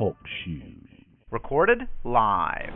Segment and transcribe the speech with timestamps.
[0.00, 0.64] Talk shoes.
[1.30, 2.72] Recorded live.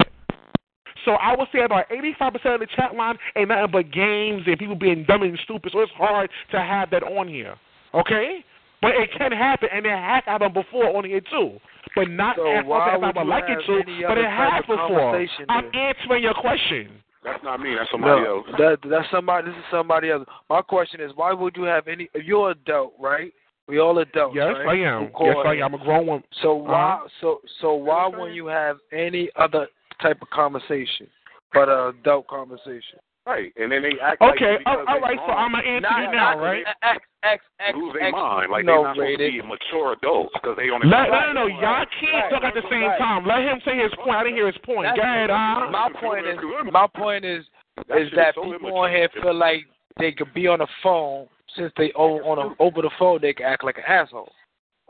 [1.06, 4.59] So I would say about 85% of the chat line ain't nothing but games and
[4.59, 5.73] people being dumb and stupid.
[5.73, 7.55] So it's hard to have that on here.
[7.95, 8.45] Okay?
[8.83, 11.59] But it can happen, and it has happened before on here too.
[11.97, 14.06] But not So as why often as I would would like it have to.
[14.06, 15.16] But it has before.
[15.48, 15.80] I'm then?
[15.80, 16.91] answering your question.
[17.25, 17.75] That's not me.
[17.75, 18.47] That's somebody no, else.
[18.59, 19.47] That, that's somebody.
[19.47, 20.27] This is somebody else.
[20.50, 22.11] My question is, why would you have any?
[22.12, 23.33] If you're adult, right?
[23.67, 24.79] We all adults, Yes, right?
[24.79, 25.05] I am.
[25.05, 25.37] Of course.
[25.39, 25.75] Yes, I am.
[25.75, 26.25] I'm a grown woman.
[26.43, 26.95] So why?
[27.01, 27.09] Uh-huh.
[27.20, 29.69] So so why wouldn't you have any other
[30.03, 31.06] type of conversation
[31.53, 33.01] but an adult conversation?
[33.27, 35.19] Right, and then they act Okay, like all, because all they right.
[35.25, 36.65] So I'm gonna answer Not- you now, right?
[36.83, 38.12] X X X lose their X.
[38.12, 38.53] mind.
[38.53, 41.33] Like no, they're not supposed to be mature adults because they on the Let, no,
[41.33, 41.47] no, no.
[41.49, 42.99] Y'all can't Right, talk at the same right.
[43.01, 43.25] time.
[43.25, 44.21] Let him say his point.
[44.21, 44.93] I didn't hear his point.
[44.93, 45.73] That's- Go ahead, uh.
[45.73, 46.37] My point is,
[46.71, 47.49] my point is,
[47.89, 48.84] That is that so people immature.
[48.84, 49.65] on here feel like
[49.97, 51.25] they could be on the phone
[51.56, 54.33] since they o- on a, over the phone they can act like an asshole.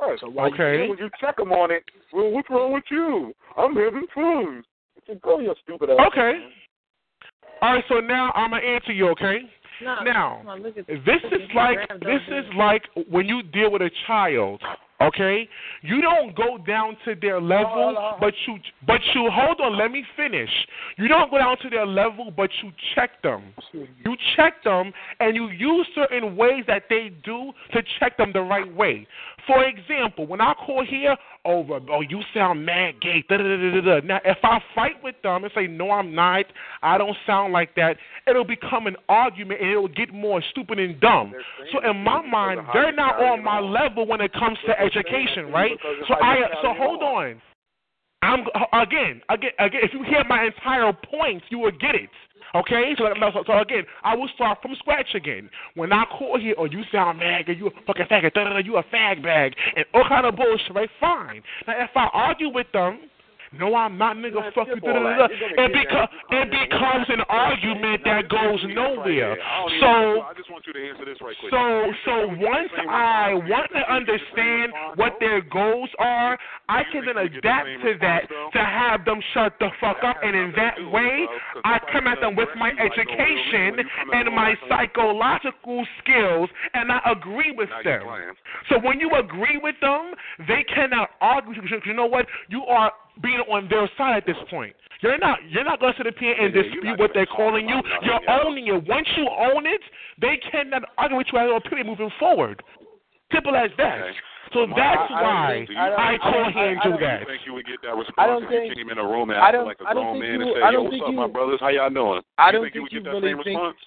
[0.00, 0.18] Right.
[0.20, 0.88] So why Okay.
[0.88, 3.32] When you check them on it, well, what's wrong with you?
[3.56, 4.64] I'm having fun.
[5.06, 5.98] You go, you stupid ass.
[6.08, 6.32] Okay.
[7.62, 7.84] All right.
[7.88, 9.08] So now I'm gonna answer you.
[9.10, 9.40] Okay.
[9.82, 14.62] No, Now, on, This is like this is like when you deal with a child.
[15.00, 15.48] Okay,
[15.82, 19.76] you don't go down to their level, but you but you hold on.
[19.76, 20.48] Let me finish.
[20.96, 23.52] You don't go down to their level, but you check them.
[23.72, 28.42] You check them, and you use certain ways that they do to check them the
[28.42, 29.06] right way.
[29.46, 33.24] For example, when I call here oh, over, oh, you sound mad gay.
[33.28, 34.06] Da, da, da, da, da.
[34.06, 36.46] Now, if I fight with them and say, no, I'm not,
[36.82, 37.96] I don't sound like that,
[38.26, 41.32] it'll become an argument and it'll get more stupid and dumb.
[41.72, 45.72] So, in my mind, they're not on my level when it comes to education, right?
[46.08, 47.40] So, I, so hold on.
[48.22, 48.40] I'm
[48.72, 49.80] again, again, again.
[49.82, 52.08] If you hear my entire points, you will get it.
[52.54, 55.50] Okay, so, so, so again, I will start from scratch again.
[55.74, 59.22] When I call here, oh, you sound mad, you a fucking faggot, you a fag
[59.22, 60.88] bag, and all kind of bullshit, right?
[61.00, 61.42] Fine.
[61.66, 63.10] Now, if I argue with them,
[63.58, 68.02] no, I'm not, nigga, fuck you, da, da, da, it, beca- it becomes an argument
[68.04, 69.36] that goes nowhere.
[69.80, 71.50] So, I just want you to answer this right quick.
[71.50, 76.38] so, so once I want to understand what their goals are,
[76.68, 78.22] I can then adapt to that
[78.52, 81.26] to have them shut the fuck up, and in that way,
[81.64, 87.68] I come at them with my education and my psychological skills, and I agree with
[87.84, 88.02] them.
[88.68, 90.12] So when you agree with them,
[90.48, 92.26] they cannot argue because you know what?
[92.48, 92.92] You are
[93.22, 94.74] being on their side at this point.
[95.00, 97.26] You're not you're not going to sit up here and Yeah, dispute not what they're
[97.26, 97.78] calling you.
[97.78, 98.42] about nothing You're else.
[98.46, 98.88] owning it.
[98.88, 99.80] Once you own it,
[100.20, 101.60] they cannot argue with you at all.
[101.60, 101.86] Period.
[101.86, 102.62] Moving forward,
[103.32, 104.00] simple as that.
[104.00, 104.12] Okay.
[104.52, 107.26] So My- that's I- I why don't think- I call here and I do don't-
[107.26, 109.30] think you would get that response I don't if think- you came in a room
[109.30, 111.12] and acted like a I don't grown man you- and said, "Yo, what's up, you-
[111.14, 111.60] my brothers?
[111.60, 113.42] How y'all doing?" I you don't think, think you would you get that really same
[113.42, 113.78] think- response?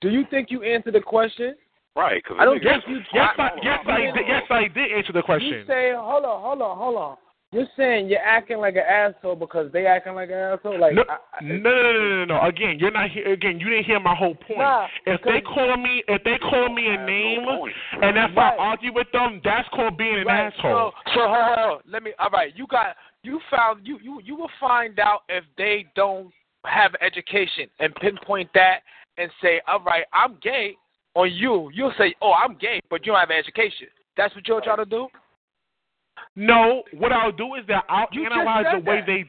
[0.00, 1.56] Do you think you answered the question?
[1.96, 2.22] Right.
[2.24, 3.02] Cause I don't Yes, you.
[3.12, 4.26] yes, I- I, yes, I did.
[4.28, 5.48] Yes, I did answer the question.
[5.48, 5.66] You question.
[5.66, 7.16] say, hold on, hold on, hold on.
[7.50, 10.78] You're saying you're acting like an asshole because they acting like an asshole.
[10.78, 12.40] Like No, I, I, no, no, no, no, no, no.
[12.42, 13.32] Again, you're not here.
[13.32, 14.58] Again, you didn't hear my whole point.
[14.58, 17.74] Nah, if they call me, if they call me a name, point.
[18.02, 18.52] and if Right.
[18.52, 20.92] I argue with them, that's called being an right, asshole.
[21.06, 22.12] So, so hold on, hold let me.
[22.18, 26.30] All right, you got you found you you you will find out if they don't
[26.66, 28.80] have education and pinpoint that
[29.16, 30.76] and say, all right, I'm gay.
[31.14, 33.88] On you, you'll say, oh, I'm gay, but you don't have education.
[34.16, 35.08] That's what you're trying to do.
[36.38, 39.06] No, what I'll do is that I'll You analyze the way that.
[39.06, 39.24] they.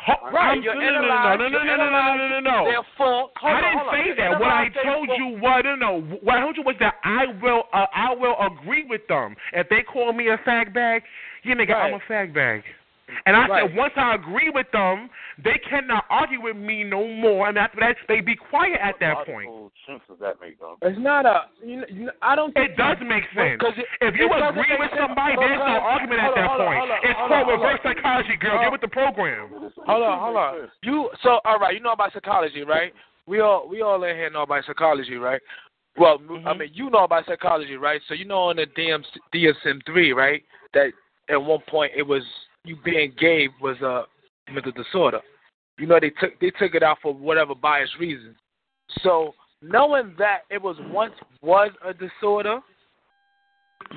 [0.00, 2.40] Ho- Right, I'm- you're no, no, no, no, no, no, no, no, no, no, no,
[2.40, 2.64] no.
[2.70, 3.32] Their fault.
[3.36, 3.94] Hold I on, didn't on.
[3.94, 4.40] say You're that.
[4.40, 5.18] What I told fault.
[5.18, 6.00] you, what no, no.
[6.22, 9.68] What I told you was that I will, uh, I will agree with them if
[9.68, 11.02] they call me a fag bag.
[11.42, 12.08] Yeah, nigga, I'm a Right.
[12.08, 12.62] fag bag.
[13.26, 13.62] And I Right.
[13.68, 17.48] said once I agree with them, they cannot argue with me no more.
[17.48, 19.50] And after that, they be quiet at that point.
[19.50, 20.76] What sense does that make, though?
[20.82, 21.46] It's not a.
[21.62, 22.52] You know, I don't.
[22.52, 23.60] Think It does make sense.
[23.60, 26.36] 'cause it- If you agree make with sense somebody, there's no because- argument at hold
[26.38, 26.78] on, that hold on, point.
[26.78, 27.94] hold on, It's hold called hold reverse on.
[27.94, 28.50] psychology, girl.
[28.50, 29.48] Hold Get with the program.
[29.86, 30.70] Hold on, hold on.
[30.82, 31.74] You so all right?
[31.74, 32.92] You know about psychology, right?
[33.26, 35.40] We all we all in here know about psychology, right?
[35.96, 36.58] Well, I mm-hmm.
[36.58, 38.00] mean, you know about psychology, right?
[38.06, 40.42] So you know on the DM, DSM three, right?
[40.72, 40.92] That
[41.28, 42.22] at one point it was
[42.68, 44.04] you being gay was a
[44.52, 45.20] mental disorder.
[45.78, 48.36] You know they took they took it out for whatever biased reasons.
[49.02, 52.60] So knowing that it was once was a disorder,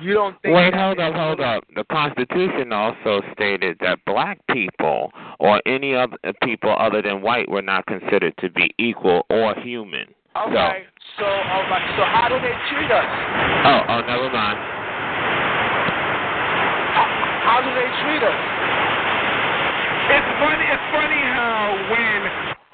[0.00, 0.54] You don't think?
[0.54, 1.64] Wait, hold up, hold up.
[1.74, 7.62] The Constitution also stated that black people or any other people other than white were
[7.62, 10.08] not considered to be equal or human.
[10.34, 10.86] Okay.
[11.18, 11.94] So, right.
[11.98, 13.04] So how do they treat us?
[13.68, 14.81] Oh, oh, never mind.
[17.42, 18.40] How do they treat us?
[20.14, 20.66] It's funny.
[20.66, 22.18] It's funny how when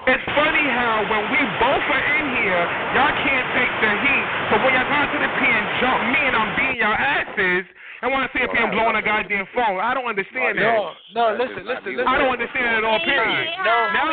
[0.09, 2.65] it's funny how when we both are in here,
[2.97, 4.27] y'all can't take the heat.
[4.53, 7.65] But when y'all go to the pen, jump me and I'm beating y'all asses,
[8.01, 9.83] I want to see up here and blow on a goddamn phone.
[9.83, 10.75] I don't understand oh, that.
[11.13, 11.37] No, no.
[11.37, 12.07] Listen, listen, listen.
[12.07, 13.01] I don't understand it at all.
[13.03, 13.49] Period.
[13.65, 14.07] No, now,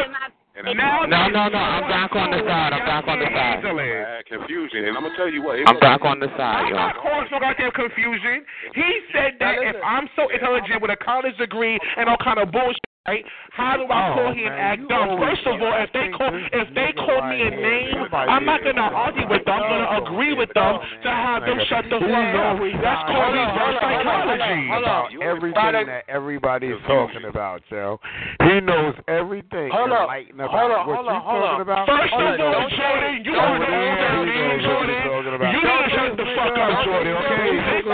[0.63, 1.57] now, No, no, no.
[1.59, 2.71] I'm back on the side.
[2.71, 3.59] I'm back on the side.
[3.59, 3.91] Easily.
[4.29, 5.59] Confusion, and I'm gonna tell you what.
[5.67, 6.87] I'm back on the side, I'm y'all.
[6.87, 8.45] not causing no goddamn confusion.
[8.73, 9.75] He said that if.
[9.83, 13.25] I'm so intelligent with a college degree and all kind of bullshit, right?
[13.51, 15.19] How do I Oh, call him man, act dumb?
[15.19, 18.81] First of all, if they call if they call me a name, I'm not gonna
[18.81, 19.53] argue with them.
[19.55, 22.59] I'm gonna agree with them to have them shut the fuck up.
[22.59, 24.67] That's called here reverse hold hold on, psychology.
[24.67, 25.05] hold on.
[25.05, 27.99] about everything Product- that everybody's talking about, Joe.
[28.43, 29.69] He knows everything.
[29.71, 30.07] Hold and up.
[30.07, 31.61] lighten Hold what up, hold you up, hold talking up.
[31.61, 31.87] about.
[31.87, 34.13] First Hold of on, all, don't Jordan, you don't are the say older that.
[34.15, 34.95] man, He knows what Jordan.
[34.95, 35.51] he's talking about.
[35.55, 37.45] You need to shut the fuck up, Jordan, okay?
[37.55, 37.85] This has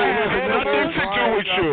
[0.49, 1.71] nothing to do with you.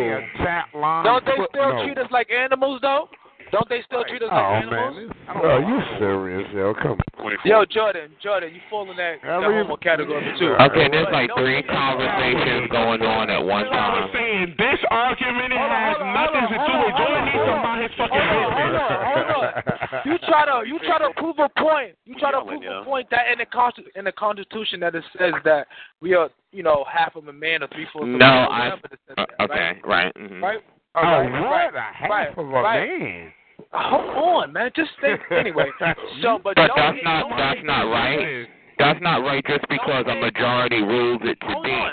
[1.07, 3.09] Don't they still treat us like animals, though?
[3.51, 4.97] Don't they still treat us like Oh animals?
[4.97, 6.75] man, oh, you serious, yo?
[6.75, 7.33] Come on.
[7.45, 10.53] Yo, Jordan, Jordan, you fall in that, that Every- homo category too.
[10.69, 13.75] Okay, there's like three conversations going on at one time.
[13.75, 14.15] I was time.
[14.15, 14.55] saying.
[14.59, 17.25] This argument Hold on, has hold on, nothing hold to on, do with Jordan on,
[17.25, 18.79] needs to hold mind his fucking Hold on, business.
[18.79, 20.03] hold on, hold on.
[20.05, 21.93] You try to you try to prove a point.
[22.05, 25.05] You try to prove a point that in the consti- in the Constitution that it
[25.19, 25.67] says that
[26.01, 28.45] we are you know half of a man or three fourths of a No, man.
[28.47, 28.59] or I.
[28.69, 30.13] whatever it says Uh, that, okay, right.
[30.15, 30.43] mhm.
[30.43, 30.61] Right.
[30.95, 31.51] Oh, oh, Right, what?
[31.51, 32.99] right, a half right, of a right.
[32.99, 33.33] man.
[33.73, 34.71] Hold on, man.
[34.75, 35.67] Just think anyway.
[36.23, 38.47] So, but, But that's they- not that's not right.
[38.79, 41.87] That's not right just because a majority rules it to be.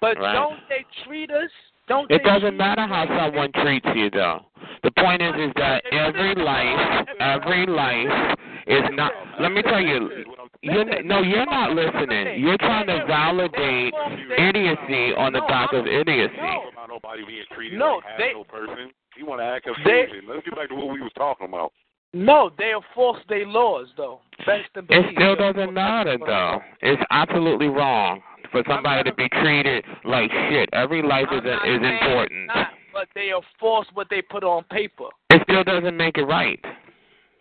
[0.00, 0.32] But Right.
[0.32, 1.50] don't they treat us?
[1.88, 4.40] Don't It doesn't treat matter how someone treats you, though.
[4.84, 9.12] The point is, is that every life, every life is not.
[9.40, 10.24] Let me tell you,
[10.62, 12.40] you're, no, you're not listening.
[12.40, 13.92] You're trying to validate
[14.38, 16.34] idiocy on the back of idiocy.
[16.36, 16.70] No.
[16.88, 18.90] nobody being treated No, like they- no person.
[19.16, 20.28] You want to act They- confusion.
[20.28, 21.72] Let's get back to what we was talking about.
[22.12, 24.20] No, they enforce their laws though.
[24.46, 26.62] Best and It still doesn't matter, though.
[26.80, 28.22] It's absolutely wrong
[28.52, 30.68] for somebody to be treated like shit.
[30.72, 32.46] Every life is is important.
[32.46, 35.08] not, but they enforce what they put on paper.
[35.30, 36.64] It still doesn't make it right.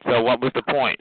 [0.06, 1.00] So what was the point?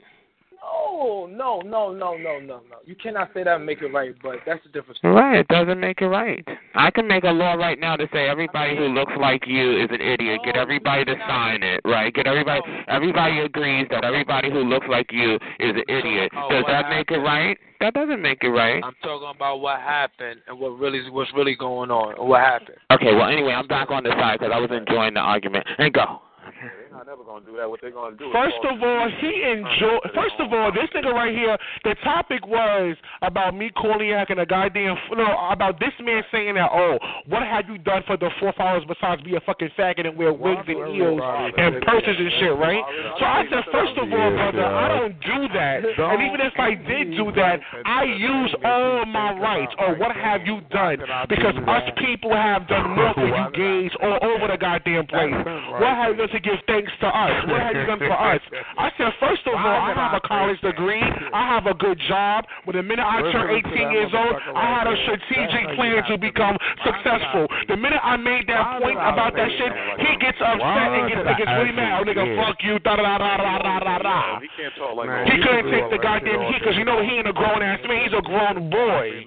[0.63, 2.77] No, no, no, no, no, no, no.
[2.85, 4.99] You cannot say that and make it right, but that's the difference.
[5.03, 6.45] Right, it doesn't make it right.
[6.75, 9.89] I can make a law right now to say everybody who looks like you is
[9.91, 10.41] an idiot.
[10.45, 12.13] Get oh, everybody to sign it, right?
[12.13, 12.61] Get everybody.
[12.65, 12.81] Oh.
[12.87, 16.31] Everybody agrees that everybody who looks like you is an idiot.
[16.35, 17.57] Oh, Does that make it right?
[17.79, 18.81] That doesn't make it right.
[18.83, 22.15] I'm talking about what happened and what really what's really going on.
[22.15, 22.77] Or what happened?
[22.91, 25.65] Okay, well anyway, I'm back on the side because I was enjoying the argument.
[25.77, 26.21] And go.
[26.93, 27.67] They're not never gonna do that.
[27.67, 28.29] What they're gonna do?
[28.31, 29.97] First of all, he enjoy.
[30.13, 31.57] First of all, this nigga right here.
[31.83, 34.95] The topic was about me Koliak and a goddamn.
[35.17, 36.69] No, about this man saying that.
[36.71, 40.15] Oh, what have you done for the four hours besides be a fucking faggot and
[40.15, 41.21] wear wigs and heels
[41.57, 42.83] and purses and shit, right?
[43.17, 45.81] So I said, first of all, brother, I don't do that.
[45.81, 49.73] And even if I did do that, I use all my rights.
[49.79, 50.97] Oh, or what have you done?
[51.27, 55.33] Because us people have done more for you gays all over the goddamn place.
[55.33, 57.47] What have you done to give thanks things to us?
[57.47, 58.41] What have you done for us?
[58.77, 61.01] I said, first of all, I have a college degree.
[61.33, 62.45] I have a good job.
[62.65, 66.57] But the minute I turned 18 years old, I had a strategic plan to become
[66.83, 67.47] successful.
[67.67, 69.71] The minute I made that point about that shit,
[70.03, 72.03] he gets upset and gets, gets really mad.
[72.03, 72.79] Oh, nigga, fuck you.
[72.79, 74.39] Da da da da da da da.
[74.39, 75.29] He can't talk like that.
[75.31, 78.03] He couldn't take the goddamn heat because you know he ain't a grown ass man.
[78.03, 79.23] He's a grown boy.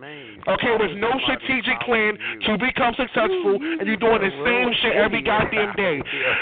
[0.46, 2.14] Okay, with no strategic plan
[2.46, 5.98] to become successful, and you're doing the same shit every goddamn day.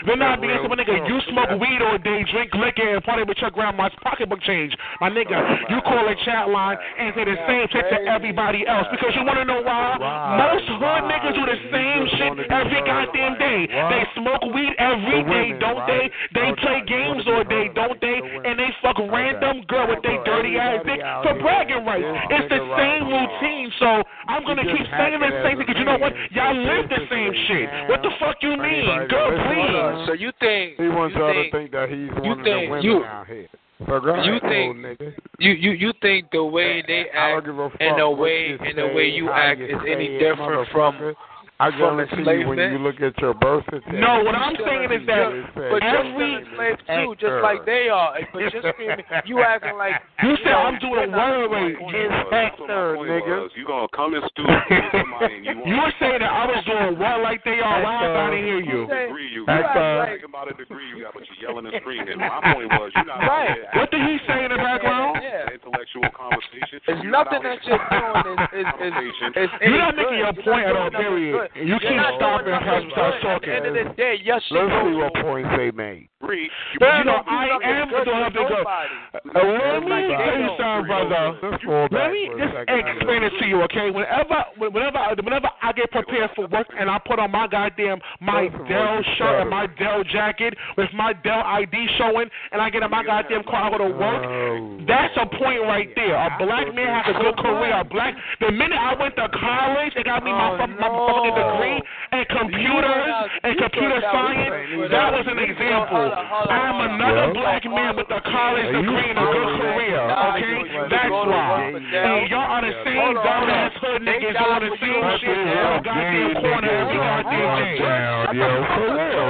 [0.07, 3.39] Then I being some nigga, you smoke weed all day, drink liquor, and party with
[3.41, 4.77] your grandma's pocketbook change.
[5.01, 5.37] My nigga,
[5.71, 9.25] you call a chat line and say the same shit to everybody else because you
[9.25, 9.97] want to know why?
[10.37, 13.67] Most hood niggas do the same shit every goddamn day.
[13.73, 16.11] They smoke weed every day, don't they?
[16.37, 18.21] They play games all day, don't they?
[18.21, 22.05] And they fuck random girl with they dirty ass dick for bragging rights.
[22.31, 25.99] It's the same routine, so I'm gonna keep saying the same thing because you know
[25.99, 26.13] what?
[26.33, 27.69] Y'all live the same shit.
[27.89, 29.07] What the fuck you mean?
[29.09, 30.07] Girl, please.
[30.07, 32.71] So you think He wants you y'all to think that he's one of the think-
[32.71, 33.49] women you- out here.
[33.87, 35.13] So go you ahead, think- nigga.
[35.41, 38.49] you you you think the way they I act give a fuck and the way
[38.51, 41.15] you and the way you act is any different from motherfucker.
[41.63, 43.95] I From guarantee you when you look at your birth certificate.
[44.03, 47.43] No, what I'm saying is that But you're every- still enslaved too, just Hector.
[47.47, 48.11] like they are.
[48.19, 51.49] Eh, but you're screaming, you acting like You said know, I'm doing you're not word
[51.55, 51.79] doing rate.
[51.79, 52.11] it.
[52.11, 53.43] It's That's what my point nigga.
[53.47, 53.51] was.
[53.55, 54.51] You gonna come in stupid
[54.91, 57.83] somebody and you want You were saying that I was doing what like they are.
[57.87, 58.87] Why I didn't hear you?
[58.91, 59.55] say- degree you you got.
[59.55, 62.19] You like- talking about a degree you got, but you're yelling and screaming.
[62.19, 63.63] My point was you're not Right.
[63.79, 65.23] What did he say in the background?
[65.23, 65.55] Yeah.
[65.55, 66.83] intellectual conversation.
[66.83, 68.95] It's nothing that you're doing is is
[69.39, 71.44] is, You're not making your You're point not at all, period.
[71.55, 73.31] You You're keep not stopping doing and have start good.
[73.31, 73.89] At the end of talking.
[73.89, 76.09] the day, your shit Let's see what points they made.
[76.25, 76.49] Degree,
[76.81, 78.65] you You know, I am good doing for nothing good.
[78.65, 78.97] nobody.
[79.13, 81.23] Uh, let me tell you something, brother.
[81.45, 83.91] Let's fall back Let me just explain it to you, okay?
[83.93, 88.49] Whenever, whenever, whenever I get prepared for work and I put on my goddamn my
[88.49, 92.61] First of all, Dell shirt and my Dell jacket with my Dell ID showing, and
[92.61, 94.23] I get in my goddamn car, I go to work.
[94.25, 94.81] Oh.
[94.87, 96.15] That's a point right there.
[96.17, 97.77] A black man has a good career.
[97.81, 98.15] A black.
[98.41, 101.79] The minute I went to college, they got me my Oh, my fucking degree
[102.15, 103.11] in computers
[103.43, 104.91] and computer science.
[104.91, 106.14] That was an example.
[106.15, 109.99] I'm another black man with a college Are you degree and a good career.
[109.99, 111.75] Okay, that's why.
[111.75, 115.81] And y'all are the same dumb ass hood niggas doing the same shit in the
[115.83, 117.79] goddamn corner every goddamn day.
[117.83, 119.27] Down, yo, for real,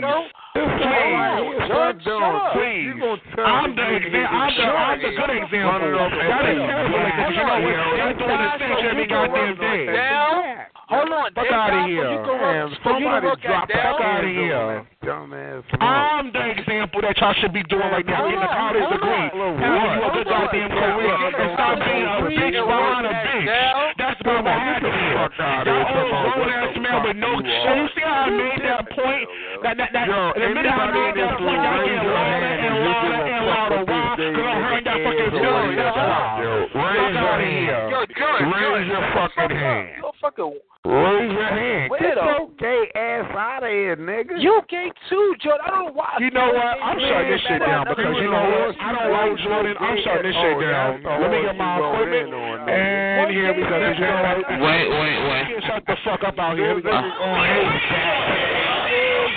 [0.00, 0.39] yo.
[0.54, 1.60] Please.
[1.66, 2.40] Stop doing.
[2.54, 2.84] Please.
[2.90, 4.34] You gonna tell I'm the example.
[4.34, 5.70] I'm the, I'm the good example.
[5.70, 6.66] Running off the That is street.
[6.66, 6.98] terrible.
[6.98, 7.96] Like, but you know what?
[7.96, 9.86] They're doing the same every goddamn day.
[9.94, 10.42] Down.
[10.90, 11.30] Hold on.
[11.38, 12.02] Fuck outta got- here.
[12.02, 14.86] Damn, work, so somebody drop fuck outta hands here.
[15.06, 15.62] Dumbass.
[15.80, 18.26] I'm the example that y'all should be doing right now.
[18.26, 19.30] Getting a college degree.
[19.30, 21.14] Having you a good goddamn career.
[21.14, 23.46] And stop being a bitch behind a bitch.
[24.02, 25.30] That's what I'm here.
[25.30, 27.38] Y'all old grown ass man with no.
[27.38, 29.28] You see how I made that point?
[29.60, 33.20] That, that, that, Yo, the minute I made that point, y'all getting louder and louder
[33.28, 33.80] and louder.
[33.84, 34.16] Why?
[34.16, 35.76] Because I'm hearing that fucking Yo, voice.
[35.76, 36.40] That's why.
[36.40, 37.92] yo, raise your outta hand.
[37.92, 39.88] Yo, George, Raise your fucking hand.
[40.00, 40.52] You fucking.
[40.80, 41.92] Raise your hand.
[41.92, 44.40] Get your gay ass out of here, nigga.
[44.40, 45.60] You gay too, Jordan.
[45.60, 46.16] I don't know why.
[46.24, 46.80] You know what?
[46.80, 48.72] I'm shutting this shit down because you know what?
[48.80, 49.76] I don't like Jordan.
[49.76, 51.04] I'm shutting this shit down.
[51.04, 52.32] Let me get my equipment.
[52.32, 53.76] And here we go.
[53.76, 54.40] You know what?
[54.56, 55.44] Wait, wait, wait.
[55.68, 56.80] Shut the fuck up out here.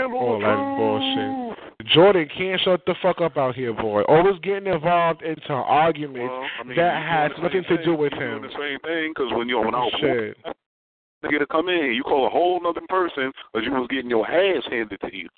[0.00, 0.76] You can't handle All the that truth.
[0.78, 1.92] bullshit.
[1.94, 4.02] Jordan can't shut the fuck up out here, boy.
[4.02, 8.40] Always getting involved into arguments Well, I mean, that has nothing to do with him.
[8.40, 10.36] Doing the same thing because when you're when I was Shit.
[11.24, 14.26] nigga to come in, you call a whole nother person because you was getting your
[14.30, 15.28] ass handed to you.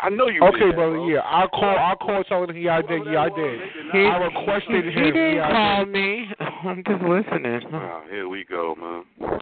[0.00, 0.42] I know you.
[0.42, 0.96] Okay, did that, brother.
[0.96, 1.08] bro.
[1.08, 1.64] Yeah, I call.
[1.78, 2.56] I call telling him.
[2.60, 3.02] Yeah, I did.
[3.06, 3.60] Yeah, I did.
[3.92, 5.14] He, I requested he him.
[5.14, 5.92] didn't Yeah, call did.
[5.92, 6.26] me.
[6.40, 7.60] I'm just listening.
[7.72, 9.38] Ah, here we go, man.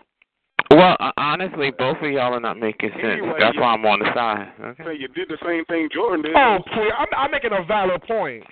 [0.77, 3.03] Well, uh, honestly, both of y'all are not making sense.
[3.21, 4.53] Anyway, That's why I'm on the side.
[4.61, 4.85] Okay.
[4.85, 6.35] Say you did the same thing Jordan did.
[6.37, 6.93] Oh, please.
[6.97, 8.45] I'm, I'm making a valid point.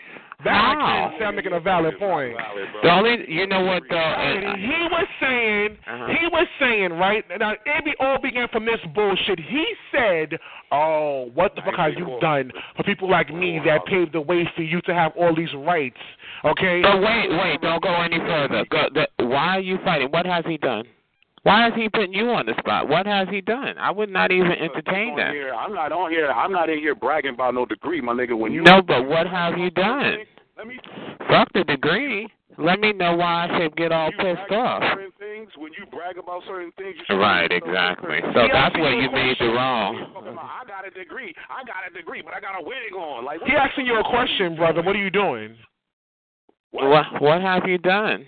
[0.42, 0.74] That I
[1.10, 2.34] can't say I'm making a valid point.
[2.82, 3.96] The only, you know what though?
[3.96, 6.06] And uh, he was saying, Uh-huh.
[6.18, 7.22] he was saying, right?
[7.38, 9.38] Now, it be all began from this bullshit.
[9.38, 10.38] He said,
[10.72, 14.48] "Oh, what the fuck have you done for people like me that paved the way
[14.56, 15.98] for you to have all these rights?"
[16.46, 16.80] Okay.
[16.80, 18.64] But wait, wait, don't go any further.
[18.70, 20.08] Go, the, why are you fighting?
[20.10, 20.84] What has he done?
[21.42, 22.88] Why is he putting you on the spot?
[22.88, 23.78] What has he done?
[23.78, 25.32] I would not even entertain on that.
[25.32, 26.30] Here, I'm not on here.
[26.30, 28.38] I'm not in here bragging about no degree, my nigga.
[28.38, 30.18] When you No, but what have you done?
[30.58, 30.78] Let me.
[31.28, 32.28] Fuck the degree.
[32.58, 34.82] Let me know why I should get all you pissed brag off.
[34.82, 38.18] about certain things, when you brag about certain things, you Right, exactly.
[38.34, 39.96] So Yeah, that's I where you made the wrong.
[40.38, 41.34] I got a degree.
[41.48, 43.24] I got a degree, but I got a wig on.
[43.24, 44.82] Like, what He asking you a question, brother.
[44.82, 45.56] What are you doing?
[46.72, 48.26] What what have you done?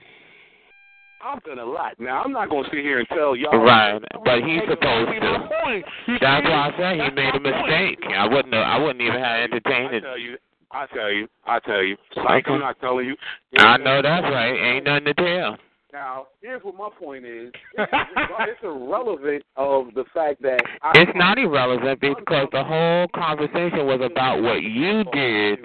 [1.24, 1.98] I've done a lot.
[2.00, 3.56] Now I'm not gonna sit here and tell y'all.
[3.56, 5.82] Right, but he's supposed to.
[6.20, 7.98] That's why I said he made a mistake.
[8.16, 8.52] I wouldn't.
[8.52, 10.04] Have, I wouldn't even have entertained it.
[10.04, 10.36] I tell you,
[10.72, 11.96] I tell you, I tell you.
[12.16, 13.16] Like I'm not telling you.
[13.58, 14.74] I know that's right.
[14.74, 15.56] Ain't nothing to tell.
[15.92, 17.52] Now, here's what my point is.
[17.76, 23.86] It's, it's irrelevant of the fact that I, It's not irrelevant because the whole conversation
[23.86, 25.58] was about what you did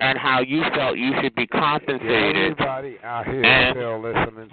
[0.00, 2.52] and how you felt you should be compensated.
[2.52, 3.76] Everybody out here And.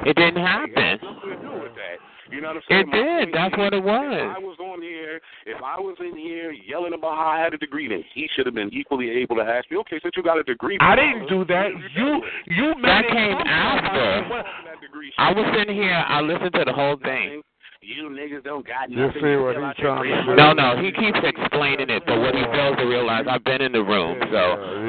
[0.05, 0.73] It didn't happen.
[1.01, 1.97] nothing to do with that.
[2.31, 2.81] You know what I'm saying?
[2.81, 3.33] It My did.
[3.33, 4.17] That's is, what it was.
[4.17, 4.57] If I was.
[4.59, 8.03] on here, if I was in here yelling about how I had a degree, then
[8.15, 10.77] he should have been equally able to ask me, okay, since you got a degree.
[10.81, 11.69] I didn't do that.
[11.95, 14.27] You you made That came after.
[14.27, 16.03] from- that degree I was sitting here.
[16.07, 17.43] I listened to the whole thing.
[17.85, 19.21] You niggas don't got You nothing.
[19.21, 20.35] see what he's trying to do?
[20.35, 23.71] No, no, he keeps explaining it, but what he fails to realize, I've been in
[23.71, 24.43] the room, so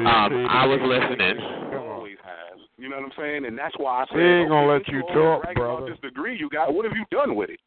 [0.09, 1.37] um, I was listening.
[1.77, 2.57] Always has.
[2.79, 3.45] You know what I'm saying?
[3.45, 5.91] And that's why I said, He ain't gonna okay, let you talk, bragging about brother.
[5.93, 7.59] This degree you got, what have you done with it?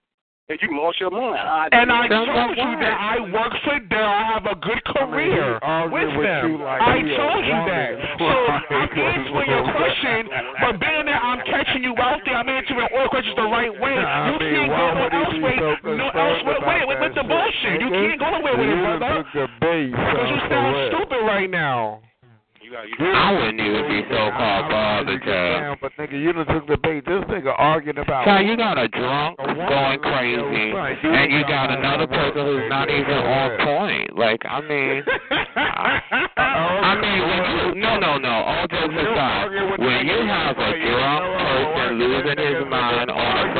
[0.50, 1.38] And you lost your mind.
[1.38, 4.02] I And I told you that I work for Dell.
[4.02, 6.42] I have a good career arguing with with them.
[6.50, 7.90] you like I told you that.
[8.18, 10.26] So I'm answering your question,
[10.58, 13.94] but being that I'm catching you out there, I'm answering all questions the right way.
[13.94, 16.58] I You mean, can't go no elsewhere, no elsewhere.
[16.66, 17.78] Wait, with, with the bullshit.
[17.78, 19.22] You can't go nowhere with it, brother.
[19.22, 22.02] took the bait, Because you sound stupid right now.
[22.70, 25.78] You got, you I wouldn't even be so I- called I bothered, child.
[25.82, 27.04] But nigga, you done took the bait.
[27.04, 28.24] This nigga arguing about.
[28.24, 30.70] Child, you got a drunk going crazy,
[31.02, 34.16] and you got another person who's not even on point.
[34.16, 35.02] Like, I mean,
[36.38, 38.30] I mean, when you, no, no, no.
[38.30, 39.50] All jokes aside,
[39.82, 41.22] when you have a drunk
[41.74, 43.54] person losing his mind on a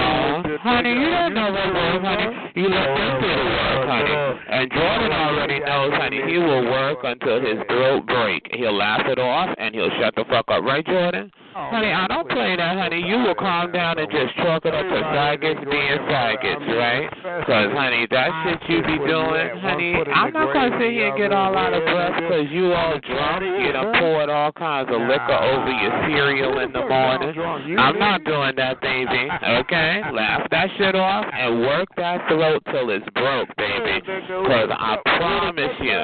[0.60, 2.28] honey, you don't know what works, honey.
[2.54, 4.16] You let them do the work, honey.
[4.50, 6.20] And Jordan already knows, honey.
[6.26, 8.48] He will work until his throat break.
[8.52, 11.32] He'll laugh it off, and he'll shut the fuck up, right, Jordan?
[11.52, 13.02] Honey, I don't play that, honey.
[13.02, 17.10] You will calm down and just chalk it up to faggots being faggots, right?
[17.10, 21.18] Because, honey, that shit you be doing, honey, I'm not going to sit here and
[21.18, 23.42] get all out of breath because you all drunk.
[23.66, 27.34] You done poured all kinds of liquor over your cereal in the morning.
[27.78, 29.26] I'm not doing that, baby,
[29.66, 30.02] okay?
[30.12, 34.02] Laugh that shit off and work that throat till it's broke, baby.
[34.02, 35.98] Because I promise you.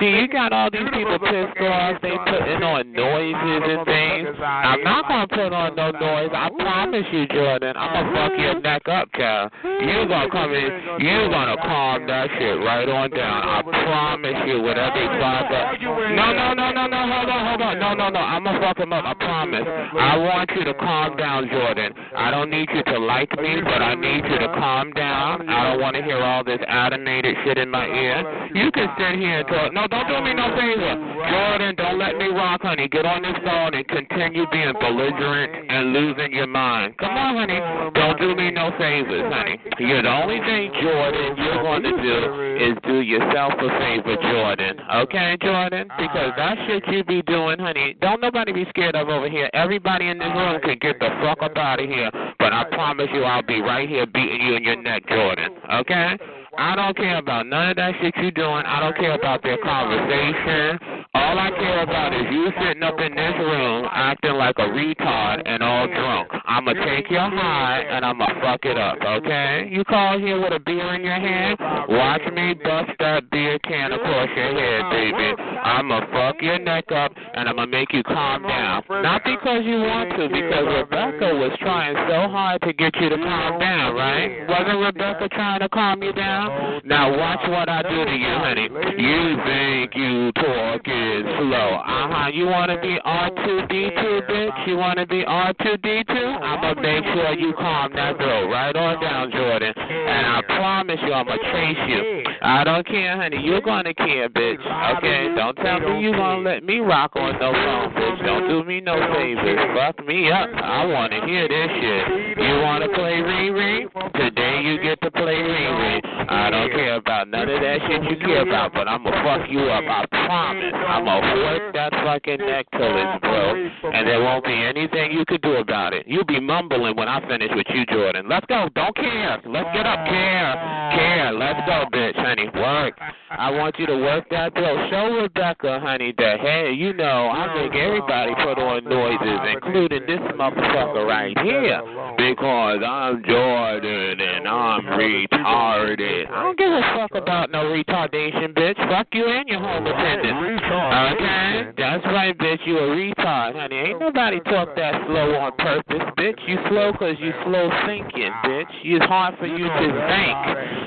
[0.00, 2.00] See, you got all these people pissed off.
[2.02, 4.36] They putting on noises and things.
[4.40, 6.30] I'm not gonna put on no noise.
[6.32, 7.76] I promise you, Jordan.
[7.76, 9.50] I'm gonna fuck your neck up, Cal.
[9.64, 10.70] You gonna come in.
[11.00, 13.40] You gonna calm that shit right on down.
[13.48, 15.76] I promise you, with every father.
[16.16, 17.00] No, no, no, no, no.
[17.00, 17.78] Hold on, hold on.
[17.78, 18.20] No, no, no.
[18.20, 19.04] I'm gonna fuck him up.
[19.04, 19.29] I promise.
[19.48, 21.94] I want you to calm down, Jordan.
[22.16, 25.48] I don't need you to like me, but I need you to calm down.
[25.48, 28.50] I don't want to hear all this animated shit in my ear.
[28.52, 29.72] You can sit here and talk.
[29.72, 30.92] No, don't do me no favor.
[31.24, 32.88] Jordan, don't let me rock, honey.
[32.88, 36.98] Get on this phone and continue being belligerent and losing your mind.
[36.98, 37.60] Come on, honey.
[37.96, 39.56] Don't do me no favors, honey.
[39.78, 44.76] You're the only thing, Jordan, you're going to do is do yourself a favor, Jordan.
[45.08, 45.88] Okay, Jordan?
[45.96, 49.48] Because that shit you be doing, honey, don't nobody be scared of over here.
[49.54, 52.10] Everybody in this room can get the fuck up out of here.
[52.38, 55.56] But I promise you, I'll be right here beating you in your neck, Jordan.
[55.72, 56.18] Okay?
[56.58, 58.64] I don't care about none of that shit you doing.
[58.66, 60.78] I don't care about their conversation.
[61.12, 65.42] All I care about is you sitting up in this room acting like a retard
[65.44, 66.30] and all drunk.
[66.46, 69.68] I'ma take your high and I'ma fuck it up, okay?
[69.72, 73.90] You call here with a beer in your hand, watch me bust that beer can
[73.90, 75.34] across your head, baby.
[75.42, 78.84] I'ma fuck your neck up and I'ma make you calm down.
[78.88, 83.16] Not because you want to, because Rebecca was trying so hard to get you to
[83.16, 84.46] calm down, right?
[84.48, 86.82] Wasn't Rebecca trying to calm you down?
[86.84, 88.68] Now watch what I do to you, honey.
[88.94, 91.80] You think you talk is slow.
[91.80, 92.28] Uh-huh.
[92.32, 94.66] You want to be R2D2, bitch?
[94.66, 96.12] You want to be R2D2?
[96.12, 99.59] I'm going to make sure you calm that throat right on down, Jordan.
[99.76, 100.08] Mm.
[100.08, 102.24] And I promise you I'm going to chase you.
[102.42, 103.38] I don't care, honey.
[103.42, 104.60] You're going to care, bitch.
[104.98, 105.34] Okay?
[105.34, 108.24] Don't tell me you going to let me rock on no phone, bitch.
[108.24, 109.58] Don't do me no favors.
[109.76, 110.48] Fuck me up.
[110.54, 112.38] I want to hear this shit.
[112.38, 113.90] You want to play Riri?
[114.14, 116.00] Today you get to play Riri.
[116.30, 119.22] I don't care about none of that shit you care about, but I'm going to
[119.24, 119.84] fuck you up.
[119.84, 120.72] I promise.
[120.74, 125.12] I'm going to work that fucking neck till it's broke, and there won't be anything
[125.12, 126.06] you could do about it.
[126.06, 128.28] You'll be mumbling when I finish with you, Jordan.
[128.28, 128.68] Let's go.
[128.74, 129.42] Don't care.
[129.46, 130.04] Let's get up.
[130.06, 130.54] Care.
[130.96, 131.32] Care.
[131.32, 132.48] Let's go, bitch, honey.
[132.54, 132.98] Work.
[133.30, 134.90] I want you to work that throat.
[134.90, 140.20] Show Rebecca, honey, that, hey, you know, I make everybody put on noises, including this
[140.34, 141.80] motherfucker right here,
[142.18, 146.30] because I'm Jordan and I'm retarded.
[146.30, 148.76] I don't give a fuck about no retardation, bitch.
[148.90, 150.36] Fuck you and your home attendant.
[150.36, 151.72] Okay?
[151.78, 152.66] That's right, bitch.
[152.66, 153.76] You a retard, honey.
[153.76, 156.40] Ain't nobody talk that slow on purpose, bitch.
[156.48, 158.66] You slow 'cause you slow thinking, bitch.
[158.82, 160.36] It's hard for you to think.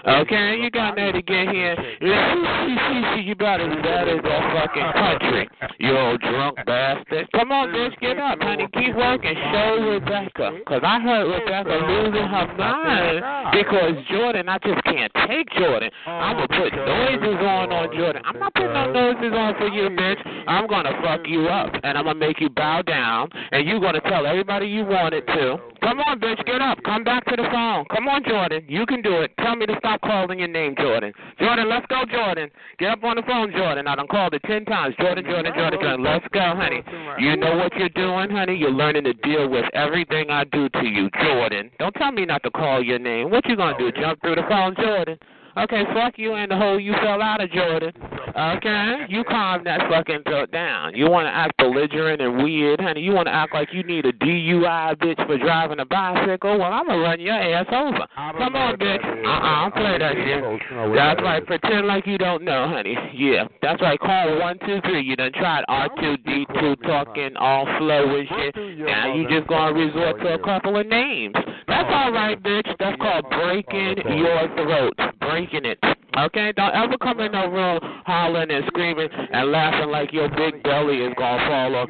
[0.05, 0.59] Okay?
[0.61, 1.75] You got there to get here.
[2.01, 5.49] You as bad as that fucking country.
[5.79, 7.27] You old drunk bastard.
[7.33, 7.97] Come on, bitch.
[7.99, 8.67] Get up, honey.
[8.73, 9.35] Keep working.
[9.51, 10.59] Show Rebecca.
[10.65, 15.89] 'Cause I heard Rebecca losing her mind because Jordan, I just can't take Jordan.
[16.05, 18.21] I'm going to put noises on on Jordan.
[18.25, 20.19] I'm not putting no noises on for you, bitch.
[20.47, 21.73] I'm going to fuck you up.
[21.83, 23.29] And I'm going to make you bow down.
[23.51, 25.57] And you're going to tell everybody you wanted to.
[25.83, 26.43] Come on, bitch.
[26.45, 26.79] Get up.
[26.83, 27.85] Come back to the phone.
[27.93, 28.63] Come on, Jordan.
[28.67, 29.31] You can do it.
[29.39, 31.11] Tell me to stop calling your name, Jordan.
[31.39, 32.49] Jordan, let's go, Jordan.
[32.79, 33.87] Get up on the phone, Jordan.
[33.87, 34.95] I done called it ten times.
[34.99, 36.03] Jordan, Jordan, Jordan, Jordan.
[36.03, 36.83] Let's go, honey.
[37.19, 38.55] You know what you're doing, honey?
[38.55, 41.69] You're learning to deal with everything I do to you, Jordan.
[41.79, 43.29] Don't tell me not to call your name.
[43.29, 43.91] What you gonna do?
[43.91, 45.17] Jump through the phone, Jordan?
[45.55, 47.93] Okay, fuck you and the hole you fell out of, Jordan.
[48.35, 49.05] Okay?
[49.07, 50.95] You calm that fucking throat down.
[50.95, 53.01] You want to act belligerent and weird, honey.
[53.01, 56.57] You want to act like you need a DUI, bitch, for driving a bicycle?
[56.57, 58.07] Well, I'm going to run your ass over.
[58.39, 59.05] Come on, bitch.
[59.05, 60.95] Uh-uh, don't play that shit.
[60.95, 61.45] That's right.
[61.45, 62.97] Pretend like you don't know, honey.
[63.13, 63.99] Yeah, that's right.
[63.99, 65.03] Call 123.
[65.03, 68.55] You done tried R2D2 talking all flow and shit.
[68.79, 71.35] Now you just going to resort to a couple of names.
[71.67, 72.67] That's all right, bitch.
[72.79, 74.97] That's called breaking your throat.
[75.19, 75.79] Breaking it.
[76.17, 76.53] Okay?
[76.55, 80.97] Don't ever come in no room hollering and screaming and laughing like your big belly
[80.97, 81.89] is to fall off.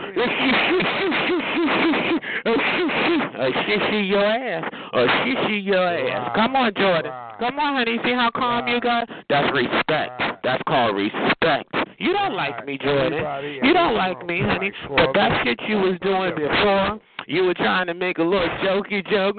[2.46, 4.64] A shishie your ass.
[4.94, 6.32] A shishie your ass.
[6.36, 7.12] Come on, Jordan.
[7.40, 7.98] Come on, honey.
[8.04, 9.10] See how calm you got?
[9.30, 10.22] That's respect.
[10.44, 11.74] That's called respect.
[11.98, 13.24] You don't like me, Jordan.
[13.64, 14.72] You don't like me, honey.
[14.90, 19.04] But that shit you was doing before, you were trying to make a little jokey
[19.10, 19.38] joke.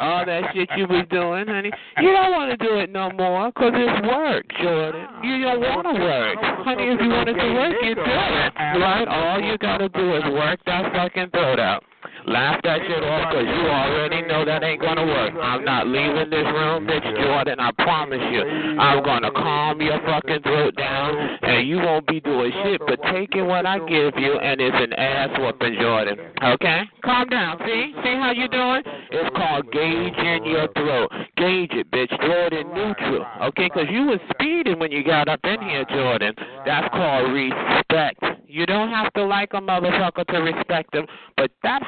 [0.00, 1.70] All that shit you was doing, honey.
[1.98, 5.06] You don't want to do it no more because it's work, Jordan.
[5.22, 6.38] You don't want to work.
[6.64, 8.52] Honey, if you wanted to work, you do it.
[8.56, 9.06] Right?
[9.08, 11.84] All you got to do is work that fucking throat out.
[12.26, 15.34] Laugh that shit off because you already know that ain't going to work.
[15.42, 17.58] I'm not leaving this room, bitch, Jordan.
[17.58, 18.42] I promise you.
[18.78, 23.00] I'm going to calm your fucking throat down and you won't be doing shit but
[23.10, 26.18] taking what I give you and it's an ass whooping, Jordan.
[26.42, 26.82] Okay?
[27.04, 27.58] Calm down.
[27.66, 27.92] See?
[28.04, 28.82] See how you doing?
[29.10, 31.10] It's called gauging your throat.
[31.36, 32.14] Gauge it, bitch.
[32.22, 33.26] Throw it in neutral.
[33.50, 33.68] Okay?
[33.72, 36.34] Because you was speeding when you got up in here, Jordan.
[36.64, 38.22] That's called respect.
[38.46, 41.06] You don't have to like a motherfucker to respect him,
[41.38, 41.82] but that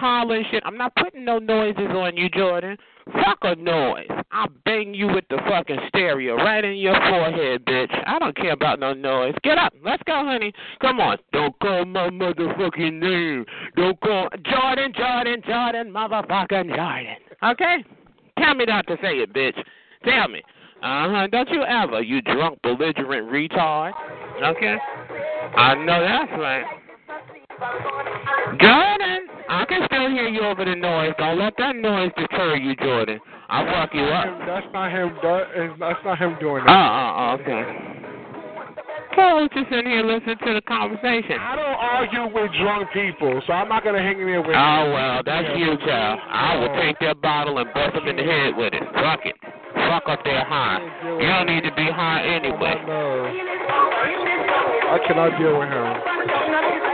[0.50, 2.76] shit, I'm not putting no noises on you, Jordan.
[3.12, 4.08] Fuck a noise.
[4.32, 7.92] I'll bang you with the fucking stereo right in your forehead, bitch.
[8.06, 9.34] I don't care about no noise.
[9.42, 9.74] Get up.
[9.84, 10.52] Let's go, honey.
[10.80, 11.18] Come on.
[11.32, 13.44] Don't call my motherfucking name.
[13.76, 17.16] Don't call Jordan, Jordan, Jordan, motherfucking Jordan.
[17.42, 17.84] Okay?
[18.38, 19.62] Tell me not to say it, bitch.
[20.04, 20.42] Tell me.
[20.82, 21.26] Uh huh.
[21.30, 23.92] Don't you ever, you drunk, belligerent retard.
[24.42, 24.76] Okay?
[25.56, 26.64] I know that's right.
[28.60, 31.12] Jordan, I can still hear you over the noise.
[31.18, 33.20] Don't let that noise deter you, Jordan.
[33.48, 34.26] I'll fuck you up.
[34.46, 35.14] That's not him.
[35.22, 36.74] That is, that's not him doing Uh, that.
[36.74, 37.62] uh, okay.
[39.14, 41.38] So just in here listening to the conversation.
[41.38, 44.56] I don't argue with drunk people, so I'm not gonna hang in there with.
[44.56, 46.18] Oh well, that's you, child.
[46.28, 48.82] I will take that bottle and bust them in the head with it.
[48.94, 49.36] Fuck it.
[49.86, 50.80] Fuck up their high.
[51.04, 52.74] You don't need to be high anyway.
[54.90, 56.93] I cannot deal with him.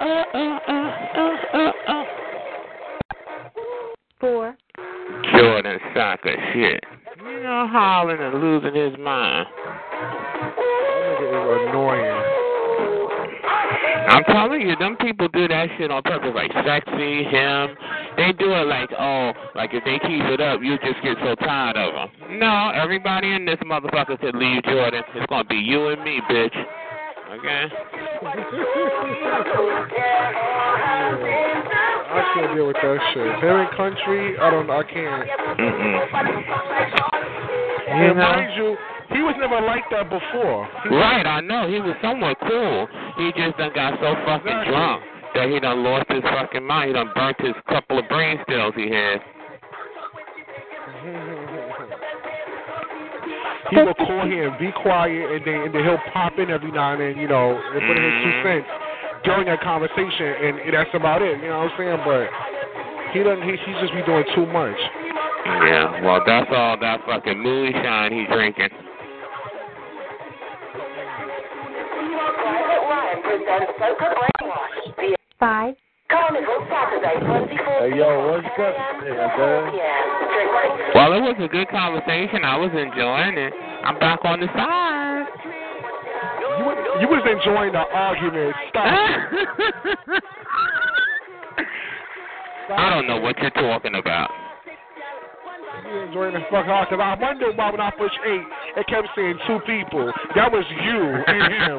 [0.00, 2.04] Uh, uh, uh, uh, uh, uh, uh.
[4.18, 4.56] Four.
[5.36, 6.82] Jordan soccer shit.
[7.18, 9.46] You know, hollering and losing his mind.
[9.60, 10.56] That
[11.20, 12.40] nigga is annoying.
[14.08, 17.76] I'm telling you, them people do that shit on purpose, like sexy, him.
[18.16, 21.34] They do it like, oh, like if they keep it up, you just get so
[21.34, 22.38] tired of them.
[22.38, 25.02] No, everybody in this motherfucker could leave Jordan.
[25.14, 26.56] It's gonna be you and me, bitch.
[27.30, 27.64] Okay?
[32.10, 33.22] I can't deal with that shit.
[33.22, 34.68] In country, I don't.
[34.68, 35.28] I can't.
[35.60, 35.94] Mm-hmm.
[37.86, 38.22] You And know?
[38.22, 38.76] mind you,
[39.14, 40.68] he was never like that before.
[40.82, 41.68] He Right, I know.
[41.68, 42.88] He was somewhat cool.
[43.18, 44.74] He just done got so fucking Exactly.
[44.74, 45.02] drunk
[45.34, 46.88] that he done lost his fucking mind.
[46.88, 49.20] He done burnt his couple of brain cells he had.
[51.06, 51.49] Mm-hmm.
[53.70, 56.70] He will call here and be quiet, and then and then he'll pop in every
[56.70, 58.42] now and then, you know, and put in his two Mhm.
[58.42, 58.68] cents
[59.24, 61.40] during that conversation, and that's about it.
[61.40, 62.00] You know what I'm saying?
[62.04, 62.30] But
[63.12, 63.42] he doesn't.
[63.42, 64.78] He, he just be doing too much.
[65.46, 68.70] Yeah, well, that's all that fucking moonshine he drinking.
[75.38, 75.74] Five.
[76.10, 79.70] Carnival Saturday, Hey, yo, what's up, man?
[80.94, 82.44] Well, it was a good conversation.
[82.44, 83.52] I was enjoying it.
[83.84, 85.26] I'm back on the side.
[86.58, 88.54] You was, you was enjoying the argument.
[88.70, 88.84] Stop.
[92.76, 94.30] I don't know what you're talking about.
[95.86, 96.88] You was enjoying the fuck out.
[96.90, 98.42] Cause I wonder why when I pushed eight,
[98.76, 100.12] it kept saying two people.
[100.34, 101.78] That was you and him.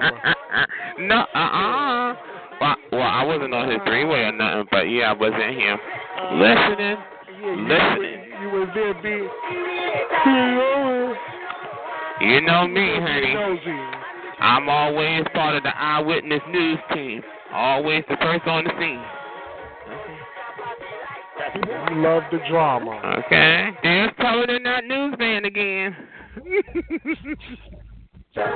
[1.09, 2.30] no, uh-uh.
[2.61, 3.89] Well, well, I wasn't on his uh-huh.
[3.89, 5.25] three-way or nothing, but yeah, I uh-huh.
[5.25, 5.79] was in here
[6.37, 6.97] listening,
[7.65, 8.21] listening.
[8.37, 9.29] You was there being.
[12.21, 13.33] You know me, honey.
[14.39, 17.23] I'm always part of the eyewitness news team.
[17.51, 19.03] Always the first on the scene.
[21.89, 23.23] You love the drama.
[23.25, 23.71] Okay.
[23.81, 25.97] There's Toad in that newsman again.
[28.33, 28.47] Let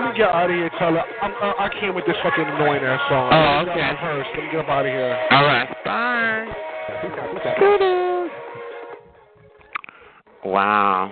[0.00, 1.02] me get out of here, Teller.
[1.22, 3.32] I'm, uh, I can't with this fucking annoying ass song.
[3.32, 4.00] Oh, Let me get okay.
[4.00, 4.30] First.
[4.34, 5.18] Let me get up out of here.
[5.32, 5.68] All right.
[5.84, 6.46] Bye.
[10.44, 11.10] Wow.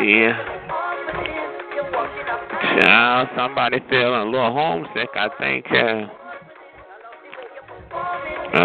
[0.00, 0.57] Yeah.
[2.76, 5.66] Child, somebody feeling a little homesick, I think.
[5.70, 6.06] Uh,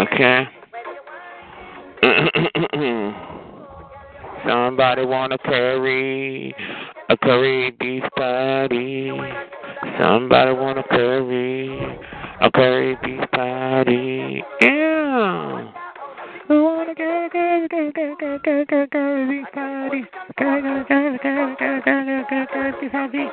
[0.02, 0.48] okay.
[4.46, 6.54] Somebody want a curry,
[7.08, 9.10] a curry beef patty.
[9.98, 11.78] Somebody want a curry,
[12.42, 14.44] a curry beef patty.
[14.60, 15.83] Yeah.
[16.46, 20.04] Who want a curry, curry, curry, curry, curry, curry, curry, curry beef patty?
[20.36, 23.24] Curry, curry, curry, curry, curry, curry, curry, curry beef patty.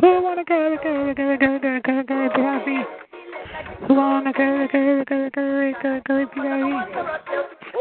[0.00, 2.78] Who want a curry, curry, curry, curry, curry, curry, curry beef patty?
[3.88, 7.10] Who want a curry, curry, curry, curry, curry, curry beef patty?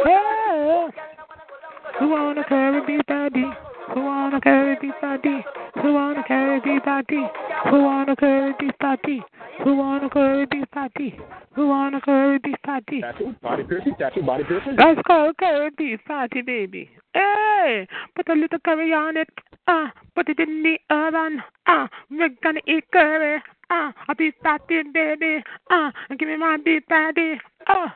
[0.06, 0.90] Yeah.
[2.00, 3.46] Who wanna carry beef patty?
[3.94, 5.44] Who wanna carry beef patty?
[5.82, 7.24] Who wanna carry beef patty?
[7.70, 9.24] Who wanna carry beef patty?
[9.64, 11.20] Who wanna carry beef patty?
[11.54, 13.02] Who wanna carry beef patty?
[13.42, 14.76] Body piercing, tattoo, body piercing.
[14.78, 16.90] Let's go curry beef patty, baby.
[17.14, 19.30] Hey, put a little curry on it.
[19.68, 21.42] Ah, uh, put it in the oven.
[21.68, 23.42] Ah, uh, we're gonna eat curry.
[23.72, 25.44] Ah, uh, a beef patty, baby.
[25.72, 27.42] Ah, uh, give me my beef patty.
[27.68, 27.96] Ah.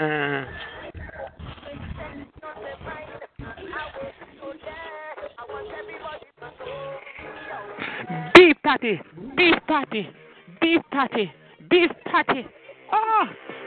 [0.00, 0.44] Uh.
[2.12, 2.91] Beef
[8.62, 9.00] party,
[9.36, 10.08] beef party,
[10.60, 11.32] beef party,
[11.68, 12.46] beef party.
[12.92, 13.24] Oh,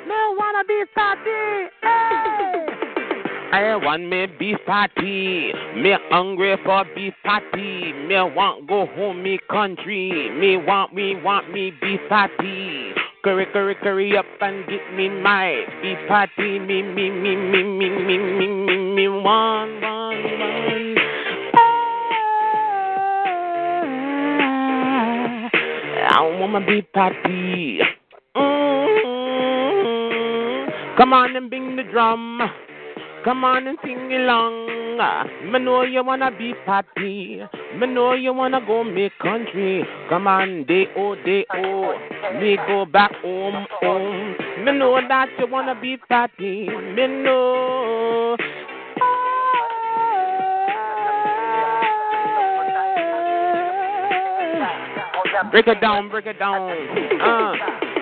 [0.07, 1.69] me wanna beef party.
[1.81, 2.65] Hey!
[3.51, 5.53] I want me beef party.
[5.75, 7.93] Me hungry for beef party.
[7.93, 10.29] Me want go home me country.
[10.29, 12.91] Me want me want me beef party.
[13.23, 16.59] Curry curry curry up and get me my beef party.
[16.59, 19.81] Me me me me me me me me, me one.
[19.81, 19.94] one.
[26.17, 27.79] I want my be patty.
[28.37, 29.57] Mm-hmm.
[30.97, 32.39] Come on and bring the drum.
[33.25, 34.95] Come on and sing along.
[35.51, 37.41] Me know you wanna be party.
[37.77, 39.83] Me know you wanna go make country.
[40.07, 41.93] Come on, day oh day oh.
[42.39, 44.37] Me go back home home.
[44.63, 46.69] Me know that you wanna be party.
[46.69, 48.37] Me know.
[55.51, 56.71] Break it down, break it down.
[57.21, 57.53] Uh,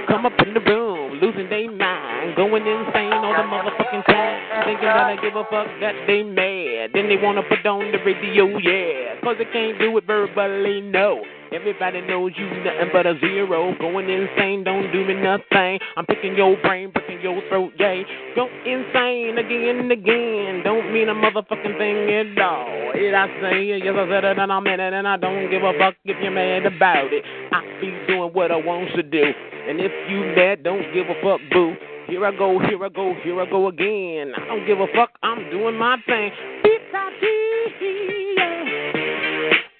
[0.08, 4.86] come up in the room, losing their mind, going insane all the motherfucking time, thinking
[4.86, 6.92] that I give a fuck that they mad.
[6.94, 11.24] Then they wanna put on the radio, yeah, cause they can't do it verbally, no.
[11.54, 13.78] Everybody knows you nothing but a zero.
[13.78, 15.78] Going insane, don't do me nothing.
[15.96, 18.02] I'm picking your brain, picking your throat, yeah.
[18.36, 20.64] Go insane again and again.
[20.64, 22.92] Don't mean a motherfucking thing at all.
[22.96, 25.52] It I say, it, yes, I said it and I meant it, and I don't
[25.52, 27.24] give a fuck if you're mad about it.
[27.52, 29.22] I be doing what I want to do.
[29.22, 31.76] And if you mad, don't give a fuck, boo.
[32.08, 34.34] Here I go, here I go, here I go again.
[34.36, 36.32] I don't give a fuck, I'm doing my thing.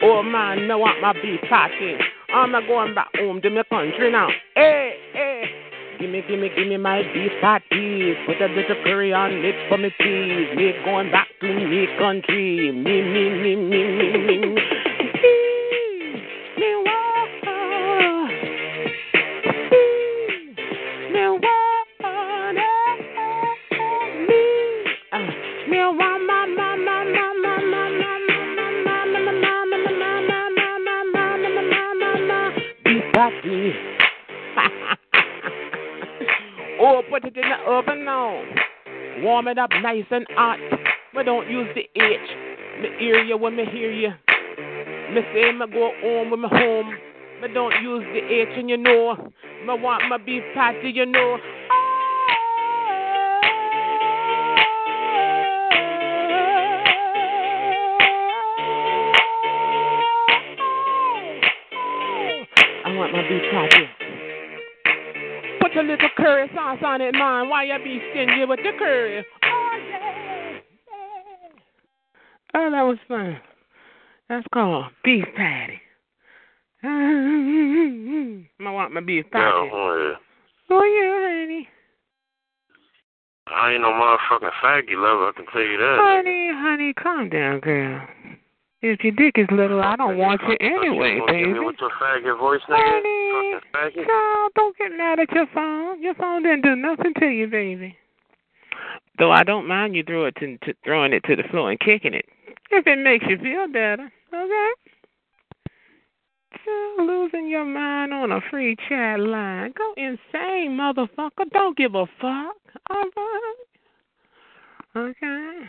[0.06, 1.96] Oh man, me want my beef patty.
[2.34, 4.28] I'm not going back home to my country now.
[4.54, 5.44] Hey, hey.
[5.98, 8.14] Gimme, gimme, gimme my beef patty.
[8.26, 10.58] Put a bit of curry on it for me, please.
[10.58, 12.70] Me going back to me country.
[12.74, 14.38] Me, me, me, me, me, me.
[14.38, 14.60] me.
[16.60, 17.44] Me want,
[25.14, 25.30] ah,
[25.70, 26.73] me want, my,
[36.84, 37.08] Party.
[37.10, 38.44] put it in the oven now.
[39.20, 40.60] Warm it up nice and hot.
[41.14, 42.20] But don't use the H.
[42.82, 44.10] Me hear you when me hear you.
[45.14, 46.94] Me say me go home when me home.
[47.40, 49.16] But don't use the H and you know.
[49.66, 51.38] Me want my beef patty, you know.
[62.86, 63.93] I want my beef patty.
[65.74, 67.50] Put a little curry sauce on it, man.
[67.50, 69.26] Why you be stingy with the curry?
[69.44, 70.60] Oh, yeah.
[72.56, 73.40] Oh, that was fun.
[74.30, 75.82] That's called beef patty.
[76.84, 79.44] I want my beef patty.
[79.44, 80.18] Yeah, oh, yeah.
[80.70, 81.68] Oh, yeah, honey.
[83.48, 85.98] I ain't no motherfucking faggy lover, I can tell you that.
[86.00, 88.08] Honey, honey, calm down, girl.
[88.86, 91.58] If your dick is little, I don't want you anyway, baby.
[91.58, 93.62] With your faggot voice, nigga?
[93.74, 94.06] Faggot.
[94.06, 96.04] No, don't get mad at your phone.
[96.04, 97.96] Your phone didn't do nothing to you, baby.
[99.18, 101.80] Though I don't mind you throw it to, to throwing it to the floor and
[101.80, 102.26] kicking it,
[102.72, 104.12] if it makes you feel better.
[104.34, 104.70] Okay.
[106.66, 109.74] You're losing your mind on a free chat line.
[109.78, 111.50] Go insane, motherfucker.
[111.54, 112.58] Don't give a fuck.
[112.90, 113.56] All right.
[114.98, 115.60] Okay.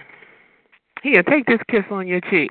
[1.05, 2.50] Here, take this kiss on your cheek.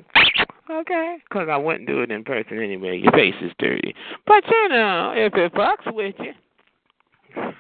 [0.70, 1.18] Okay?
[1.28, 2.98] Because I wouldn't do it in person anyway.
[2.98, 3.94] Your face is dirty.
[4.26, 6.34] But, you know, if it fucks with you.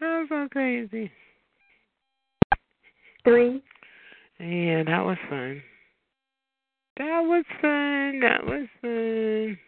[0.00, 1.10] That's so crazy.
[3.24, 3.62] Three.
[4.38, 5.62] Yeah, that was fun.
[6.96, 8.20] That was fun.
[8.20, 9.58] That was fun.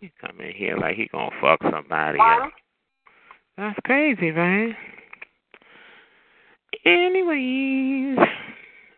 [0.00, 2.52] He come in here like he gonna fuck somebody else.
[3.56, 4.74] That's crazy, man.
[6.84, 8.18] Anyways,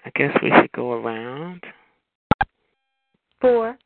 [0.04, 1.62] I guess we should go around.
[3.40, 3.76] Four.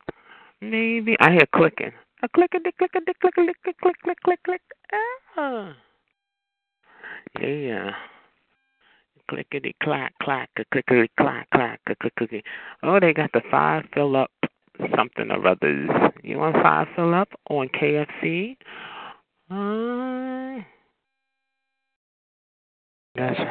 [0.61, 1.91] Maybe I hear clicking.
[2.21, 4.61] A click a dick click a dick click a click click click click click click.
[5.37, 5.75] Ah.
[7.41, 7.91] Yeah.
[9.29, 12.43] Clickety clack clack a clickety clack clack a clickety.
[12.83, 14.31] Oh, they got the five fill up
[14.95, 15.89] something or others.
[16.23, 18.57] You want five fill up on KFC?
[19.51, 19.55] Uh,
[23.17, 23.49] ha-ha.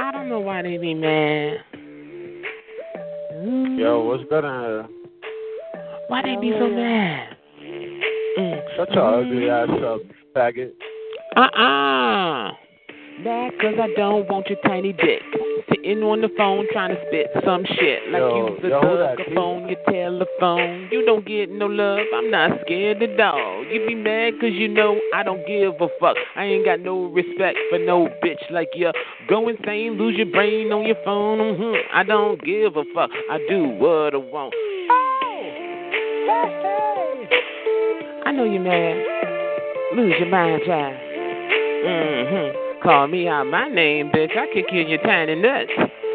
[0.00, 1.64] I don't know why they be mad.
[3.78, 5.01] Yo, what's here?
[6.12, 7.36] Why they be so mad?
[8.38, 8.76] Mm.
[8.76, 10.00] Shut your ugly ass up,
[10.36, 10.72] faggot.
[11.34, 12.52] Uh-uh.
[13.24, 15.22] Mad cause I don't want your tiny dick.
[15.70, 18.12] Sitting on the phone trying to spit some shit.
[18.12, 20.88] Like Yo, you the yo, who that, thug up on your telephone.
[20.92, 23.64] You don't get no love, I'm not scared at all.
[23.64, 26.18] You be mad cause you know I don't give a fuck.
[26.36, 28.92] I ain't got no respect for no bitch like you.
[29.30, 31.38] Go insane, lose your brain on your phone.
[31.38, 31.96] Mm-hmm.
[31.96, 33.08] I don't give a fuck.
[33.30, 34.52] I do what I want.
[38.24, 38.96] I know you're mad.
[39.96, 40.94] Lose your mind, child.
[41.84, 42.82] Mm-hmm.
[42.82, 44.36] Call me out my name, bitch.
[44.36, 45.70] I kick you in your tiny nuts.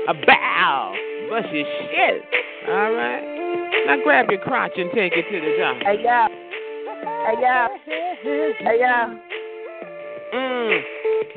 [0.08, 0.96] A bow.
[1.30, 2.24] Bust your shit.
[2.70, 3.84] All right?
[3.86, 5.78] Now grab your crotch and take it to the top.
[5.84, 6.28] Hey, yeah.
[6.28, 7.68] Hey, yeah.
[7.86, 9.16] Hey, yeah.
[10.34, 10.82] Mm.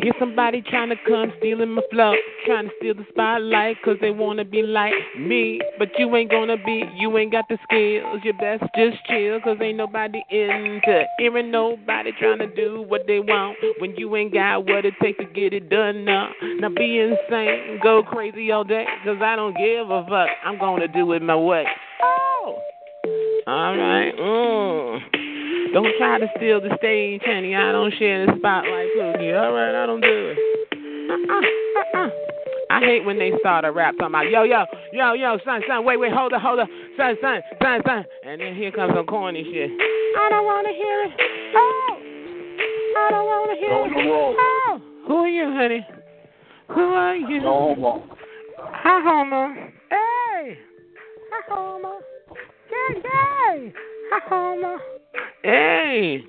[0.02, 2.14] Get somebody trying to come stealing my flow,
[2.46, 5.60] trying to steal the spotlight cause they wanna be like me.
[5.78, 8.20] But you ain't gonna be, you ain't got the skills.
[8.24, 13.20] You best just chill cause ain't nobody into hearing nobody trying to do what they
[13.20, 16.30] want when you ain't got what it takes to get it done now.
[16.42, 20.28] Now be insane, go crazy all day cause I don't give a fuck.
[20.44, 21.64] I'm gonna do it my way.
[22.02, 22.58] Oh!
[23.46, 25.39] Alright, mm.
[25.72, 27.54] Don't try to steal the stage, honey.
[27.54, 29.40] I don't share the spotlight, Pookie.
[29.40, 30.38] All right, I don't do it.
[31.10, 32.10] Uh-uh, uh-uh.
[32.70, 35.84] I hate when they start a rap talking about, yo, yo, yo, yo, son, son,
[35.84, 38.04] wait, wait, hold up, hold up, son, son, son, son.
[38.24, 39.70] And then here comes some corny shit.
[39.70, 41.12] I don't want to hear it.
[41.56, 41.96] Oh,
[42.96, 43.92] I don't want to hear it.
[44.06, 45.86] Oh, who are you, honey?
[46.68, 47.40] Who are you?
[47.40, 48.04] No homo.
[48.58, 49.54] Hi, homo.
[49.90, 50.58] Hey,
[51.32, 51.98] hi, homo.
[52.70, 53.72] Yay, yay.
[54.12, 54.78] Hi, homo.
[55.42, 56.22] Hey,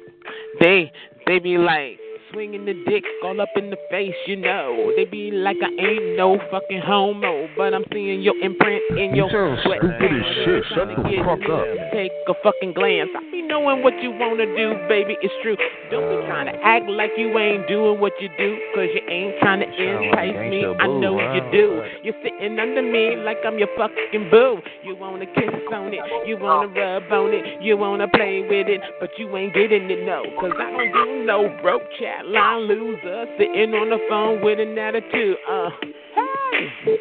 [0.60, 0.92] they
[1.28, 2.00] they be like,
[2.32, 4.92] swinging the dick all up in the face, you know.
[4.96, 9.30] They be like I ain't no fucking homo, but I'm seeing your imprint in your
[9.30, 9.80] sound sweat.
[9.80, 10.64] stupid as shit.
[10.76, 11.66] Shut the fuck up.
[11.94, 13.10] Take a fucking glance.
[13.16, 15.18] I be knowing what you wanna do, baby.
[15.22, 15.58] It's true.
[15.92, 19.40] Don't be trying to act like you ain't doing what you do, cause you ain't
[19.40, 20.66] trying to entice me.
[20.66, 21.84] I know you do.
[22.04, 24.60] You're sitting under me like I'm your fucking boo.
[24.84, 28.82] You wanna kiss on it, you wanna rub on it, you wanna play with it,
[29.00, 30.24] but you ain't getting it, no.
[30.40, 34.78] Cause I don't do no broke chat line loser sitting on the phone with an
[34.78, 35.38] attitude.
[35.50, 35.70] Uh,
[36.16, 36.98] hey.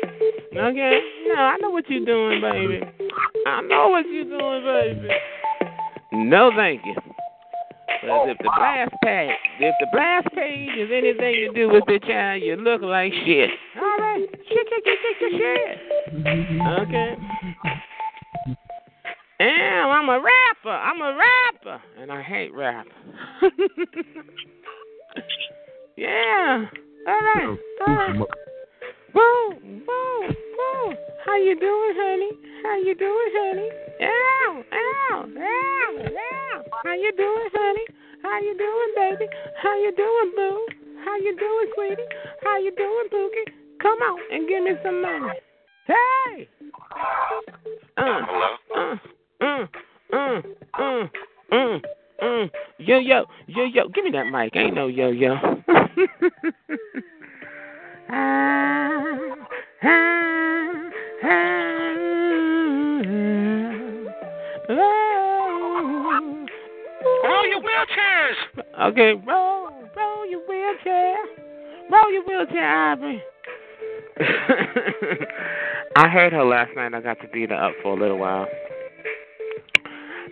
[0.57, 2.81] Okay, no, I know what you're doing, baby.
[3.47, 5.09] I know what you're doing, baby.
[6.13, 6.95] No, thank you.
[8.03, 12.01] But if the blast page, if the blast page is anything to do with the
[12.07, 13.51] child, you look like shit.
[13.77, 15.79] All right, shit, shit, shit, shit, shit.
[16.81, 17.17] Okay.
[19.39, 20.71] Damn, I'm a rapper.
[20.71, 22.87] I'm a rapper, and I hate rap.
[25.97, 26.67] yeah.
[27.07, 27.59] All right.
[27.87, 28.17] All right.
[29.13, 29.55] Whoa,
[29.87, 30.95] whoa, whoa.
[31.25, 32.31] How you doing, honey?
[32.63, 33.71] How you doing, honey?
[34.03, 36.63] Ow, ow, ow, ow.
[36.85, 37.87] How you doing, honey?
[38.23, 39.27] How you doing, baby?
[39.63, 40.67] How you doing, boo?
[41.05, 42.09] How you doing, sweetie?
[42.43, 43.53] How you doing, Pookie?
[43.83, 45.33] Come on and give me some money.
[45.87, 46.49] Hey.
[47.97, 48.57] Uh, Hello.
[48.77, 48.97] uh,
[49.41, 49.67] uh,
[50.13, 50.43] uh,
[50.79, 51.07] uh,
[51.53, 51.79] uh,
[52.23, 52.47] uh.
[52.79, 53.89] Yo, yo, yo, yo.
[53.89, 54.55] Give me that mic.
[54.57, 55.37] Ain't no yo, yo.
[67.23, 68.35] Roll your wheelchairs.
[68.83, 71.17] Okay, roll, roll your wheelchair.
[71.91, 73.23] Roll your wheelchair, Ivory.
[75.97, 76.95] I heard her last night.
[76.95, 78.47] I got to beat her up for a little while.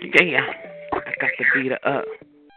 [0.00, 0.40] Yeah,
[1.18, 2.04] got to beat her up.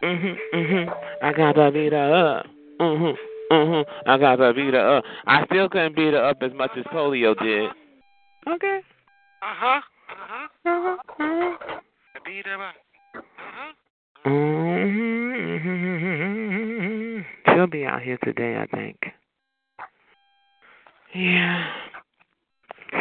[0.02, 0.94] Mhm, mhm.
[1.22, 2.46] I got to beat her up.
[2.80, 3.16] Mhm,
[3.50, 3.84] mhm.
[4.06, 5.04] I got to beat her up.
[5.26, 7.70] I still couldn't beat her up as much as polio did.
[8.48, 8.80] Okay.
[9.42, 9.80] Uh huh.
[10.10, 10.48] Uh huh.
[10.64, 10.96] Uh-huh.
[11.18, 11.80] Uh-huh.
[12.24, 12.74] Beat him up.
[13.14, 13.72] Uh-huh.
[14.24, 15.22] hmm
[17.54, 18.96] She'll be out here today, I think.
[21.14, 21.66] Yeah.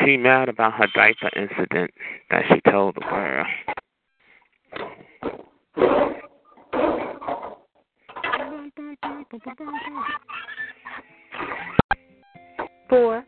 [0.03, 1.91] She mad about her diaper incident
[2.29, 3.47] that she told the world.
[12.89, 13.25] Four.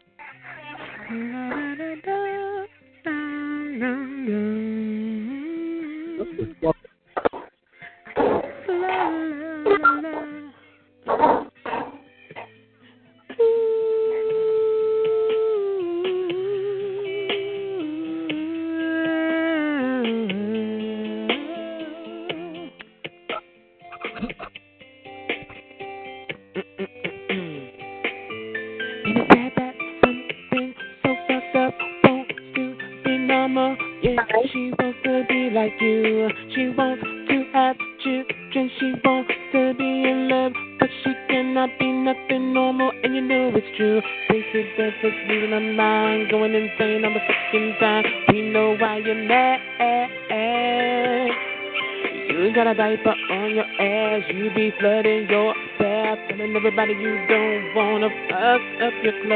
[59.03, 59.32] Your clothes.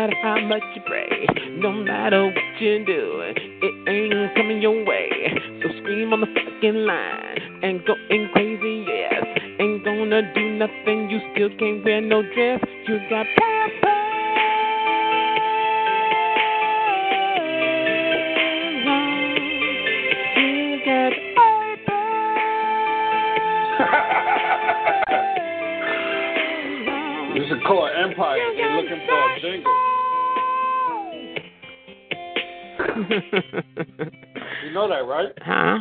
[0.00, 1.26] Matter how much you pray,
[1.58, 3.36] no matter what you do, it
[3.86, 5.10] ain't coming your way.
[5.62, 9.24] So scream on the fucking line and go in crazy, yes.
[9.60, 12.60] Ain't gonna do nothing, you still can't wear no dress.
[12.88, 13.89] You got pampers.
[35.10, 35.32] Right?
[35.42, 35.78] Huh?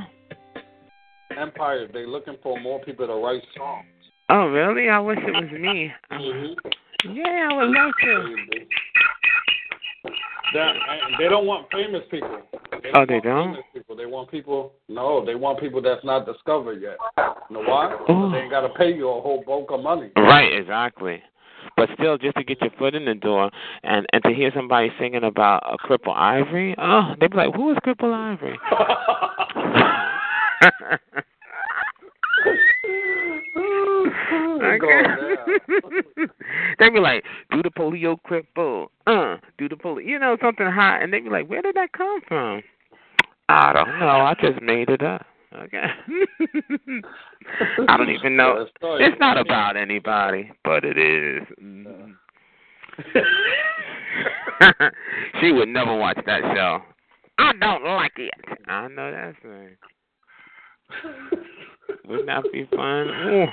[1.37, 1.87] Empire.
[1.93, 3.85] They're looking for more people to write songs.
[4.29, 4.89] Oh, really?
[4.89, 5.91] I wish it was me.
[6.11, 7.15] Mm-hmm.
[7.15, 8.35] Yeah, I would love to.
[10.53, 10.73] That,
[11.19, 12.39] they don't want famous people.
[12.71, 13.57] They Oh, they don't?
[13.73, 13.95] People.
[13.95, 14.73] They want people.
[14.87, 16.97] No, they want people that's not discovered yet.
[17.49, 17.95] You know why?
[18.07, 20.11] They ain't got to pay you a whole bulk of money.
[20.17, 21.21] Right, exactly.
[21.79, 23.49] But still, just to get your foot in the door
[23.83, 27.71] and and to hear somebody singing about a cripple Ivory, oh, they'd be like, "Who
[27.71, 28.59] is cripple Ivory?"
[36.79, 41.01] they'd be like, "Do the polio cripple, uh, do the polio," you know, something hot,
[41.01, 42.61] and they'd be like, "Where did that come from?"
[43.47, 44.05] I don't know.
[44.05, 45.25] I just made it up.
[45.55, 45.77] Okay.
[47.87, 48.67] I don't even know.
[48.81, 51.43] It's not about anybody, but it is.
[55.39, 56.81] She would never watch that show.
[57.37, 58.33] I don't like it.
[58.67, 59.77] I know that's right.
[62.05, 63.07] Wouldn't that be fun?
[63.07, 63.45] Ooh.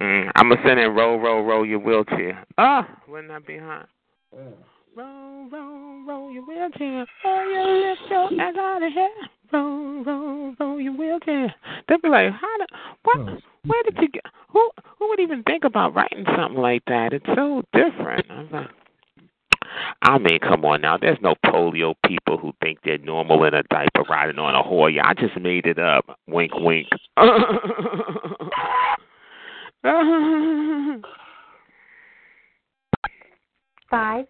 [0.00, 2.44] Mm, I'm gonna send in roll, roll, roll your wheelchair.
[2.58, 3.88] Oh, wouldn't that be hot?
[4.96, 7.04] Roll, roll, roll your wheelchair.
[7.24, 9.08] Oh, you lift your ass out of here.
[9.52, 11.52] Roll, roll, roll your wheelchair.
[11.88, 12.66] They'd be like, how the,
[13.02, 13.18] what?
[13.18, 13.38] Oh.
[13.66, 14.22] Where did you get?
[14.52, 17.12] Who, who would even think about writing something like that?
[17.12, 18.30] It's so different.
[18.30, 18.68] I'm like,
[20.02, 20.96] I mean, come on now.
[20.96, 25.02] There's no polio people who think they're normal in a diaper riding on a Hoya.
[25.04, 26.20] I just made it up.
[26.28, 26.86] Wink, wink.
[33.90, 34.26] Five.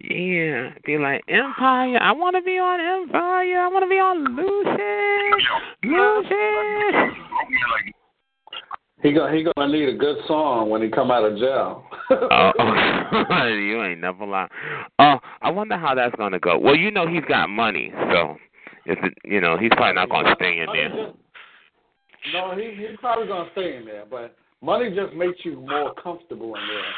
[0.00, 1.98] Yeah, be like Empire.
[2.00, 3.60] I want to be on Empire.
[3.60, 4.78] I want to be on Lucy.
[5.82, 7.18] Lucy.
[9.02, 11.84] He gonna he gonna need a good song when he come out of jail.
[12.10, 12.52] oh,
[13.48, 14.48] you ain't never lie.
[15.00, 16.58] Oh, I wonder how that's gonna go.
[16.58, 18.36] Well, you know he's got money, so
[18.86, 21.12] if it, you know he's probably not gonna stay in there.
[22.32, 26.54] no, he he's probably gonna stay in there, but money just makes you more comfortable
[26.54, 26.92] in there.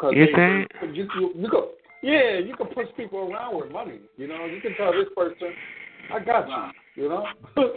[0.00, 0.96] Cause You they, think?
[0.96, 1.70] You, you, you go,
[2.02, 4.00] yeah, you can push people around with money.
[4.16, 5.52] You know, you can tell this person,
[6.12, 7.04] I got you.
[7.04, 7.26] You know.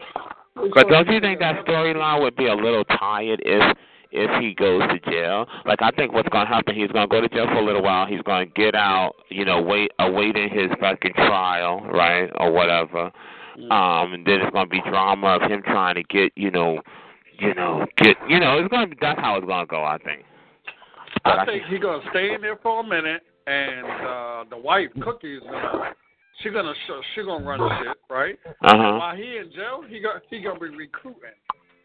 [0.74, 3.78] But don't you think that storyline would be a little tired if
[4.12, 5.46] if he goes to jail?
[5.66, 8.06] Like I think what's gonna happen, he's gonna go to jail for a little while.
[8.06, 13.12] He's gonna get out, you know, wait awaiting his fucking trial, right, or whatever.
[13.72, 16.82] Um, and then it's gonna be drama of him trying to get, you know,
[17.38, 19.84] you know, get, you know, it's gonna be that's how it's gonna go.
[19.84, 20.24] I think.
[21.24, 24.89] But I think he's gonna stay in there for a minute, and uh the wife
[25.02, 25.93] Cookie is gonna
[26.41, 28.38] she gonna sh- she gonna run shit, right?
[28.45, 28.97] Uh-huh.
[28.97, 31.36] While he in jail, he got he gonna be recruiting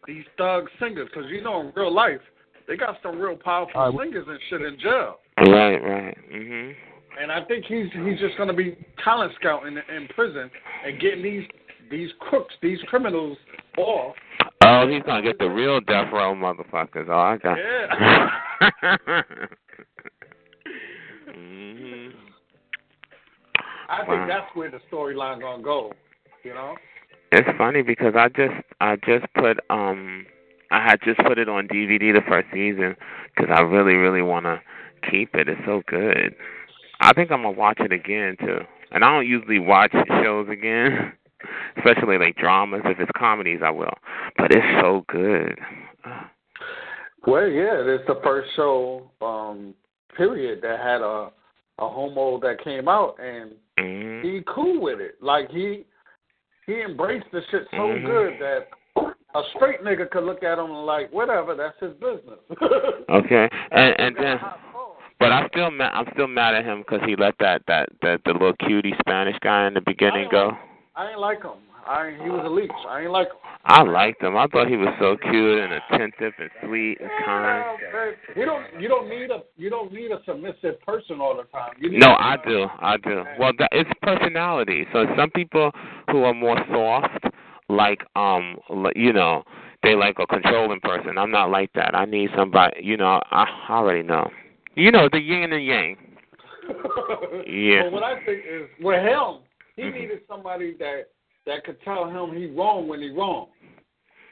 [0.07, 2.21] these thug singers because you know in real life
[2.69, 5.19] they got some real powerful singers and shit in jail.
[5.39, 6.17] Right, right.
[6.33, 6.75] Mhm.
[7.21, 10.51] And I think he's he's just gonna be talent scouting in prison
[10.87, 11.45] and getting these
[11.91, 13.37] these crooks, these criminals
[13.77, 14.15] off.
[14.65, 17.09] Oh, he's gonna get the real death row motherfuckers.
[17.09, 17.59] Oh, I got.
[17.59, 19.23] Yeah.
[23.89, 24.27] I think Wow.
[24.27, 25.93] that's where the storyline gonna go.
[26.43, 26.77] You know.
[27.33, 30.27] It's funny because I just I just put um
[30.71, 32.97] I had just put it on DVD the first season
[33.35, 34.61] because I really really want to
[35.11, 35.49] keep it.
[35.49, 36.35] It's so good.
[37.01, 38.61] I think I'm gonna watch it again too.
[38.93, 41.13] And I don't usually watch shows again,
[41.77, 42.83] especially like dramas.
[42.85, 43.95] If it's comedies, I will.
[44.37, 45.59] But it's so good.
[47.27, 49.73] Well, yeah, it's the first show, um,
[50.15, 51.31] period, that had a
[51.79, 54.27] a homo that came out, and Mm-hmm.
[54.27, 55.17] he cool with it.
[55.21, 55.85] Like he
[56.67, 58.07] he embraced the shit so Mhm.
[58.07, 58.69] good that
[59.35, 62.39] a straight nigga could look at him and like, whatever, that's his business.
[63.11, 64.41] Okay, and and then,
[65.21, 68.23] but I'm still ma- I'm still mad at him because he let that that that
[68.25, 70.53] the little cutie Spanish guy in the beginning go.
[70.97, 71.59] I ain't like him.
[71.87, 72.71] I he was a leech.
[72.89, 73.37] I ain't like him.
[73.67, 74.37] I liked him.
[74.37, 77.79] I thought he was so cute and attentive and sweet and kind.
[78.37, 81.73] You don't you don't need a you don't need a submissive person all the time.
[81.81, 82.67] No, I do.
[82.81, 83.25] I do.
[83.39, 84.87] Well, that, it's personality.
[84.93, 85.71] So some people
[86.11, 87.25] who are more soft,
[87.69, 88.57] like um,
[88.95, 89.45] you know,
[89.83, 91.17] they like a controlling person.
[91.19, 91.95] I'm not like that.
[91.95, 92.83] I need somebody.
[92.85, 94.31] You know, I already know.
[94.75, 95.97] You know, the yin and the yang.
[97.47, 97.83] Yeah.
[97.85, 99.41] But what I think is with him,
[99.77, 99.99] he Mm-hmm.
[99.99, 101.09] needed somebody that
[101.47, 103.49] that could tell him he wrong when he wrong.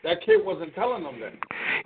[0.05, 1.33] That kid wasn't telling him that.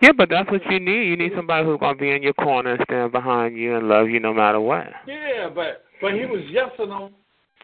[0.01, 1.09] Yeah, but that's what you need.
[1.09, 4.09] You need somebody who's gonna be in your corner and stand behind you and love
[4.09, 4.87] you no matter what.
[5.07, 7.13] Yeah, but but he was yesing them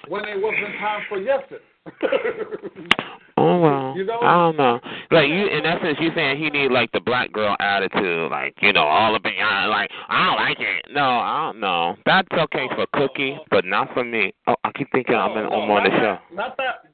[0.09, 1.61] when it wasn't time for yesing.
[3.43, 4.21] Oh well, You know?
[4.21, 4.81] I don't know.
[5.11, 8.73] Like you, in essence, you saying he need like the black girl attitude, like you
[8.73, 10.93] know, all up in your like I don't like it.
[10.93, 11.97] No, I don't know.
[12.07, 14.33] That's okay for Cookie, but not for me.
[14.47, 16.19] Oh, I keep thinking I'm, in, I'm on the show.
[16.35, 16.92] not that,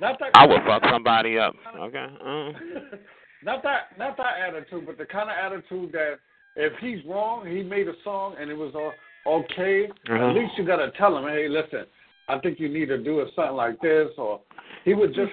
[0.00, 0.30] not that.
[0.34, 1.54] I would fuck somebody up.
[1.78, 2.06] Okay.
[2.24, 2.52] Uh.
[3.44, 6.16] not that, not that attitude, but the kind of attitude that
[6.56, 8.92] if he's wrong, he made a song and it was all
[9.26, 9.88] okay.
[10.08, 10.30] Uh-huh.
[10.30, 11.86] At least you gotta tell him, hey, listen,
[12.28, 14.40] I think you need to do it something like this, or
[14.84, 15.32] he would just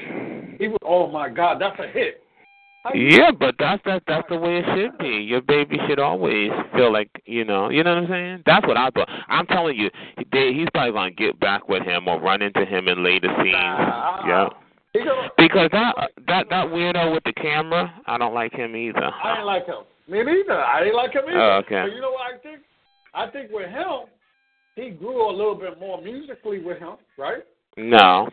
[0.60, 0.78] he would.
[0.84, 2.22] Oh my God, that's a hit.
[2.94, 5.08] Yeah, but that's that that's the way it should be.
[5.24, 8.44] Your baby should always feel like you know, you know what I'm saying.
[8.46, 9.08] That's what I thought.
[9.30, 9.90] I'm telling you,
[10.32, 13.56] they, he's probably gonna get back with him or run into him in later scenes.
[13.56, 14.50] yeah.
[15.38, 15.96] Because that
[16.28, 19.00] that that weirdo with the camera, I don't like him either.
[19.24, 19.84] I didn't like him.
[20.08, 20.60] Me neither.
[20.60, 21.42] I didn't like him either.
[21.42, 21.84] Oh, okay.
[21.88, 22.60] But you know what I think?
[23.14, 24.08] I think with him,
[24.76, 27.44] he grew a little bit more musically with him, right?
[27.78, 28.28] No.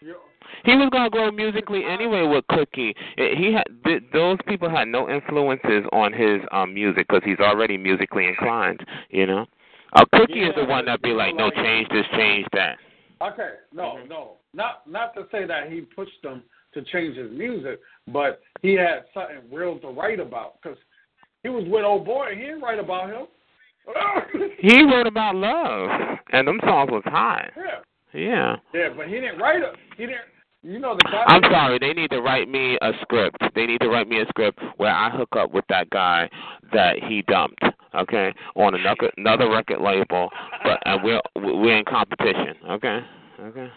[0.00, 0.16] You-
[0.64, 2.94] He was gonna grow musically anyway with Cookie.
[3.16, 7.76] He had th- those people had no influences on his um music because he's already
[7.78, 8.84] musically inclined.
[9.10, 9.46] You know,
[9.94, 12.78] uh, Cookie is the one that be like, no, change this, change that.
[13.22, 14.08] Okay, no, Mm-hmm.
[14.08, 16.42] no, not not to say that he pushed them
[16.74, 20.78] to change his music, but he had something real to write about because
[21.42, 22.28] he was with old boy.
[22.34, 23.26] He didn't write about him.
[24.58, 27.50] He wrote about love, and them songs was hot.
[27.56, 27.80] yeah,
[28.12, 28.56] Yeah.
[28.74, 29.74] yeah, but he didn't write it.
[29.96, 30.22] He didn't.
[30.62, 31.24] You know the guy.
[31.26, 31.78] I'm sorry.
[31.78, 33.38] They need to write me a script.
[33.54, 36.28] They need to write me a script where I hook up with that guy
[36.72, 37.62] that he dumped.
[37.94, 40.28] Okay, on another another record label,
[40.62, 42.54] but and we're we're in competition.
[42.68, 43.00] Okay,
[43.40, 43.68] okay,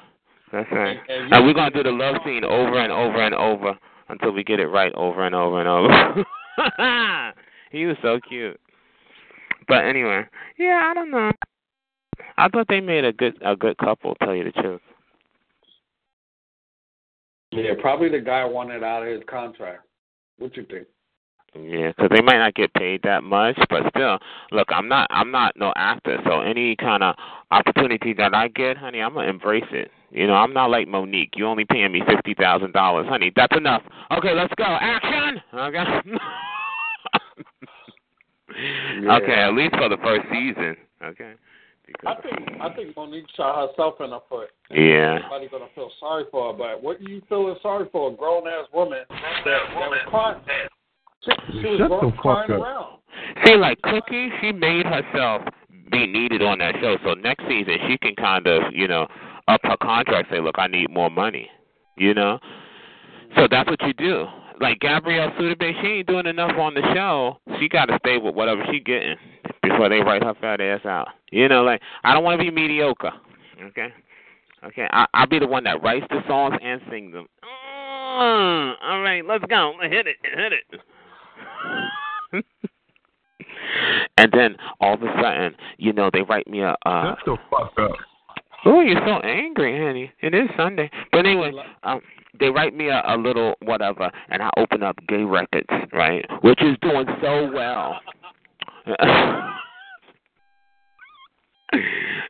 [0.52, 0.98] that's right.
[1.08, 3.78] And you- And we're gonna do the love scene over and over and over
[4.10, 6.26] until we get it right over and over and over.
[7.72, 8.60] he was so cute.
[9.68, 10.26] But anyway,
[10.60, 11.32] yeah, I don't know.
[12.38, 14.16] I thought they made a good a good couple.
[14.16, 14.82] Tell you the truth.
[17.52, 19.82] Yeah, probably the guy wanted out of his contract.
[20.40, 20.88] What you think?
[21.56, 24.18] Yeah, 'cause they might not get paid that much, but still,
[24.52, 27.16] look, I'm not, I'm not no actor, so any kind of
[27.52, 29.92] opportunity that I get, honey, I'm gonna embrace it.
[30.10, 31.36] You know, I'm not like Mo'Nique.
[31.36, 33.32] You only paying me fifty thousand dollars, honey.
[33.36, 33.84] That's enough.
[34.10, 34.64] Okay, let's go.
[34.66, 35.42] Action.
[35.54, 35.86] Okay.
[38.56, 40.76] Okay, at least for the first season.
[41.04, 41.34] Okay.
[42.06, 44.50] I think I think Mo'Nique shot herself in the foot.
[44.72, 45.18] Yeah.
[45.18, 48.12] Everybody's gonna feel sorry for her, but what are you feeling sorry for?
[48.12, 50.42] A grown ass woman that, that was crying.
[51.24, 51.32] She,
[51.62, 52.60] she was Shut gro- the fuck crying up.
[52.60, 53.00] around.
[53.46, 55.44] See, like Cookie, she made herself
[55.92, 56.98] be needed on that show.
[57.06, 59.08] So next season, she can kind of, you know,
[59.48, 60.30] up her contract.
[60.32, 61.50] Say, look, I need more money.
[61.98, 62.40] You know.
[63.36, 64.26] So that's what you do.
[64.60, 67.40] Like Gabrielle Sidibe, she ain't doing enough on the show.
[67.60, 69.16] She got to stay with whatever she getting
[69.64, 71.08] before they write her fat ass out.
[71.32, 73.12] You know, like I don't want to be mediocre.
[73.62, 73.88] Okay.
[74.64, 74.88] Okay.
[74.92, 77.28] I I'll be the one that writes the songs and sings them.
[77.44, 79.74] Mm, all right, let's go.
[79.82, 80.18] Hit it.
[80.24, 80.84] Hit it.
[84.18, 86.76] and then all of a sudden, you know, they write me a.
[86.86, 87.98] Uh, Shut the fuck up.
[88.66, 90.12] Oh, you're so angry, honey.
[90.22, 90.90] It is Sunday.
[91.12, 91.52] But anyway,
[91.84, 92.02] um,
[92.40, 96.62] they write me a, a little whatever, and I open up Gay Records, right, which
[96.62, 98.00] is doing so well.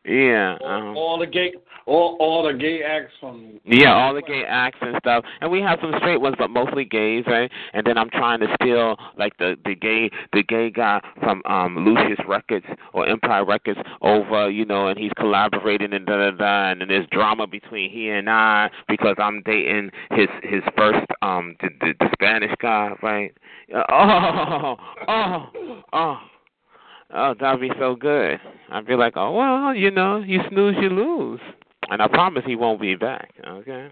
[0.05, 0.57] yeah.
[0.63, 1.53] Um, all the gay,
[1.85, 3.59] all all the gay acts from.
[3.65, 6.85] yeah, all the gay acts and stuff, and we have some straight ones, but mostly
[6.85, 7.51] gays, right?
[7.73, 11.77] And then I'm trying to steal like the the gay the gay guy from um
[11.85, 16.71] Lucious Records or Empire Records over, you know, and he's collaborating and da da da,
[16.71, 21.55] and then there's drama between he and I because I'm dating his his first um
[21.61, 23.33] the the, the Spanish guy, right?
[23.73, 24.75] Oh
[25.07, 26.17] oh oh.
[27.14, 28.39] Oh, that'd be so good.
[28.72, 31.39] I'd be like, oh well, you know, you snooze, you lose,
[31.89, 33.32] and I promise he won't be back.
[33.47, 33.91] Okay.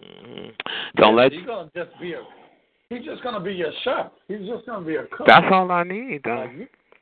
[0.00, 0.48] hmm
[0.96, 1.32] Don't let.
[1.32, 2.22] He's gonna just be a.
[2.90, 4.12] He's just gonna be your chef.
[4.28, 5.26] He's just gonna be a cook.
[5.26, 6.46] That's all I need, though.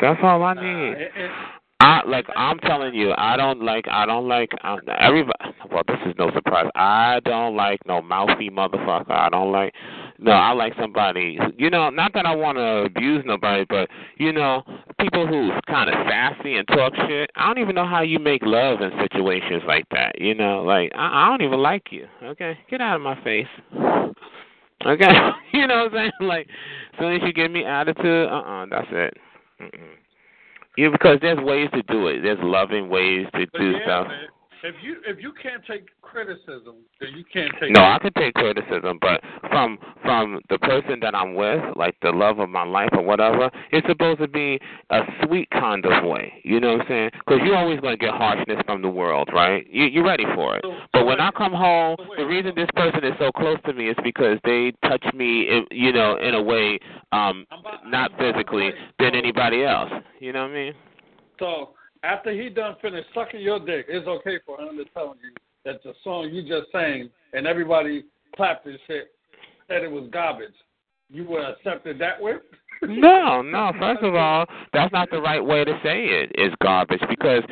[0.00, 0.92] That's all I need.
[0.92, 1.32] And- and-
[1.82, 2.26] I like.
[2.36, 3.86] I'm telling you, I don't like.
[3.90, 4.50] I don't like.
[4.62, 5.38] Um, everybody.
[5.72, 6.70] Well, this is no surprise.
[6.74, 9.10] I don't like no mouthy motherfucker.
[9.10, 9.72] I don't like.
[10.18, 11.38] No, I like somebody.
[11.56, 14.62] You know, not that I want to abuse nobody, but you know,
[15.02, 17.30] people who's kind of sassy and talk shit.
[17.36, 20.20] I don't even know how you make love in situations like that.
[20.20, 22.06] You know, like I, I don't even like you.
[22.22, 23.46] Okay, get out of my face.
[24.86, 26.12] Okay, you know what I'm saying?
[26.20, 26.46] Like,
[26.92, 29.14] as soon as you give me attitude, uh, uh that's it.
[29.60, 29.94] Mm-mm.
[30.76, 32.22] Yeah, because there's ways to do it.
[32.22, 34.08] There's loving ways to But do yeah, stuff.
[34.08, 34.28] man,
[34.62, 37.70] if you if you can't take criticism, then you can't take.
[37.70, 42.10] No, I can take criticism, but from from the person that I'm with, like the
[42.10, 44.58] love of my life or whatever, it's supposed to be
[44.90, 46.32] a sweet kind of way.
[46.44, 47.10] You know what I'm saying?
[47.26, 49.66] Because you're always going to get harshness from the world, right?
[49.70, 50.64] You, you're ready for it.
[50.92, 53.96] But when I come home, the reason this person is so close to me is
[54.02, 56.78] because they touch me, in, you know, in a way,
[57.12, 57.46] um,
[57.86, 59.90] not physically, than anybody else.
[60.18, 60.72] You know what I mean?
[61.38, 61.70] So
[62.02, 65.32] after he done finished sucking your dick, it's okay for him to tell you
[65.64, 69.12] that the song you just sang and everybody clapped and shit
[69.68, 70.54] said it was garbage.
[71.10, 72.34] You would accept it that way?
[72.82, 73.72] No, no.
[73.78, 76.32] First of all, that's not the right way to say it.
[76.34, 77.42] Is garbage because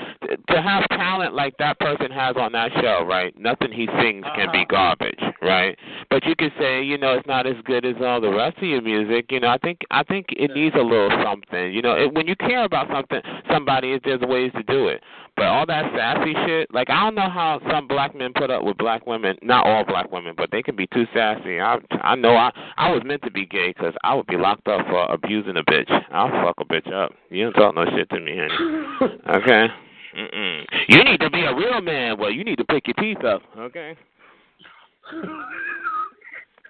[0.51, 3.39] to have talent like that person has on that show, right?
[3.39, 4.65] Nothing he sings can be uh-huh.
[4.71, 5.77] garbage, right?
[6.11, 8.65] But you could say, you know, it's not as good as all the rest of
[8.65, 9.27] your music.
[9.31, 11.73] You know, I think I think it needs a little something.
[11.73, 13.21] You know, it, when you care about something,
[13.51, 15.03] somebody, there's ways to do it.
[15.39, 18.65] But all that sassy shit, like I don't know how some black men put up
[18.65, 19.37] with black women.
[19.41, 21.61] Not all black women, but they can be too sassy.
[21.61, 24.67] I I know I I was meant to be gay because I would be locked
[24.67, 25.91] up for abusing a bitch.
[26.11, 27.13] I'll fuck a bitch up.
[27.31, 29.19] You don't talk no shit to me, honey.
[29.29, 29.69] Okay.
[30.19, 30.65] Mm-mm.
[30.89, 32.19] You need to be a real man.
[32.19, 33.43] Well, you need to pick your teeth up.
[33.57, 33.97] Okay.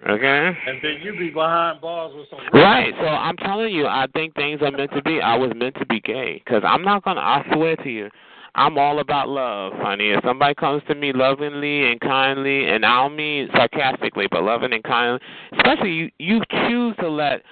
[0.07, 0.57] Okay.
[0.67, 2.39] And then you be behind bars with some.
[2.53, 2.93] Right.
[2.99, 5.19] So I'm telling you, I think things are meant to be.
[5.21, 7.19] I was meant to be gay because I'm not gonna.
[7.19, 8.09] I swear to you,
[8.55, 10.09] I'm all about love, honey.
[10.09, 14.73] If somebody comes to me lovingly and kindly, and I don't mean sarcastically, but loving
[14.73, 15.19] and kindly,
[15.53, 17.43] especially you, you choose to let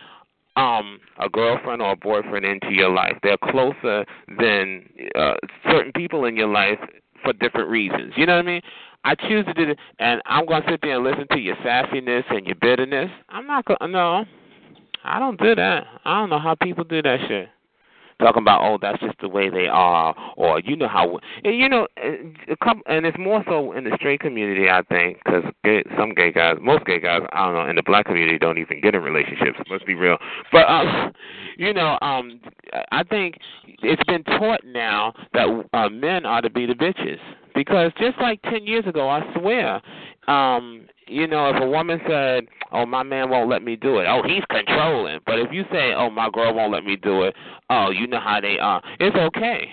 [0.55, 3.17] um a girlfriend or a boyfriend into your life.
[3.23, 4.05] They're closer
[4.39, 5.35] than uh,
[5.69, 6.79] certain people in your life
[7.23, 8.13] for different reasons.
[8.15, 8.61] You know what I mean?
[9.03, 12.23] I choose to do it, and I'm gonna sit there and listen to your sassiness
[12.29, 13.09] and your bitterness.
[13.29, 13.91] I'm not gonna.
[13.91, 14.25] No,
[15.03, 15.85] I don't do that.
[16.03, 17.49] I don't know how people do that shit.
[18.19, 21.69] Talking about oh that's just the way they are, or you know how and you
[21.69, 25.43] know a couple, and it's more so in the straight community I think because
[25.97, 28.81] some gay guys, most gay guys I don't know in the black community don't even
[28.81, 29.59] get in relationships.
[29.69, 30.17] Let's be real,
[30.51, 31.13] but um,
[31.57, 32.39] you know um,
[32.91, 33.35] I think
[33.83, 37.19] it's been taught now that uh, men are to be the bitches
[37.53, 39.81] because just like ten years ago, I swear,
[40.27, 44.07] um, you know, if a woman said, "Oh, my man won't let me do it,"
[44.07, 45.19] oh, he's controlling.
[45.25, 47.35] But if you say, "Oh, my girl won't let me do it,"
[47.69, 48.81] oh, you know how they are.
[48.99, 49.69] It's okay.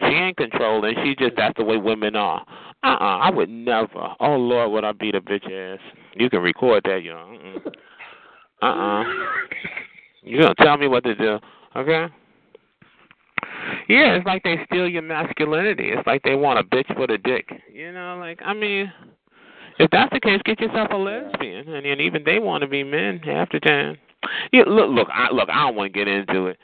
[0.00, 0.94] She ain't controlling.
[1.02, 2.44] She just that's the way women are.
[2.84, 4.14] Uh uh I would never.
[4.20, 5.80] Oh Lord, would I beat a bitch ass?
[6.14, 7.36] You can record that, you know.
[8.62, 9.04] Uh uh.
[10.22, 11.38] You don't tell me what to do,
[11.76, 12.06] okay?
[13.88, 15.90] Yeah, it's like they steal your masculinity.
[15.90, 17.48] It's like they want a bitch with a dick.
[17.72, 18.92] You know, like I mean,
[19.78, 22.84] if that's the case, get yourself a lesbian, and, and even they want to be
[22.84, 23.96] men half the time.
[24.52, 25.48] Yeah, look, look, I, look.
[25.48, 26.58] I don't want to get into it,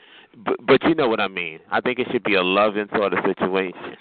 [0.45, 1.59] but but you know what I mean.
[1.71, 3.95] I think it should be a loving sort of situation.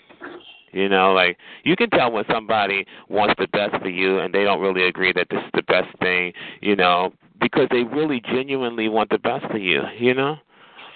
[0.73, 4.43] You know, like you can tell when somebody wants the best for you and they
[4.43, 8.89] don't really agree that this is the best thing, you know, because they really genuinely
[8.89, 10.37] want the best for you, you know?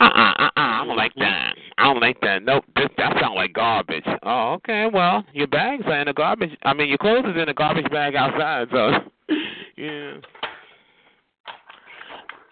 [0.00, 1.54] Uh uh uh uh I don't like that.
[1.76, 2.42] I don't like that.
[2.42, 4.04] Nope, this that sounds like garbage.
[4.22, 7.48] Oh, okay, well, your bags are in a garbage I mean your clothes is in
[7.48, 8.90] a garbage bag outside, so
[9.76, 10.16] yeah.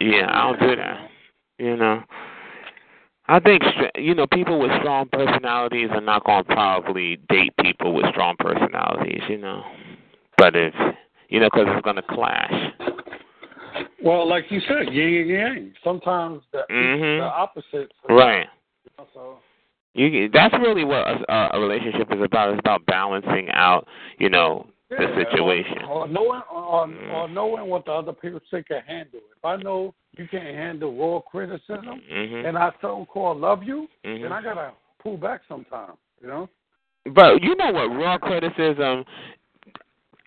[0.01, 1.11] Yeah, I don't do that.
[1.59, 2.03] You know.
[3.29, 3.63] I think
[3.97, 8.37] you know people with strong personalities are not going to probably date people with strong
[8.39, 9.65] personalities, you know.
[10.39, 10.75] But if
[11.29, 12.53] you know, because it's going to clash.
[14.03, 15.72] Well, like you said, yin and yang.
[15.83, 17.18] Sometimes the, Mhm.
[17.20, 17.93] the opposites.
[18.09, 18.47] Right.
[19.14, 19.39] So
[19.95, 22.51] You that's really what a, a relationship is about.
[22.51, 23.87] It's about balancing out,
[24.18, 25.83] you know, the situation.
[25.89, 29.20] Or, or knowing or, or knowing what the other people say can handle.
[29.37, 32.47] If I know you can't handle raw criticism, Mhm.
[32.49, 34.22] and I so called love you, Mhm.
[34.22, 34.72] then I gotta
[35.03, 35.99] pull back sometimes.
[36.20, 36.49] You know.
[37.14, 37.95] But you know what?
[37.97, 39.05] Raw criticism.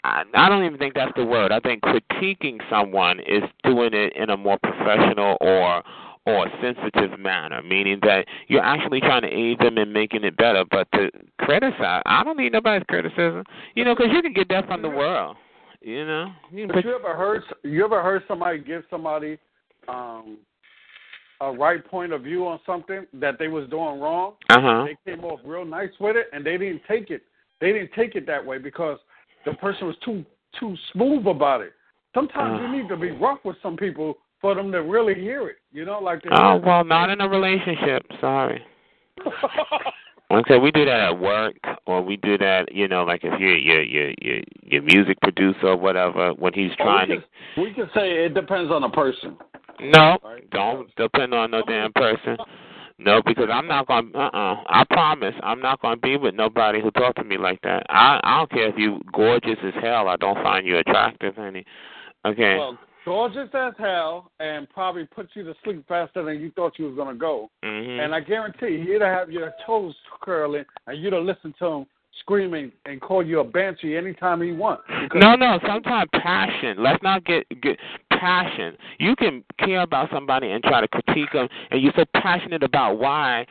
[0.03, 1.51] I, I don't even think that's the word.
[1.51, 5.83] I think critiquing someone is doing it in a more professional or
[6.25, 10.63] or sensitive manner, meaning that you're actually trying to aid them in making it better.
[10.69, 13.43] But to criticize, I don't need nobody's criticism.
[13.73, 15.37] You know, because you can get that from the world.
[15.81, 16.31] You know.
[16.51, 19.37] You But you ever heard you ever heard somebody give somebody
[19.87, 20.37] um
[21.41, 24.33] a right point of view on something that they was doing wrong?
[24.49, 24.85] Uh-huh.
[24.85, 27.23] They came off real nice with it, and they didn't take it.
[27.61, 28.99] They didn't take it that way because
[29.45, 30.23] the person was too
[30.59, 31.73] too smooth about it.
[32.13, 32.63] Sometimes Uh.
[32.63, 35.57] you need to be rough with some people for them to really hear it.
[35.71, 38.03] You know, like oh well, not in a relationship.
[38.19, 38.63] Sorry.
[40.31, 41.55] Okay, we do that at work,
[41.87, 45.69] or we do that, you know, like if you're your your your your music producer
[45.69, 47.61] or whatever, when he's trying we to.
[47.61, 49.35] we can say it depends on the person.
[49.81, 50.19] No,
[50.51, 52.37] don't depend on no damn person.
[52.99, 54.09] No, because I'm not gonna.
[54.13, 57.61] Uh, uh I promise, I'm not gonna be with nobody who talk to me like
[57.61, 57.85] that.
[57.89, 60.09] I I don't care if you gorgeous as hell.
[60.09, 61.65] I don't find you attractive, honey.
[62.25, 62.57] Okay.
[62.57, 66.85] Well, gorgeous as hell, and probably put you to sleep faster than you thought you
[66.85, 67.49] was gonna go.
[67.63, 68.01] Mm-hmm.
[68.01, 71.85] And I guarantee you, he'd have your toes curling, and you'd have listened to him
[72.19, 74.83] screaming and call you a banshee anytime he wants.
[75.15, 75.57] No, no.
[75.65, 76.77] Sometimes passion.
[76.79, 77.77] Let's not get get
[78.19, 78.77] passion.
[78.99, 82.99] You can care about somebody and try to critique them, and you're so passionate about
[82.99, 83.45] why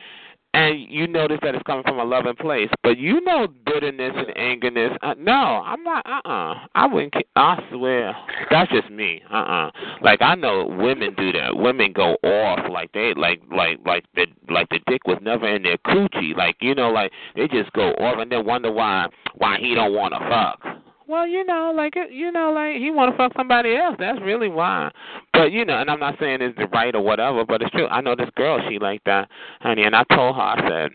[0.53, 2.69] and you notice that it's coming from a loving place.
[2.81, 4.97] But you know bitterness and angerness.
[5.01, 6.05] Uh, no, I'm not.
[6.05, 7.13] Uh uh I wouldn't.
[7.35, 8.15] I swear,
[8.49, 9.21] that's just me.
[9.31, 11.55] Uh uh Like I know women do that.
[11.55, 15.63] Women go off like they like like like the like the dick was never in
[15.63, 16.35] their coochie.
[16.35, 19.93] Like you know, like they just go off and then wonder why why he don't
[19.93, 20.81] want to fuck.
[21.09, 23.95] Well, you know, like you know, like he want to fuck somebody else.
[23.97, 24.91] That's really why.
[25.33, 27.87] But you know, and I'm not saying it's the right or whatever, but it's true.
[27.87, 28.59] I know this girl.
[28.69, 29.27] She like that,
[29.59, 29.85] honey.
[29.85, 30.91] And I told her, I said,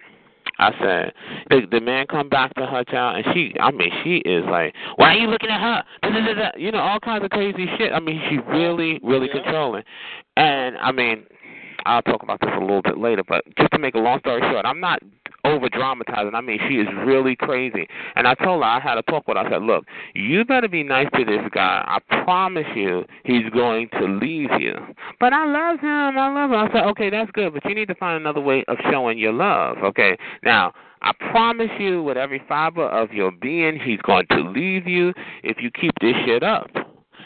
[0.60, 1.12] I said,
[1.50, 4.72] the the man come back to her child, and she, I mean, she is like,
[4.94, 5.82] why are you looking at her?
[6.02, 6.50] Da, da, da, da.
[6.58, 7.92] You know, all kinds of crazy shit.
[7.92, 9.42] I mean, she really, really yeah.
[9.42, 9.82] controlling.
[10.36, 11.24] And I mean,
[11.86, 14.42] I'll talk about this a little bit later, but just to make a long story
[14.52, 15.00] short, I'm not
[15.44, 16.34] over dramatizing.
[16.34, 17.86] I mean, she is really crazy.
[18.16, 19.44] And I told her I had a talk with her.
[19.44, 19.84] I said, Look,
[20.14, 21.84] you better be nice to this guy.
[21.86, 24.74] I promise you he's going to leave you.
[25.20, 26.18] But I love him.
[26.18, 26.56] I love him.
[26.56, 29.32] I said, Okay, that's good, but you need to find another way of showing your
[29.32, 29.78] love.
[29.84, 30.16] Okay.
[30.42, 30.72] Now
[31.02, 35.58] I promise you, with every fiber of your being, he's going to leave you if
[35.60, 36.68] you keep this shit up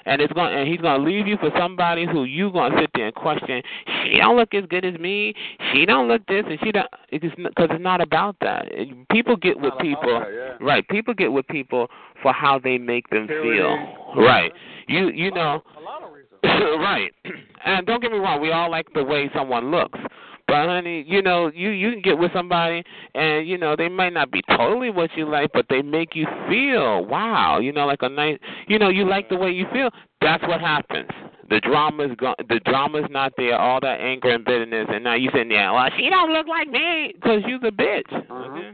[0.09, 2.79] and it's going and he's going to leave you for somebody who you going to
[2.81, 3.63] sit there and question.
[4.05, 5.35] She don't look as good as me.
[5.73, 8.67] She don't look this, and she don't because it's not about that.
[9.11, 10.67] People get with people, that, yeah.
[10.67, 10.87] right?
[10.89, 11.89] People get with people
[12.23, 13.77] for how they make them feel,
[14.17, 14.53] right?
[14.89, 17.13] You you know, a lot of reasons, right?
[17.65, 19.99] And don't get me wrong, we all like the way someone looks.
[20.49, 22.83] But honey, you know, you you can get with somebody
[23.15, 26.27] and you know, they might not be totally what you like, but they make you
[26.49, 29.91] feel wow, you know, like a nice you know, you like the way you feel.
[30.23, 31.11] That's what happens.
[31.51, 32.35] The drama's gone.
[32.49, 33.59] The drama's not there.
[33.59, 36.69] All that anger and bitterness, and now you saying, "Yeah, well, she don't look like
[36.69, 38.35] me because you's a bitch." Uh-huh.
[38.35, 38.71] Okay?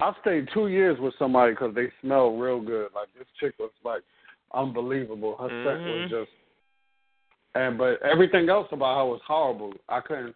[0.00, 2.88] I stayed two years with somebody because they smell real good.
[2.94, 4.02] Like this chick was like
[4.54, 5.36] unbelievable.
[5.38, 5.68] Her mm-hmm.
[5.68, 6.37] sex was just
[7.54, 9.72] and but everything else about her was horrible.
[9.88, 10.34] I couldn't.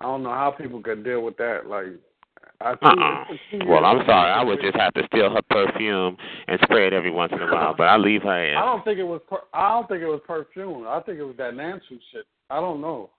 [0.00, 1.66] I don't know how people could deal with that.
[1.66, 1.86] Like,
[2.60, 2.72] I.
[2.72, 3.64] Uh-uh.
[3.66, 4.30] Well, I'm sorry.
[4.30, 6.16] I would just have to steal her perfume
[6.48, 8.56] and spray it every once in a while, but I leave her in.
[8.56, 9.20] I don't think it was.
[9.28, 10.86] Per- I don't think it was perfume.
[10.88, 12.24] I think it was that Nancy shit.
[12.50, 13.10] I don't know.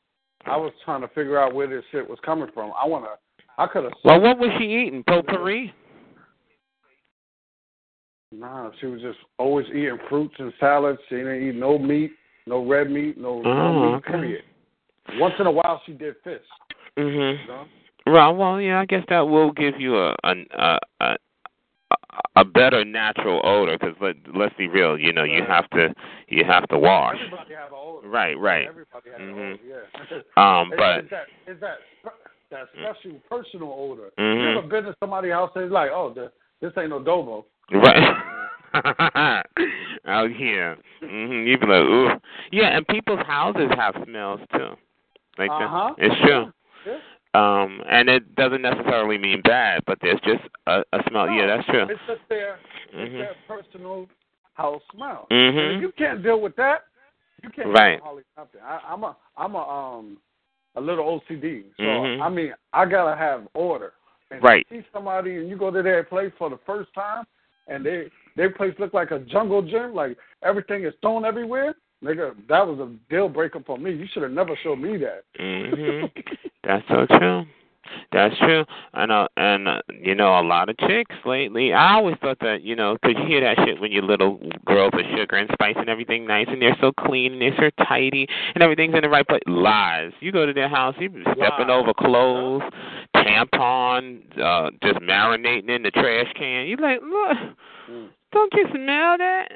[0.46, 2.72] I was trying to figure out where this shit was coming from.
[2.82, 3.08] I wanna.
[3.58, 3.94] I could have.
[4.04, 5.04] Well, what was she eating?
[5.04, 5.74] Potpourri.
[8.32, 11.00] Nah, she was just always eating fruits and salads.
[11.10, 12.12] She didn't eat no meat.
[12.48, 14.12] No red meat, no, oh, no meat, okay.
[14.12, 14.43] period.
[15.14, 16.41] Once in a while, she did fish.
[16.98, 17.41] Mm-hmm.
[17.41, 17.66] You know?
[18.08, 21.16] Well, well, yeah, I guess that will give you a a a, a
[22.36, 25.93] a better natural odor because let let's be real, you know, you have to
[26.28, 27.18] you have to wash.
[27.26, 28.08] Everybody have an odor.
[28.08, 28.68] Right, right.
[28.68, 29.39] Everybody has mm-hmm.
[29.39, 29.60] an odor.
[29.68, 30.22] Yeah.
[30.43, 31.78] Um, but it's that it's that
[32.52, 34.12] that special personal odor.
[34.20, 34.39] Mm-hmm.
[34.39, 36.32] You ever been to somebody's house and it's like, oh, the,
[36.62, 37.46] this ain't no Dovo.
[37.72, 38.14] Right.
[40.07, 41.47] Out here, mm-hmm.
[41.47, 42.09] you be like, ooh,
[42.51, 44.73] yeah, and people's houses have smells too.
[45.38, 45.93] Like uh-huh.
[45.97, 46.05] that.
[46.05, 46.51] It's true.
[46.86, 46.97] Yeah.
[47.36, 51.28] Um, and it doesn't necessarily mean bad, but there's just a, a smell.
[51.28, 51.84] No, yeah, that's true.
[51.84, 52.59] It's just their
[52.93, 52.99] mm-hmm.
[52.99, 54.07] it's their personal
[54.53, 55.28] house smell.
[55.32, 55.78] Mm-hmm.
[55.78, 56.84] If you can't deal with that,
[57.43, 57.99] you can't right.
[58.01, 58.61] hardly nothing.
[58.63, 60.17] I, I'm a I'm a um
[60.76, 62.21] a little OCD, so mm-hmm.
[62.21, 63.93] I mean I gotta have order.
[64.32, 64.65] And right.
[64.69, 67.26] You see somebody and you go to their place for the first time,
[67.67, 71.76] and they their place look like a jungle gym, like everything is thrown everywhere.
[72.04, 73.92] Nigga, that was a deal breaker for me.
[73.94, 75.24] You should have never showed me that.
[75.40, 76.12] Mhm.
[76.64, 77.46] That's so true.
[78.12, 78.66] That's true.
[78.96, 81.72] I know, and uh, you know, a lot of chicks lately.
[81.72, 84.92] I always thought that, you know, 'cause you hear that shit when your little girls
[84.94, 88.28] are sugar and spice and everything nice, and they're so clean and they're so tidy
[88.56, 89.44] and everything's in the right place.
[89.46, 90.12] Lies.
[90.20, 92.64] You go to their house, you stepping over clothes,
[93.16, 96.68] tampon, uh, just marinating in the trash can.
[96.68, 97.38] You like, look,
[97.90, 98.10] Mm.
[98.36, 99.48] Don't you smell that?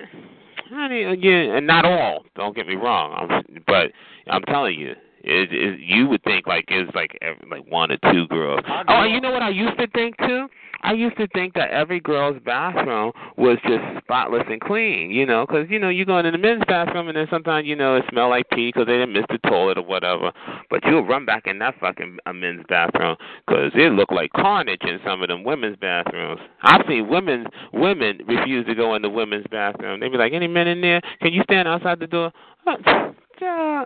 [0.72, 2.24] Honey, again, and not all.
[2.36, 3.14] Don't get me wrong.
[3.14, 3.92] I'm, but
[4.32, 7.98] I'm telling you, it, it, you would think like it's like every, like one or
[8.12, 8.62] two girls.
[8.88, 10.48] Oh, you know what I used to think too?
[10.82, 15.46] I used to think that every girl's bathroom was just spotless and clean, you know,
[15.46, 18.06] because you know you go into the men's bathroom and then sometimes you know it
[18.10, 20.32] smell like pee because they didn't miss the toilet or whatever.
[20.70, 24.82] But you'll run back in that fucking a men's bathroom because it looked like carnage
[24.84, 26.40] in some of them women's bathrooms.
[26.64, 30.00] I've seen women women refuse to go in the women's bathroom.
[30.00, 31.02] They be like, "Any men in there?
[31.22, 32.32] Can you stand outside the door?"
[32.66, 33.12] Uh,
[33.42, 33.84] yeah.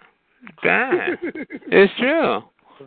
[0.63, 1.17] Damn.
[1.23, 2.41] it's true.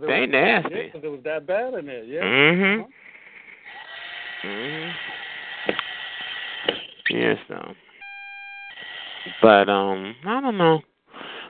[0.07, 0.75] They nasty.
[0.75, 2.05] Yeah, it was that bad in there.
[2.05, 2.23] Yeah.
[2.23, 2.87] Mhm.
[4.45, 4.93] Mhm.
[7.11, 7.75] Yes, though.
[9.41, 10.81] But um, I don't know.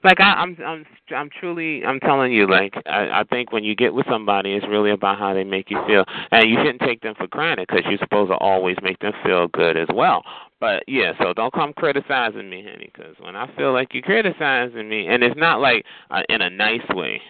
[0.05, 0.85] Like I, I'm, I'm,
[1.15, 2.47] I'm truly, I'm telling you.
[2.49, 5.71] Like I, I think when you get with somebody, it's really about how they make
[5.71, 8.99] you feel, and you shouldn't take them for granted because you're supposed to always make
[9.01, 10.23] them feel good as well.
[10.59, 14.89] But yeah, so don't come criticizing me, honey, because when I feel like you're criticizing
[14.89, 17.21] me, and it's not like uh, in a nice way,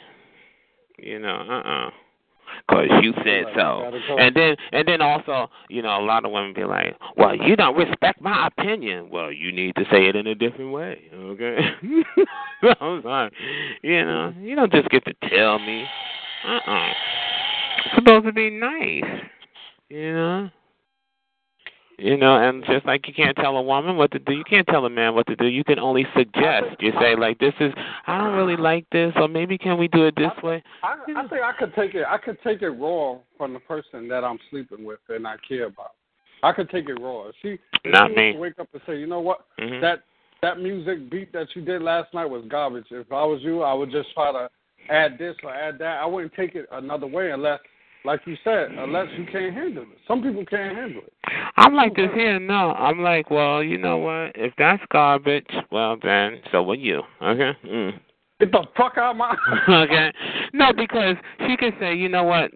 [0.99, 1.91] you know, uh, uh
[2.71, 3.91] 'cause you said so.
[4.19, 7.57] And then and then also, you know, a lot of women be like, "Well, you
[7.57, 11.59] don't respect my opinion." Well, you need to say it in a different way, okay?
[12.81, 13.31] I'm sorry.
[13.83, 15.85] You know, you don't just get to tell me.
[16.47, 16.93] Uh-uh.
[17.87, 19.03] It's supposed to be nice.
[19.89, 20.51] You know.
[21.99, 24.67] You know, and just like you can't tell a woman what to do, you can't
[24.67, 25.47] tell a man what to do.
[25.47, 26.77] You can only suggest.
[26.81, 27.73] You say like, "This is,
[28.07, 30.63] I don't really like this," or maybe can we do it this way?
[30.83, 32.05] I, I think I could take it.
[32.07, 35.67] I could take it raw from the person that I'm sleeping with and I care
[35.67, 35.93] about.
[36.43, 37.31] I could take it raw.
[37.41, 38.37] She, Not she me.
[38.37, 39.81] wake up and say, you know what, Mhm.
[39.81, 40.03] that
[40.43, 42.85] that music beat that you did last night was garbage.
[42.91, 44.51] If I was you, I would just try to
[44.91, 46.01] add this or add that.
[46.03, 47.61] I wouldn't take it another way unless,
[48.07, 49.99] like you said, unless you can't handle it.
[50.07, 51.13] Some people can't handle it.
[51.57, 52.39] I'm like this here.
[52.39, 54.33] No, I'm like, well, you know what?
[54.35, 57.03] If that's garbage, well then, so will you.
[57.23, 57.53] Okay.
[57.67, 58.01] Mm.
[58.39, 59.35] Get the fuck out of my.
[59.69, 60.13] okay.
[60.53, 62.51] No, because she could say, you know what,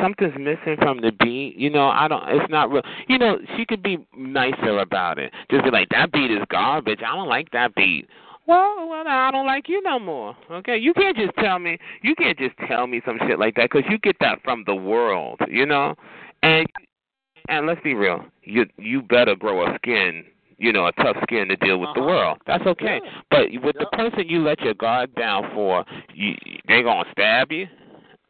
[0.00, 1.56] something's missing from the beat.
[1.56, 2.22] You know, I don't.
[2.28, 2.82] It's not real.
[3.08, 5.32] You know, she could be nicer about it.
[5.50, 7.00] Just be like, that beat is garbage.
[7.00, 8.08] I don't like that beat.
[8.52, 10.36] Well, well, I don't like you no more.
[10.50, 11.78] Okay, you can't just tell me.
[12.02, 14.74] You can't just tell me some shit like that because you get that from the
[14.74, 15.40] world.
[15.48, 15.94] You know,
[16.42, 16.66] and
[17.48, 18.26] and let's be real.
[18.42, 20.24] You you better grow a skin.
[20.58, 22.10] You know, a tough skin to deal with the uh-huh.
[22.10, 22.38] world.
[22.46, 23.00] That's okay.
[23.30, 25.84] But with the person you let your guard down for,
[26.14, 26.34] you,
[26.68, 27.66] they gonna stab you.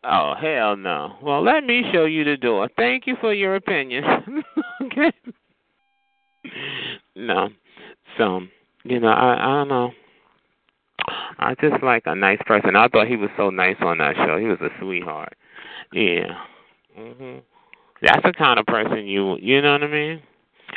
[0.04, 1.16] Oh hell no!
[1.20, 2.68] Well, let me show you the door.
[2.76, 4.04] Thank you for your opinion.
[4.82, 5.12] okay.
[7.16, 7.48] No.
[8.16, 8.40] So,
[8.84, 9.90] you know, I I don't know.
[11.38, 12.76] I just like a nice person.
[12.76, 14.38] I thought he was so nice on that show.
[14.38, 15.34] He was a sweetheart.
[15.92, 16.38] Yeah.
[16.98, 17.42] Mhm.
[18.00, 20.22] That's the kind of person you you know what I mean?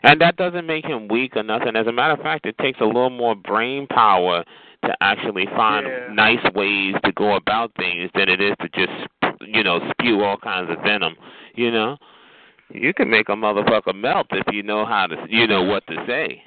[0.04, 1.76] And that doesn't make him weak or nothing.
[1.76, 4.44] As a matter of fact, it takes a little more brain power
[4.84, 6.14] to actually find Yeah.
[6.14, 10.38] nice ways to go about things than it is to just you know spew all
[10.38, 11.16] kinds of venom.
[11.56, 11.98] You know,
[12.70, 16.06] you can make a motherfucker melt if you know how to you know what to
[16.06, 16.44] say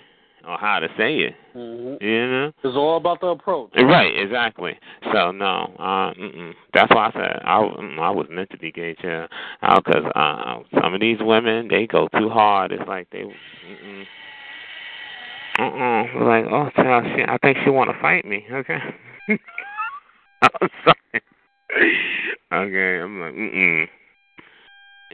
[0.48, 1.34] or how to say it.
[1.54, 2.00] Mhm.
[2.00, 2.52] You know.
[2.64, 3.70] It's all about the approach.
[3.76, 4.78] Right, exactly.
[5.12, 6.54] So no, uh, mm-mm.
[6.72, 9.26] that's why I said I, mm, I was meant to be gay too,
[9.60, 12.72] because uh, some of these women they go too hard.
[12.72, 14.04] It's like they, mm-mm.
[15.58, 16.24] uh-uh.
[16.24, 18.46] like oh, child, she, I think she want to fight me.
[18.50, 18.78] Okay,
[20.42, 21.22] I'm sorry.
[22.52, 23.86] okay, I'm like, mm-mm.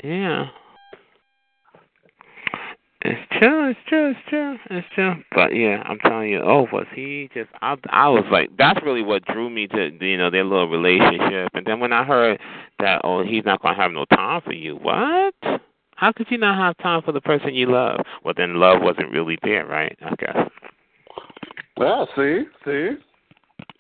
[0.05, 0.47] yeah.
[3.07, 5.15] It's true, it's true, it's true, it's true.
[5.35, 7.51] But yeah, I'm telling you, oh, was he just?
[7.61, 11.51] I, I was like, that's really what drew me to you know their little relationship.
[11.53, 12.41] And then when I heard
[12.79, 14.77] that, oh, he's not gonna have no time for you.
[14.77, 15.35] What?
[15.97, 18.01] How could you not have time for the person you love?
[18.25, 19.97] Well, then love wasn't really there, right?
[20.03, 20.37] I guess.
[21.79, 22.91] Yeah, see, see.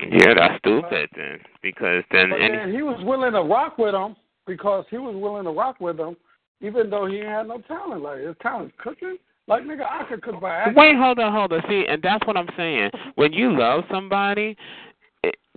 [0.01, 2.57] Yeah, that's stupid then, because then But any.
[2.57, 4.17] then he was willing to rock with him
[4.47, 6.17] because he was willing to rock with him,
[6.65, 8.03] even though he had no talent.
[8.03, 9.17] Like his talent's cooking.
[9.47, 10.79] Like nigga, I could cook by accident.
[10.79, 11.63] Wait, hold on, hold on.
[11.69, 12.91] See, and that's what I'm saying.
[13.17, 14.57] When you love somebody,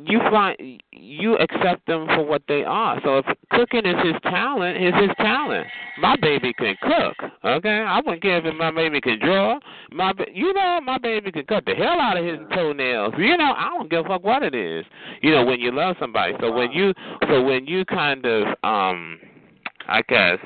[0.06, 3.00] you find you accept them for what they are.
[3.04, 5.68] So if cooking is his talent, is his talent.
[6.00, 7.32] My baby can cook.
[7.44, 9.58] Okay, I wouldn't care if my baby can draw.
[9.92, 13.14] My, you know, my baby can cut the hell out of his toenails.
[13.18, 14.86] You know, I don't give a fuck what it is.
[15.22, 16.34] You know, when you love somebody.
[16.42, 16.94] So when you,
[17.28, 19.20] so when you kind of, um,
[19.88, 20.38] I guess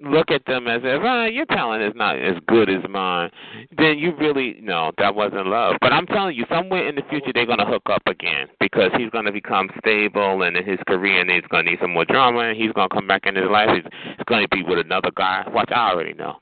[0.00, 3.30] look at them as if ah, your talent is not as good as mine,
[3.76, 5.76] then you really no, that wasn't love.
[5.80, 9.10] But I'm telling you, somewhere in the future they're gonna hook up again because he's
[9.10, 12.56] gonna become stable and in his career and he's gonna need some more drama and
[12.56, 13.68] he's gonna come back in his life.
[13.74, 13.84] He's,
[14.16, 15.44] he's gonna be with another guy.
[15.52, 16.36] Watch, I already know.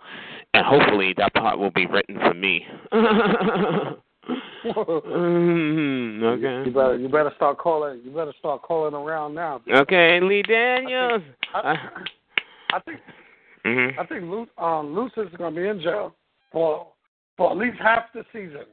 [0.54, 2.66] And hopefully that part will be written for me.
[4.64, 6.68] Mhm, okay.
[6.68, 9.60] You better you better start calling you better start calling around now.
[9.72, 11.22] Okay, Lee Daniels.
[11.54, 11.76] I,
[12.72, 12.98] I think
[13.66, 13.98] Mhm.
[13.98, 16.14] I think Lu, um, Lucious is gonna be in jail
[16.52, 16.86] for
[17.36, 18.64] for at least half the season.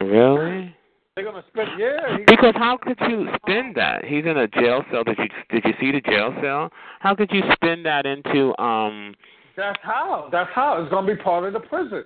[0.00, 0.74] Really?
[1.14, 2.18] They're gonna spend yeah.
[2.26, 4.04] Because how could you spend that?
[4.04, 5.02] He's in a jail cell.
[5.02, 6.70] Did you did you see the jail cell?
[7.00, 9.14] How could you spend that into um?
[9.56, 10.28] That's how.
[10.30, 10.80] That's how.
[10.82, 12.04] It's gonna be part of the prison.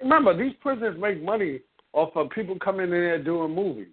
[0.00, 1.60] Remember, these prisons make money
[1.92, 3.88] off of people coming in there doing movies.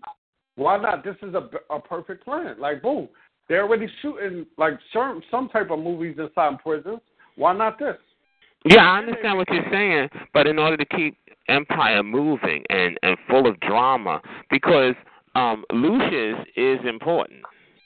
[0.56, 1.04] Why not?
[1.04, 2.56] This is a, a perfect plan.
[2.60, 3.10] Like, boom,
[3.50, 7.02] they're already shooting like some some type of movies inside prisons.
[7.36, 7.96] Why not this?
[8.66, 11.18] Yeah, I understand what you're saying, but in order to keep
[11.48, 14.96] Empire moving and and full of drama, because
[15.36, 17.42] um Lucious is important.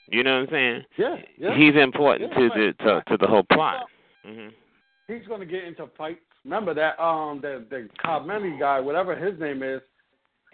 [0.10, 0.84] You know what I'm saying?
[0.98, 1.58] Yeah, yeah.
[1.58, 2.78] He's important Yeah, to right.
[2.78, 3.86] the to, to the whole plot.
[4.28, 4.50] Mm-hmm.
[5.08, 6.20] He's gonna get into fights.
[6.44, 9.82] Remember that um the the Comedy guy, whatever his name is,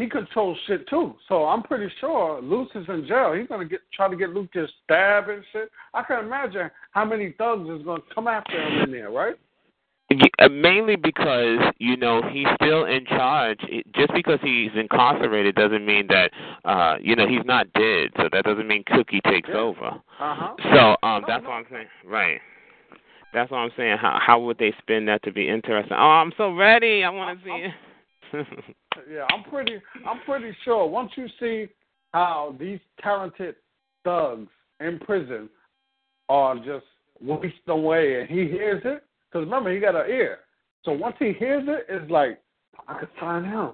[0.01, 1.13] he controls shit too.
[1.29, 3.33] So I'm pretty sure Lucious in jail.
[3.37, 5.69] He's gonna get try to get Luke to stab and shit.
[5.93, 9.35] I can imagine how many thugs is gonna come after him in there, right?
[10.09, 13.59] Yeah, uh, mainly because you know he's still in charge.
[13.95, 16.31] Just because he's incarcerated doesn't mean that
[16.65, 18.09] uh you know he's not dead.
[18.17, 19.87] So that doesn't mean Cookie takes over.
[19.87, 20.53] Uh huh.
[20.73, 21.87] So um that's what I'm saying.
[22.05, 22.41] Right.
[23.33, 23.97] That's what I'm saying.
[24.01, 25.95] How how would they spin that to be interesting?
[25.95, 27.03] Oh, I'm so ready.
[27.03, 27.71] I want to see it.
[29.09, 29.77] Yeah, I'm pretty.
[30.05, 31.67] I'm pretty sure once you see
[32.13, 33.55] how these talented
[34.03, 35.49] thugs in prison
[36.29, 36.85] are just
[37.21, 40.39] wasting away, and he hears it, because remember he got an ear.
[40.83, 42.41] So once he hears it, it's like
[42.87, 43.71] I could find him.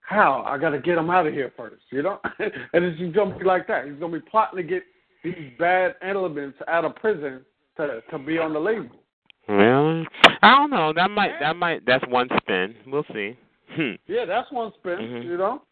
[0.00, 0.44] How?
[0.46, 2.18] I got to get him out of here first, you know.
[2.38, 3.86] and it's just gonna be like that.
[3.86, 4.82] He's gonna be plotting to get
[5.24, 7.40] these bad elements out of prison
[7.76, 8.96] to to be on the label.
[9.48, 10.06] Really?
[10.42, 10.92] I don't know.
[10.92, 12.74] That might that might that's one spin.
[12.86, 13.36] We'll see.
[13.74, 13.92] Hmm.
[14.06, 14.98] Yeah, that's one spin.
[14.98, 15.24] Mhm.
[15.24, 15.62] You know.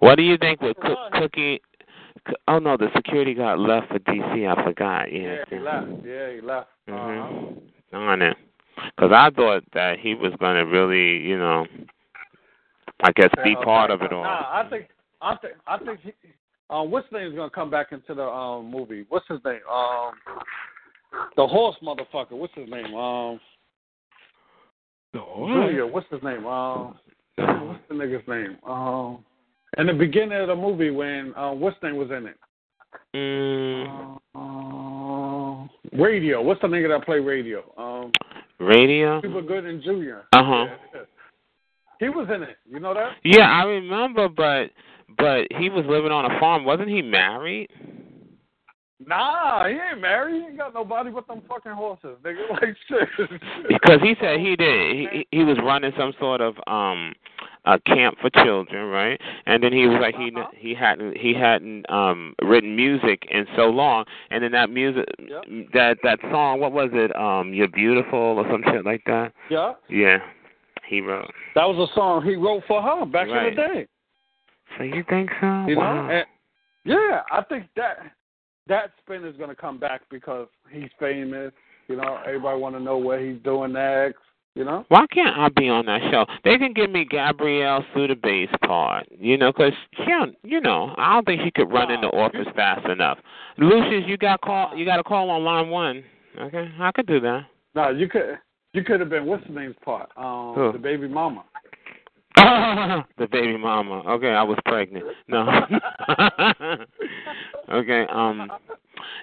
[0.00, 1.60] What do you think with Cook, Cookie?
[2.46, 4.46] Oh no, the security guard left for DC.
[4.46, 5.12] I forgot.
[5.12, 5.20] Yeah.
[5.20, 5.86] Yeah, he left.
[6.04, 6.68] Yeah, he left.
[6.88, 6.96] Uh-huh.
[6.96, 7.60] Mhm.
[7.90, 8.36] Darn it.
[8.76, 11.66] Because I thought that he was going to really, you know,
[13.02, 14.22] I guess be Uh, part of it all.
[14.22, 14.88] Nah, I think
[15.20, 16.12] I think I think he,
[16.70, 19.04] um, what's his name's gonna come back into the um movie.
[19.08, 19.60] What's his name?
[19.70, 20.14] Um,
[21.36, 22.32] the horse motherfucker.
[22.32, 22.94] What's his name?
[22.94, 23.40] Um,
[25.12, 25.86] the Julia.
[25.86, 26.46] What's his name?
[26.46, 26.98] Um,
[27.66, 28.58] what's the nigga's name?
[28.68, 29.24] Um,
[29.76, 32.36] in the beginning of the movie when uh, what's name was in it?
[33.14, 36.42] Mm, Uh, radio.
[36.42, 37.62] What's the nigga that play radio?
[37.76, 38.12] Um,
[38.58, 39.20] radio?
[39.22, 40.24] Super Good and Junior.
[40.32, 40.64] Uh huh.
[40.94, 41.00] Yeah.
[42.00, 42.56] He was in it.
[42.68, 43.12] You know that?
[43.24, 44.70] Yeah, I remember, but
[45.16, 46.64] but he was living on a farm.
[46.64, 47.68] Wasn't he married?
[49.06, 50.40] Nah, he ain't married.
[50.40, 52.38] He ain't got nobody but them fucking horses, nigga.
[52.50, 53.30] Like shit.
[53.68, 54.96] Because he said he did.
[54.96, 57.14] He he was running some sort of um
[57.64, 59.20] a camp for children, right?
[59.46, 63.66] And then he was like he he hadn't he hadn't um written music in so
[63.66, 65.06] long, and then that music
[65.72, 69.32] that that song what was it um You're Beautiful or some shit like that.
[69.48, 70.18] Yeah, Yeah,
[70.88, 71.30] he wrote.
[71.54, 73.48] that was a song he wrote for her back Right.
[73.48, 73.86] in the day.
[74.76, 75.66] So you think so?
[75.68, 76.06] You wow.
[76.06, 76.12] know?
[76.12, 76.26] And,
[76.84, 77.98] yeah, I think that
[78.68, 81.52] that spin is gonna come back because he's famous.
[81.88, 84.18] You know, everybody want to know what he's doing next.
[84.54, 84.84] You know.
[84.88, 86.26] Why can't I be on that show?
[86.42, 87.84] They can give me Gabrielle
[88.20, 91.92] bass part, you know, 'cause she, don't, you know, I don't think she could run
[91.92, 93.18] in the office fast enough.
[93.56, 96.02] Lucious, you got call, you got a call on line one.
[96.40, 97.44] Okay, I could do that.
[97.74, 98.38] No, you could
[98.72, 100.10] you could have been what's the name's part?
[100.16, 100.72] Um, Who?
[100.72, 101.44] the baby mama.
[103.18, 104.02] The baby mama.
[104.08, 105.04] Okay, I was pregnant.
[105.28, 105.46] No.
[107.72, 108.50] okay, um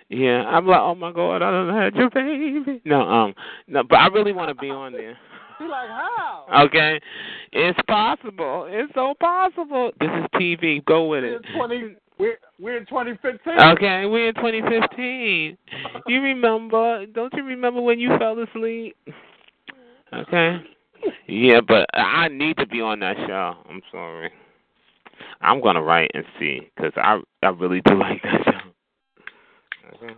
[0.09, 2.82] yeah, I'm like, oh my god, I don't had your baby.
[2.86, 3.34] No, um
[3.68, 5.18] no, but I really want to be on there.
[5.57, 6.66] He like how?
[6.66, 6.99] Okay?
[7.53, 8.68] It's possible.
[8.70, 9.91] It's so possible.
[10.01, 10.84] This is TV.
[10.84, 11.41] Go with it.
[11.55, 11.95] twenty.
[12.20, 13.53] We're we're in 2015.
[13.74, 15.57] Okay, we're in 2015.
[16.07, 17.05] You remember?
[17.05, 18.97] Don't you remember when you fell asleep?
[20.13, 20.57] Okay.
[21.28, 23.56] Yeah, but I need to be on that show.
[23.70, 24.32] I'm sorry.
[25.41, 30.06] I'm gonna write and see because I I really do like that show.
[30.06, 30.16] Okay.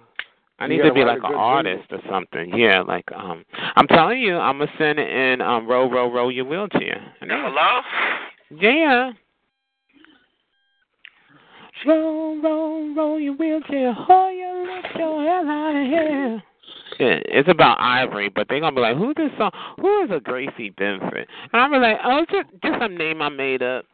[0.60, 2.58] I need gotta be like an good artist or something.
[2.58, 6.30] Yeah, like um, I'm telling you, I'm gonna send it in um, row, row, row
[6.30, 7.14] your wheelchair.
[7.20, 7.82] Hello?
[8.50, 9.12] yeah.
[11.86, 13.96] Roll, roll, roll your wheelchair.
[14.10, 16.44] Oh, you lift your head high here.
[17.00, 19.52] Yeah, it's about Ivory, but they're gonna be like, "Who this song?
[19.80, 23.62] Who is a Gracie Benford?" And I'm like, "Oh, just just some name I made
[23.62, 23.86] up."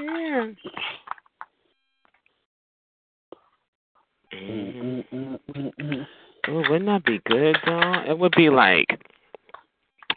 [0.00, 0.46] yeah.
[6.48, 7.92] Ooh, wouldn't that be good though?
[8.06, 8.86] It would be like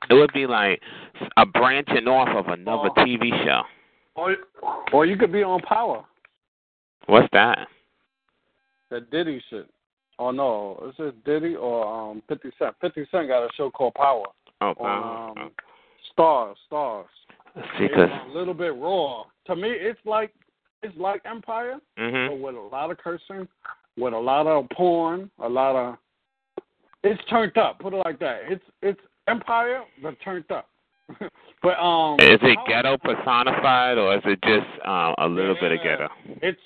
[0.09, 0.81] it would be like
[1.37, 3.01] a branching off of another oh.
[3.03, 3.63] TV show.
[4.15, 4.35] Or
[4.91, 6.05] or you could be on Power.
[7.07, 7.67] What's that?
[8.89, 9.69] That Diddy shit.
[10.19, 12.75] Oh no, is it Diddy or um Fifty Cent?
[12.81, 14.25] Fifty Cent got a show called Power.
[14.61, 15.51] Oh, on um,
[16.17, 17.05] Starz, Starz.
[17.79, 19.23] It's a little bit raw.
[19.47, 20.33] To me, it's like
[20.83, 22.29] it's like Empire, Mhm.
[22.29, 23.47] but with a lot of cursing,
[23.97, 25.97] with a lot of porn, a lot of.
[27.03, 27.79] It's turned up.
[27.79, 28.41] Put it like that.
[28.47, 30.69] It's it's Empire, but turned up.
[31.63, 35.79] but um, is it ghetto personified or is it just uh, a little bit of
[35.83, 36.07] ghetto?
[36.41, 36.59] It's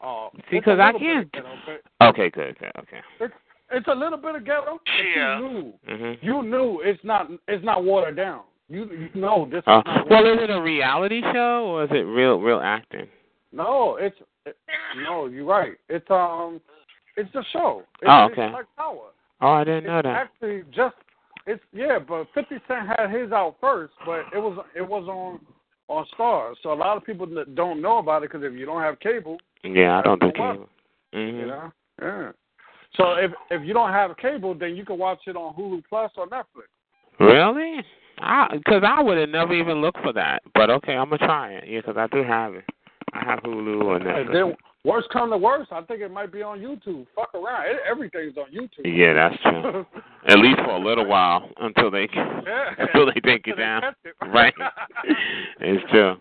[0.00, 3.00] uh, See, it's a 'cause I can't- ghetto, but Okay, good, good, okay.
[3.20, 3.34] It's
[3.70, 4.78] it's a little bit of ghetto.
[4.84, 5.38] But Yeah.
[5.38, 6.18] you knew Mhm.
[6.22, 8.42] you knew it's not it's not watered down.
[8.68, 9.62] You you know this.
[9.66, 13.08] Uh, is well, is it a reality show or is it real, real acting?
[13.52, 14.56] No, it's it,
[15.02, 15.26] no.
[15.26, 15.72] You're right.
[15.88, 16.60] It's um,
[17.16, 17.82] it's a show.
[18.00, 18.46] It's, Oh, okay.
[18.46, 19.10] It's like Power.
[19.40, 20.06] Oh, I didn't know that.
[20.16, 20.96] actually just
[21.46, 25.40] it's yeah, but Fifty Cent had his out first, but it was it was on
[25.88, 28.64] on Starz, so a lot of people that don't know about it because if you
[28.64, 30.68] don't have cable, Yeah, I don't do cable.
[31.12, 32.32] hmm you know, yeah.
[32.96, 36.10] So if if you don't have cable, then you can watch it on Hulu Plus
[36.16, 36.68] or Netflix.
[37.20, 37.82] Really?
[38.16, 40.42] Because I, would have never even looked for that.
[40.54, 41.64] But okay, I'm gonna try it.
[41.68, 42.64] Yeah, because I do have it.
[43.12, 44.32] I have Hulu and And Netflix.
[44.32, 44.54] then
[44.84, 47.06] worst come to worst, I think it might be on YouTube.
[47.14, 48.84] Fuck around, it, everything's on YouTube.
[48.84, 49.86] Yeah, that's true.
[50.28, 52.70] At least for a little while until they Yeah.
[52.78, 53.82] until they take you down.
[53.84, 54.14] it.
[54.32, 54.54] Right.
[55.60, 56.16] it's true.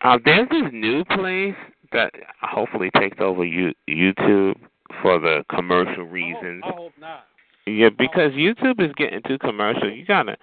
[0.00, 1.54] Uh, there's this new place
[1.92, 4.56] that hopefully takes over you, YouTube
[5.00, 6.62] for the commercial reasons.
[6.64, 7.24] I hope not.
[7.66, 9.90] Yeah, because YouTube is getting too commercial.
[9.90, 10.36] You gotta,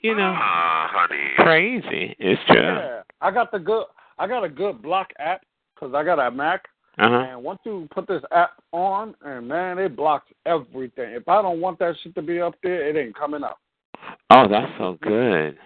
[0.00, 0.34] you know,
[1.36, 2.16] crazy.
[2.18, 2.62] It's true.
[2.62, 3.84] Yeah, I got the good.
[4.18, 5.42] I got a good block app
[5.74, 6.64] because I got a Mac.
[6.98, 7.26] Uh huh.
[7.30, 11.10] And once you put this app on, and man, it blocks everything.
[11.12, 13.58] If I don't want that shit to be up there, it ain't coming up.
[14.30, 15.58] Oh, that's so good.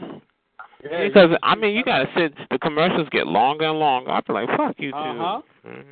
[0.84, 2.32] Yeah, Because I mean, you gotta sit.
[2.50, 4.10] The commercials get longer and longer.
[4.10, 4.98] I'll be like, "Fuck you, too.
[4.98, 5.40] Uh too." huh.
[5.66, 5.84] Mhm.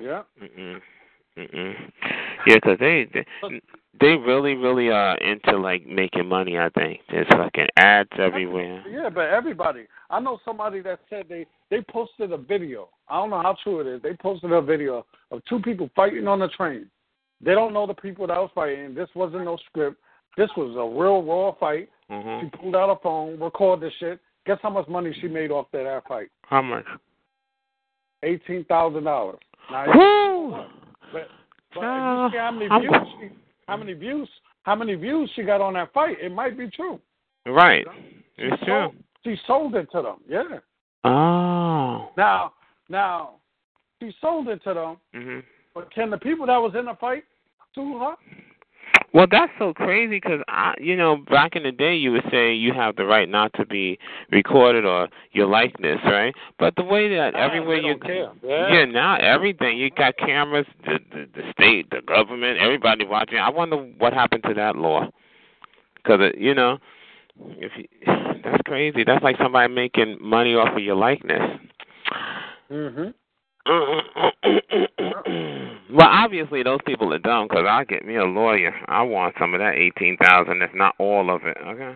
[0.00, 0.22] Yeah.
[0.42, 0.80] Mm-mm.
[1.36, 1.92] Mm-mm.
[2.46, 3.26] Yeah, 'cause they, they
[3.98, 6.58] they really really are into like making money.
[6.58, 8.84] I think there's fucking ads everywhere.
[8.88, 9.86] Yeah, but everybody.
[10.10, 12.88] I know somebody that said they they posted a video.
[13.08, 14.02] I don't know how true it is.
[14.02, 16.88] They posted a video of two people fighting on the train.
[17.42, 18.94] They don't know the people that was fighting.
[18.94, 19.96] This wasn't no script.
[20.36, 21.88] This was a real raw fight.
[22.10, 22.46] Mm-hmm.
[22.46, 24.20] She pulled out a phone, recorded the shit.
[24.46, 26.28] Guess how much money she made off that fight?
[26.42, 26.84] How much?
[28.22, 29.38] Eighteen thousand dollars.
[29.70, 30.50] Woo!
[31.12, 31.28] But,
[31.74, 33.28] but if you see how many views, she,
[33.70, 34.28] how many views,
[34.64, 37.00] how many views she got on that fight, it might be true.
[37.46, 37.86] Right.
[38.36, 38.66] She It's true.
[38.66, 40.16] sold, she sold it to them.
[40.28, 40.58] Yeah.
[41.04, 42.10] Oh.
[42.16, 42.52] Now,
[42.88, 43.34] now,
[44.00, 44.96] she sold it to them.
[45.14, 45.44] Mhm.
[45.72, 47.24] But can the people that was in the fight
[47.74, 48.16] sue her?
[49.12, 52.54] Well, that's so crazy because I, you know, back in the day, you would say
[52.54, 53.98] you have the right not to be
[54.30, 56.32] recorded or your likeness, right?
[56.60, 58.30] But the way that Ah, everywhere you, care.
[58.44, 58.84] Yeah.
[58.84, 63.38] now everything you got cameras, the, the the state, the government, everybody watching.
[63.38, 65.08] I wonder what happened to that law,
[65.96, 66.78] because you know,
[67.58, 67.88] if you,
[68.44, 69.02] that's crazy.
[69.04, 71.58] That's like somebody making money off of your likeness.
[72.70, 73.08] Mm-hmm.
[75.92, 78.72] well, obviously those people are dumb because I'll get me a lawyer.
[78.88, 81.56] I want some of that eighteen thousand, if not all of it.
[81.66, 81.94] Okay.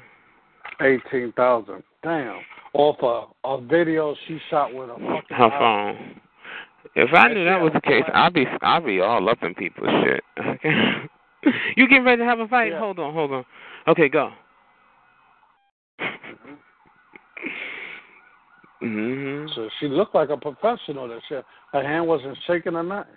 [0.81, 1.83] Eighteen thousand.
[2.03, 2.41] Damn.
[2.75, 6.21] Off a, a video she shot with a fucking Her phone.
[6.97, 9.91] If I knew that was the case, I'd be I'd be all up in people's
[10.05, 10.25] shit.
[11.47, 11.51] Okay.
[11.77, 12.73] you getting ready to have a fight?
[12.73, 12.79] Yeah.
[12.79, 13.45] Hold on, hold on.
[13.87, 14.31] Okay, go.
[18.85, 21.09] Hmm So she looked like a professional.
[21.09, 21.45] That shit.
[21.73, 23.15] Her hand wasn't shaking or nothing.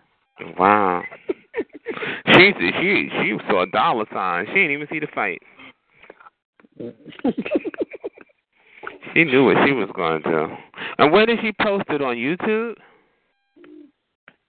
[0.57, 1.03] Wow.
[2.33, 4.45] she she she saw a dollar sign.
[4.47, 5.41] She didn't even see the fight.
[9.13, 10.55] She knew what she was going to do.
[10.99, 12.75] And where did she post it on YouTube?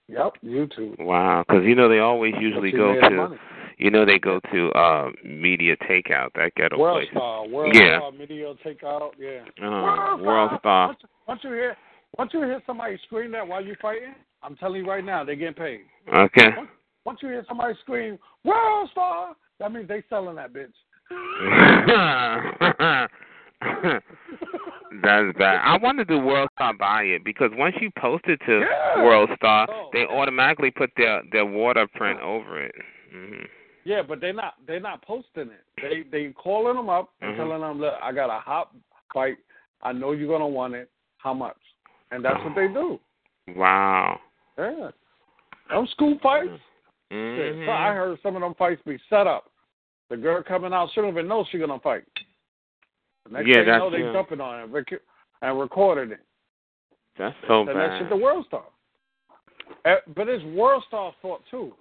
[0.09, 0.99] Yep, YouTube.
[0.99, 3.36] Wow, because you know they always usually go to, money.
[3.78, 7.09] You know they go to uh media takeout that ghetto World place.
[7.12, 7.98] Star, World yeah.
[7.98, 9.44] Star, Video Takeout, yeah.
[9.64, 10.88] Uh, World Star.
[10.88, 11.76] Once, once you hear,
[12.16, 15.36] once you hear somebody scream that while you're fighting, I'm telling you right now, they're
[15.36, 15.80] getting paid.
[16.12, 16.48] Okay.
[17.05, 20.72] Once you hear somebody scream World Star, that means they selling that bitch.
[25.02, 25.60] That's bad.
[25.64, 29.02] I want to do World Star buy it because once you post it to Yeah.
[29.05, 29.90] World Star, Oh.
[29.92, 32.74] they automatically put their their water print over it.
[33.12, 33.44] hmm
[33.89, 35.65] Yeah, but they're not they're not posting it.
[35.81, 37.36] They they calling them up and Mhm.
[37.39, 38.70] telling them, look, I got a hot
[39.15, 39.39] fight.
[39.82, 40.90] I know you're gonna want it.
[41.16, 41.56] How much?
[42.10, 43.01] And that's what they do.
[43.56, 44.20] Wow.
[44.59, 44.90] Yeah.
[45.70, 46.51] Them school fights.
[47.10, 47.65] Mhm.
[47.65, 49.51] so I heard some of them fights be set up.
[50.10, 52.05] The girl coming out, she don't even know she's gonna fight.
[53.24, 54.12] The next Yeah, thing you know, they true.
[54.12, 55.02] jumping on it and rec-
[55.40, 56.20] and recorded it.
[57.16, 58.16] That's so Send that shit bad.
[58.16, 58.65] to World Star.
[59.86, 61.74] Eh, But it's World Star's fault too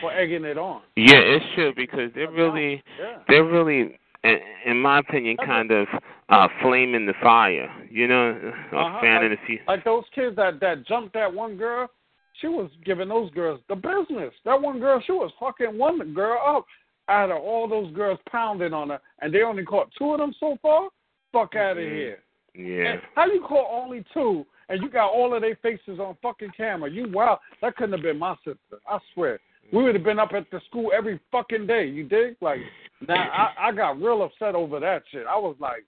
[0.00, 0.82] for egging it on.
[0.96, 3.18] Yeah, it should because they're really Yeah.
[3.28, 5.86] they're really in, in my opinion kind of
[6.28, 7.70] uh flaming the fire.
[7.90, 9.58] You know, Uh-huh, fanning like, the few.
[9.66, 11.90] like those kids that that jumped that one girl,
[12.34, 14.32] she was giving those girls the business.
[14.44, 16.66] That one girl, she was fucking one girl up
[17.08, 20.32] out of all those girls pounding on her, and they only caught two of them
[20.38, 20.88] so far.
[21.32, 21.92] Fuck out of Mhm.
[21.94, 22.22] here!
[22.54, 23.00] Yeah.
[23.16, 26.88] How you caught only two, and you got all of their faces on fucking camera?
[26.90, 28.78] You wow, that couldn't have been my sister.
[28.88, 29.40] I swear.
[29.72, 31.86] We would have been up at the school every fucking day.
[31.86, 32.36] You dig?
[32.40, 32.58] Like
[33.06, 35.26] now, I I got real upset over that shit.
[35.28, 35.84] I was like,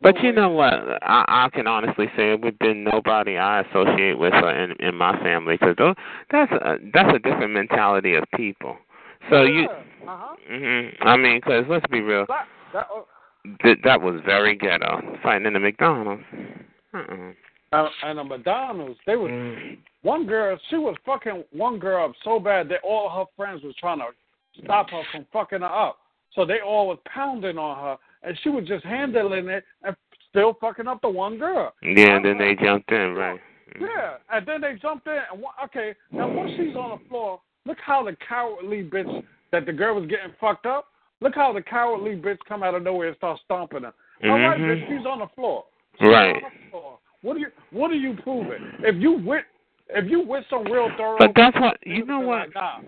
[0.00, 0.74] But you know what?
[1.02, 4.94] I, I can honestly say it would been nobody I associate with uh, in in
[4.94, 5.94] my family because
[6.30, 8.76] that's a, that's a different mentality of people.
[9.30, 10.36] So you Uh huh.
[10.50, 10.96] Mhm.
[11.00, 13.02] I mean, because let's be real, That, that, uh,
[13.62, 15.18] th- that was very ghetto.
[15.22, 16.24] Fighting in the McDonald's.
[16.92, 17.32] Uh-uh.
[17.72, 19.78] uh, and the McDonald's, they was Mm.
[20.02, 20.58] One girl.
[20.70, 24.06] She was fucking one girl up so bad that all her friends was trying to
[24.62, 25.98] stop her from fucking her up.
[26.34, 29.94] So they all was pounding on her, and she was just handling it and
[30.30, 31.74] still fucking up the one girl.
[31.82, 33.40] Yeah, and then they jumped in, right?
[33.80, 35.18] Yeah, and then they jumped in.
[35.30, 39.66] And one, okay, now once she's on the floor, look how the cowardly bitch that
[39.66, 40.86] the girl was getting fucked up.
[41.20, 43.92] Look how the cowardly bitch come out of nowhere and start stomping her.
[44.24, 44.98] All right, bitch, mm-hmm.
[44.98, 45.64] she's on the floor.
[46.00, 46.42] She's Right.
[46.42, 46.98] the floor.
[47.20, 48.72] What are you What are you proving?
[48.80, 49.44] If you with
[49.94, 52.20] if you with some real thorough, But that's what you know.
[52.20, 52.80] What like, nah.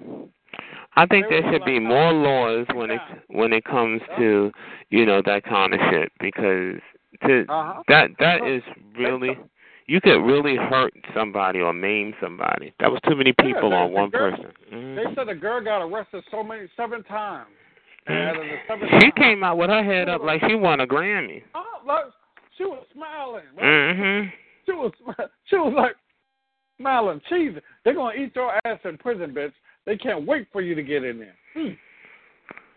[0.96, 4.52] I think there should be be like, more laws when it when it comes to
[4.90, 6.80] you know that kind of shit because
[7.26, 7.82] to Uh-huh.
[7.88, 8.62] that that is
[8.96, 9.36] really
[9.86, 12.72] you could really hurt somebody or maim somebody.
[12.80, 14.52] That was too many people Yeah, on one girl- person.
[14.72, 14.96] Mhm.
[14.96, 17.50] They said the girl got arrested so many seven times.
[18.06, 20.54] And out of the seven She times, came out with her head up like she
[20.54, 21.42] won a Grammy.
[21.54, 22.14] Oh, look,
[22.56, 23.44] she was smiling.
[23.56, 23.64] Right?
[23.64, 24.32] Mhm.
[24.66, 24.92] She was
[25.46, 25.96] she was like
[26.78, 27.60] smiling, cheesing.
[27.84, 29.52] They're gonna eat your ass in prison, bitch.
[29.86, 31.36] They can't wait for you to get in there.
[31.54, 31.74] Hmm.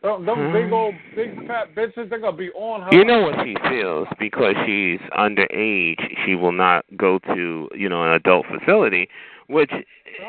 [0.03, 2.97] Them, them big old big fat bitches, they're gonna be on her.
[2.97, 5.99] You know what she feels because she's underage.
[6.25, 9.09] She will not go to you know an adult facility,
[9.47, 9.71] which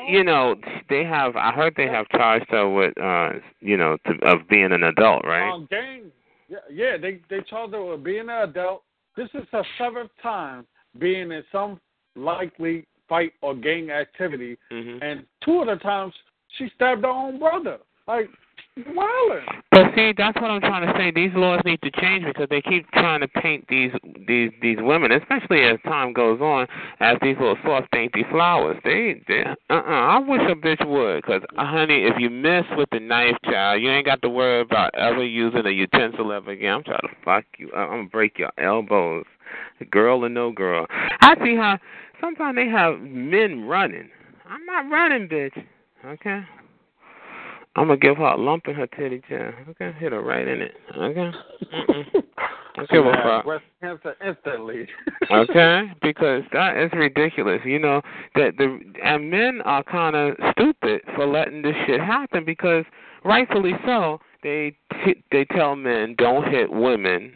[0.08, 0.56] you know
[0.88, 1.36] they have.
[1.36, 5.24] I heard they have charged her with uh you know to, of being an adult,
[5.26, 5.52] right?
[5.52, 6.10] Um, gang,
[6.48, 8.84] yeah, yeah, they they charged her with being an adult.
[9.16, 10.66] This is her seventh time
[10.98, 11.78] being in some
[12.16, 15.02] likely fight or gang activity, Mhm.
[15.02, 16.14] and two of the times
[16.56, 17.78] she stabbed her own brother.
[18.06, 18.30] Like,
[18.85, 19.44] wildin'.
[19.70, 21.10] But see, that's what I'm trying to say.
[21.10, 23.93] These laws need to change because they keep trying to paint these
[24.26, 26.66] these these women, especially as time goes on,
[27.01, 28.76] as these little soft, dainty flowers.
[28.85, 29.82] They, they uh-uh.
[29.82, 33.82] I wish a bitch would, cause uh, honey, if you mess with the knife, child,
[33.82, 36.74] you ain't got to worry about ever using a utensil ever again.
[36.74, 37.70] I'm trying to fuck you.
[37.74, 39.24] I'm gonna break your elbows,
[39.90, 40.86] girl or no girl.
[40.90, 41.78] I see how
[42.20, 44.08] sometimes they have men running.
[44.48, 45.64] I'm not running, bitch.
[46.04, 46.40] Okay.
[47.76, 49.54] I'm gonna give her a lump in her titty, child.
[49.70, 50.74] Okay, hit her right in it.
[50.96, 51.30] Okay.
[52.74, 53.44] Don't give a fuck.
[53.44, 54.88] Breast cancer instantly.
[55.30, 57.60] okay, because that is ridiculous.
[57.64, 58.02] You know
[58.34, 62.84] that the and men are kind of stupid for letting this shit happen because
[63.24, 64.20] rightfully so.
[64.42, 67.32] They t- they tell men don't hit women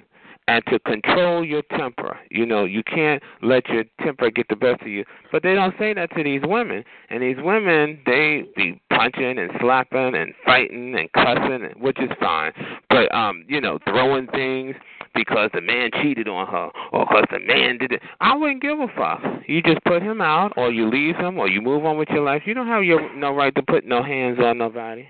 [0.52, 2.18] and to control your temper.
[2.30, 5.04] You know, you can't let your temper get the best of you.
[5.30, 6.84] But they don't say that to these women.
[7.08, 12.52] And these women, they be punching and slapping and fighting and cussing, which is fine.
[12.90, 14.76] But um, you know, throwing things
[15.14, 18.02] because the man cheated on her or because the man did it.
[18.20, 19.20] I wouldn't give a fuck.
[19.46, 22.24] You just put him out or you leave him or you move on with your
[22.24, 22.42] life.
[22.46, 25.06] You don't have your no right to put no hands on nobody.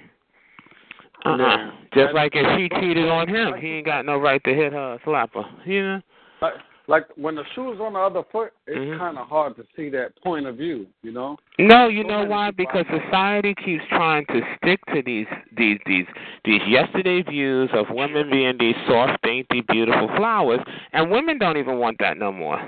[1.25, 1.71] Uh-uh.
[1.95, 4.95] Just like if she cheated on him, he ain't got no right to hit her
[4.95, 5.45] or slap her.
[5.65, 6.01] You know?
[6.41, 6.55] Like,
[6.89, 8.99] like when the shoe's on the other foot, it's Mhm.
[8.99, 10.87] kind of hard to see that point of view.
[11.03, 11.37] You know.
[11.59, 12.51] No, you So know why?
[12.51, 16.07] Because society keeps trying to stick to these these these
[16.45, 20.61] these yesterday views of women being these soft, dainty, beautiful flowers,
[20.93, 22.61] and women don't even want that no more.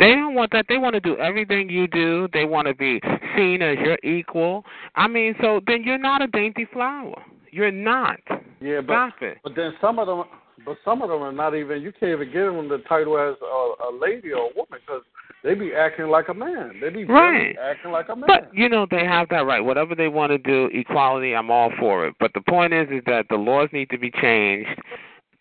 [0.00, 0.66] They don't want that.
[0.68, 2.26] They want to do everything you do.
[2.32, 3.00] They want to be
[3.36, 4.64] seen as your equal.
[4.96, 7.22] I mean, so then you're not a dainty flower.
[7.52, 8.18] You're not.
[8.60, 9.38] Yeah, but Stop it.
[9.44, 10.24] but then some of them,
[10.64, 11.82] but some of them are not even.
[11.82, 15.02] You can't even give them the title as a, a lady or a woman because
[15.44, 16.78] they be acting like a man.
[16.80, 17.56] They be Right.
[17.60, 18.26] acting like a man.
[18.26, 19.60] But you know they have that right.
[19.60, 22.14] Whatever they want to do, equality, I'm all for it.
[22.18, 24.68] But the point is, is that the laws need to be changed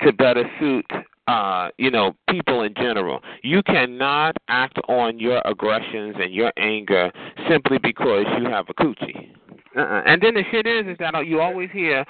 [0.02, 0.86] to better suit,
[1.28, 3.22] uh, you know, people in general.
[3.44, 7.12] You cannot act on your aggressions and your anger
[7.48, 9.30] simply because you have a coochie.
[9.76, 10.04] Uh-uh.
[10.06, 12.06] And then the shit is, is that you always hear,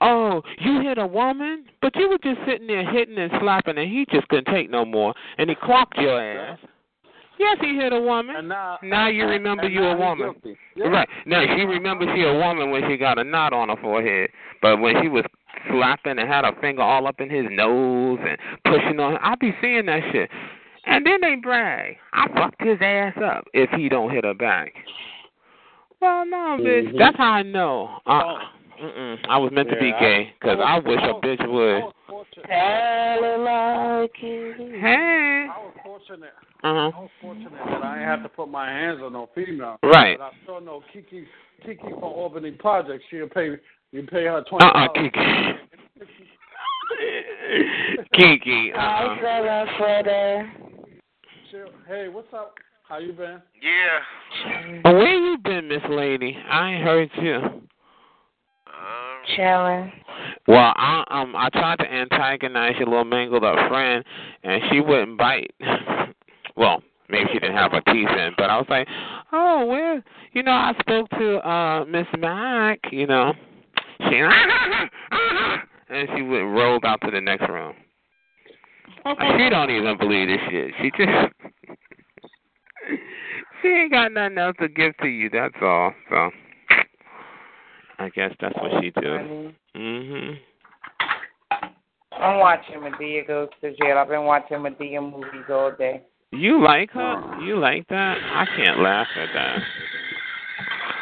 [0.00, 3.90] "Oh, you hit a woman, but you were just sitting there hitting and slapping, and
[3.90, 6.58] he just couldn't take no more, and he clocked your ass."
[7.38, 8.36] Yes, he hit a woman.
[8.36, 10.34] And now, Now you remember you a woman.
[10.76, 10.86] Yeah.
[10.86, 11.08] Right.
[11.26, 14.30] Now she remembers she a woman when she got a knot on her forehead.
[14.60, 15.24] But when she was
[15.68, 19.52] slapping and had her finger all up in his nose and pushing on I be
[19.60, 20.30] seeing that shit.
[20.84, 21.96] And then they brag.
[22.12, 24.72] I fucked his ass up if he don't hit her back.
[26.02, 26.88] Well, no, bitch.
[26.92, 26.98] Mhm.
[26.98, 27.88] That's how I know.
[28.04, 28.38] Uh,
[28.82, 29.18] mm-mm.
[29.28, 31.12] I was meant to be Yeah, I- gay because I, I was- wish I a
[31.14, 31.82] was- bitch would.
[34.80, 35.46] Hey.
[35.48, 36.32] I was fortunate.
[36.64, 36.90] Uh-huh.
[36.94, 39.78] I was fortunate that I ain't have to put my hands on no female.
[39.84, 40.18] Right.
[40.18, 41.24] But I sure know Kiki,
[41.64, 43.04] Kiki from Albany Project.
[43.10, 43.56] She'll pay
[43.92, 44.64] you pay her twenty.
[44.66, 45.20] Uh-uh, Kiki.
[48.14, 48.70] Kiki.
[48.74, 49.20] Hi, Uh-uh.
[49.20, 50.50] fella, Freddy.
[51.50, 52.54] She'll- Hey, what's up?
[52.92, 53.40] How you been?
[53.62, 54.92] Yeah.
[54.92, 56.36] Where you been, Miss Lady?
[56.50, 57.36] I ain't heard you.
[57.36, 57.62] Um,
[59.34, 59.90] Chilling.
[60.46, 64.04] Well, I um I tried to antagonize your little mangled up friend,
[64.42, 65.54] and she wouldn't bite.
[66.56, 68.86] well, maybe she didn't have her teeth in, but I was like,
[69.32, 70.02] oh, well,
[70.34, 73.32] you know, I spoke to uh Miss Mac, you know,
[74.00, 74.16] she
[75.88, 77.72] and she went rolled out to the next room.
[79.38, 80.74] She don't even believe this shit.
[80.82, 81.32] She just
[83.62, 85.30] she ain't got nothing else to give to you.
[85.30, 85.92] That's all.
[86.10, 86.30] So
[87.98, 89.52] I guess that's what she do.
[89.76, 90.38] Mhm.
[92.18, 93.98] I'm watching Madea goes to jail.
[93.98, 96.02] I've been watching Madea movies all day.
[96.30, 97.38] You like her?
[97.42, 98.16] You like that?
[98.22, 99.58] I can't laugh at that.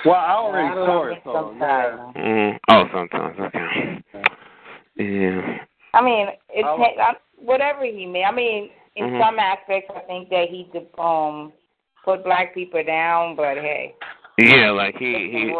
[0.04, 2.14] Well, I already I saw it, it so sometimes.
[2.16, 2.22] yeah.
[2.22, 2.58] Mm.
[2.70, 4.02] Oh, sometimes okay.
[4.96, 5.58] Yeah.
[5.94, 8.24] I mean, it I- ta- I, whatever he may.
[8.24, 9.20] I mean, in Mhm.
[9.20, 11.52] some aspects, I think that he did, um
[12.04, 13.94] put black people down, but hey,
[14.38, 15.52] Yeah, like he he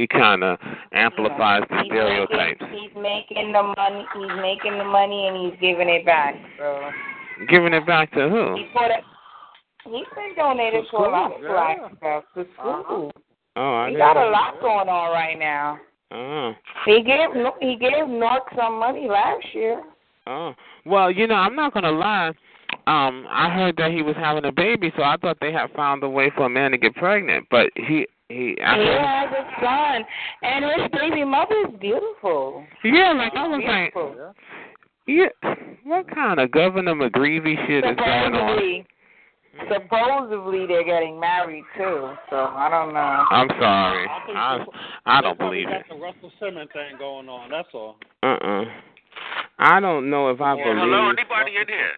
[0.00, 0.58] he kind of
[0.92, 2.60] amplifies the he's stereotypes.
[2.60, 4.06] making, he's making the money.
[4.14, 6.34] He's making the money, and he's giving it back.
[6.58, 6.90] So
[7.48, 8.56] Giving it back to who?
[8.56, 9.04] he put it.
[9.84, 11.88] He's been donated To to a lot of schools, black yeah.
[11.98, 12.82] stuff to uh-huh.
[12.82, 13.12] school.
[13.56, 14.30] Oh, I He got a know.
[14.30, 15.78] lot going on right now.
[16.12, 16.52] Oh.
[16.86, 19.82] He gave he gave North some money last year.
[20.26, 20.54] Oh.
[20.84, 22.32] Well, you know, I'm not gonna lie.
[22.86, 26.02] Um, I heard that he was having a baby, so I thought they had found
[26.02, 27.46] a way for a man to get pregnant.
[27.50, 30.04] But he he I He heard, has a son,
[30.42, 32.64] and his baby mother is beautiful.
[32.84, 33.94] Yeah, like I was like
[35.06, 35.54] Yeah
[35.86, 38.58] what kind of Governor McGreevey shit is going on?
[38.58, 38.86] Supposedly,
[39.72, 42.10] supposedly they're getting married too.
[42.28, 43.00] So I don't know.
[43.30, 44.06] I'm sorry.
[44.08, 44.66] I I
[45.06, 45.88] I don't probably believe it.
[45.88, 47.50] got the Russell Simmons thing going on.
[47.50, 47.96] That's all.
[48.22, 48.64] Uh uh
[49.58, 51.92] I don't know if I Yeah, believe Hello, anybody in here?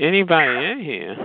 [0.00, 1.16] Anybody in here.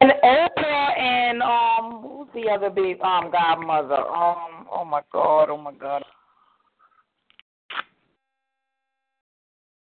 [0.00, 3.96] And Oprah and um, who's the other big um godmother?
[3.96, 6.04] Um, oh my god, oh my god.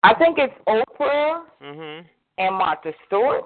[0.05, 2.05] I think it's Oprah Mhm.
[2.39, 3.45] and Martha Stewart.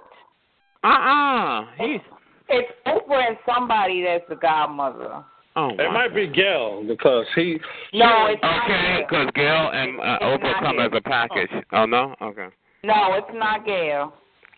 [0.84, 2.00] Uh uh He's
[2.48, 5.24] It's Oprah and somebody that's the godmother.
[5.58, 7.58] Oh It my might be Gail because he.
[7.92, 9.06] No, it's not Okay, Gail.
[9.08, 10.86] because Gail and uh, It's Oprah come Gail.
[10.86, 11.50] as a package.
[11.72, 12.48] Oh no, okay.
[12.84, 14.12] No, it's not Gail.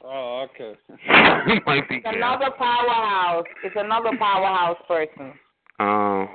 [0.05, 0.78] Oh, okay.
[0.89, 2.14] it might be It's Gail.
[2.14, 3.44] another powerhouse.
[3.64, 5.32] It's another powerhouse person.
[5.78, 6.27] Oh,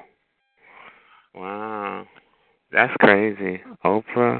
[1.35, 2.05] wow,
[2.71, 3.61] that's crazy.
[3.83, 4.37] Oprah,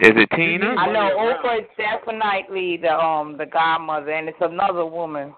[0.00, 0.74] is it Tina?
[0.78, 5.34] I know Oprah is definitely the um the godmother, and it's another woman.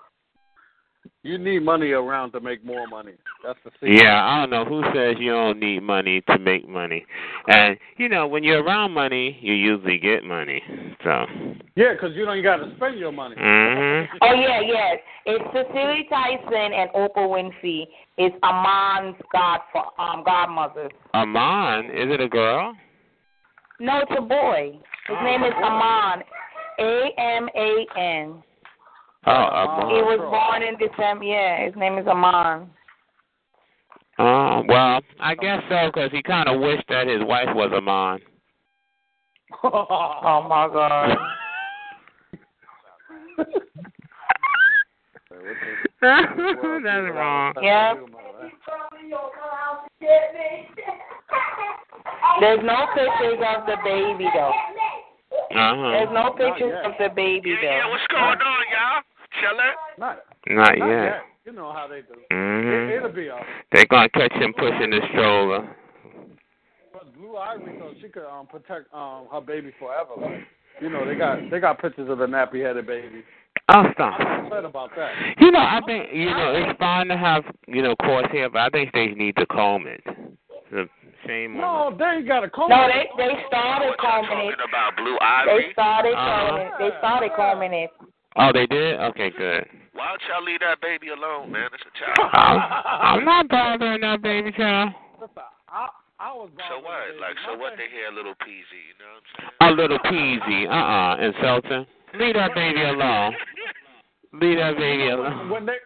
[1.23, 3.13] You need money around to make more money.
[3.45, 4.01] That's the secret.
[4.03, 7.05] Yeah, I don't know who says you don't need money to make money,
[7.49, 10.63] and you know when you're around money, you usually get money.
[11.05, 11.27] So.
[11.77, 13.37] Yeah, because you don't got to spend your money.
[13.37, 14.17] Mm-hmm.
[14.23, 14.99] Oh yeah, yes.
[15.27, 17.85] It's Cicely Tyson and Oprah Winfrey.
[18.17, 19.61] It's Aman's god
[19.99, 20.91] um godmother.
[21.13, 22.75] Aman, is it a girl?
[23.79, 24.79] No, it's a boy.
[25.09, 26.23] His name is Aman.
[26.79, 28.43] A M A N.
[29.27, 29.89] Oh, Aman.
[29.89, 31.25] He was born in December.
[31.25, 32.71] Yeah, his name is Aman.
[34.19, 38.21] Oh, well, I guess so, because he kind of wished that his wife was Amon.
[39.63, 41.17] Oh my God.
[46.01, 46.39] That's
[47.15, 47.55] wrong.
[47.63, 47.95] Yeah.
[52.41, 54.53] There's no pictures of the baby though.
[55.55, 55.91] Uh-huh.
[55.91, 59.03] There's no pictures of the baby Yeah, yeah, what's going on, y'all?
[59.41, 59.75] Chillin'?
[59.99, 60.19] Not,
[60.49, 61.03] Not not yet.
[61.05, 61.21] yet.
[61.45, 62.15] You know how they do.
[62.33, 62.91] Mhm.
[62.91, 63.47] It, it'll be all right.
[63.73, 65.69] They're gonna catch him pushing the stroller.
[66.93, 70.15] But Blue Ivy, so she could um protect um her baby forever.
[70.21, 70.41] Like,
[70.81, 73.23] you know, they got they got pictures of the nappy headed baby.
[73.69, 74.21] Oh, I'm stop.
[74.21, 75.13] upset about that.
[75.41, 78.61] You know, I think you know it's fine to have you know coarse hair, but
[78.63, 80.01] I think they need to comb it.
[80.07, 81.57] It's a shame.
[81.57, 82.71] on No, they ain't got a comb.
[82.71, 84.51] No, they they started What combing it.
[84.57, 85.73] talking about, Blue They Ivy?
[85.73, 86.47] started Uh-huh.
[86.49, 86.73] combing it.
[86.79, 87.91] They started combing it.
[88.39, 89.01] Oh, they did.
[89.01, 89.65] Okay, good.
[89.95, 91.71] Why don't y'all leave that baby alone, man?
[91.73, 92.31] It's a child.
[92.35, 94.93] I'm, I'm not bothering that baby child.
[95.69, 95.89] I,
[96.21, 97.17] I was So what?
[97.21, 97.73] Like, so what?
[97.77, 99.73] They hear a little peasy, you know what I'm saying?
[99.73, 100.69] A little peasy.
[100.69, 101.87] Uh uh Insulting.
[102.21, 103.35] Leave that baby alone.
[104.41, 105.51] Leave that baby alone.
[105.51, 105.77] when they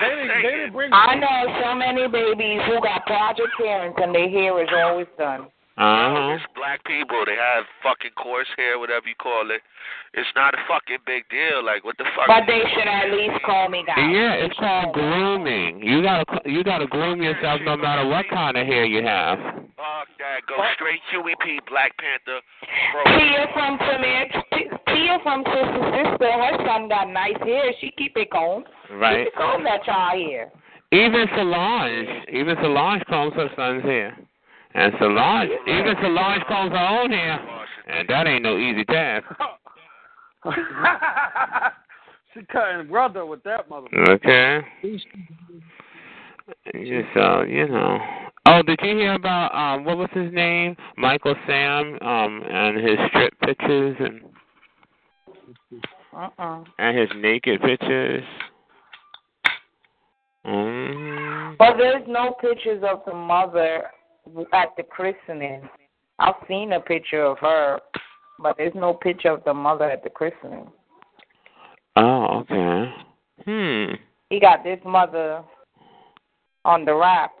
[0.00, 0.90] they didn't, they didn't bring.
[0.92, 5.48] I know so many babies who got project parents and their hair is always done.
[5.80, 6.36] Uh huh.
[6.36, 7.24] It's black people.
[7.24, 9.64] They have fucking coarse hair, whatever you call it.
[10.12, 11.64] It's not a fucking big deal.
[11.64, 12.28] Like, what the fuck?
[12.28, 13.96] But they should at least comb it out.
[13.96, 15.80] Yeah, it's called grooming.
[15.80, 19.38] You gotta you gotta groom yourself no matter what kind of hair you have.
[19.40, 20.44] Fuck that.
[20.44, 22.44] Go straight QEP, Black Panther.
[22.92, 23.16] Bro.
[23.16, 24.28] Tia from Samir,
[24.84, 27.72] Tia from Sister Sister, her son got nice hair.
[27.80, 28.66] She keep it combed.
[28.92, 29.24] Right.
[29.24, 30.52] Keep it combed that y'all hair.
[30.92, 34.18] Even Solange, even Solange combs her son's hair,
[34.74, 37.40] and Solange, even Solange combs her on hair,
[37.88, 39.26] and that ain't no easy task.
[42.34, 43.88] she cutting brother with that mother.
[44.08, 44.60] Okay.
[47.14, 47.98] So you know.
[48.46, 50.76] Oh, did you hear about um what was his name?
[50.96, 54.20] Michael Sam um and his strip pictures and
[56.16, 56.64] Uh-uh.
[56.78, 58.24] and his naked pictures.
[60.46, 61.58] Mm.
[61.58, 63.82] But there's no pictures of the mother
[64.52, 65.68] at the christening.
[66.18, 67.80] I've seen a picture of her,
[68.38, 70.70] but there's no picture of the mother at the christening.
[71.96, 72.92] Oh, okay.
[73.44, 73.94] Hmm.
[74.28, 75.42] He got this mother
[76.64, 77.32] on the rack.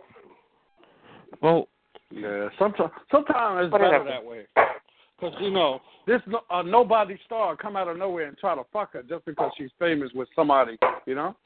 [1.42, 1.68] Well,
[2.10, 2.48] yeah.
[2.58, 4.04] Sometimes, sometimes it's Whatever.
[4.04, 4.46] better that way.
[5.18, 8.62] Because you know, this no, a nobody star come out of nowhere and try to
[8.72, 10.78] fuck her just because she's famous with somebody.
[11.06, 11.36] You know.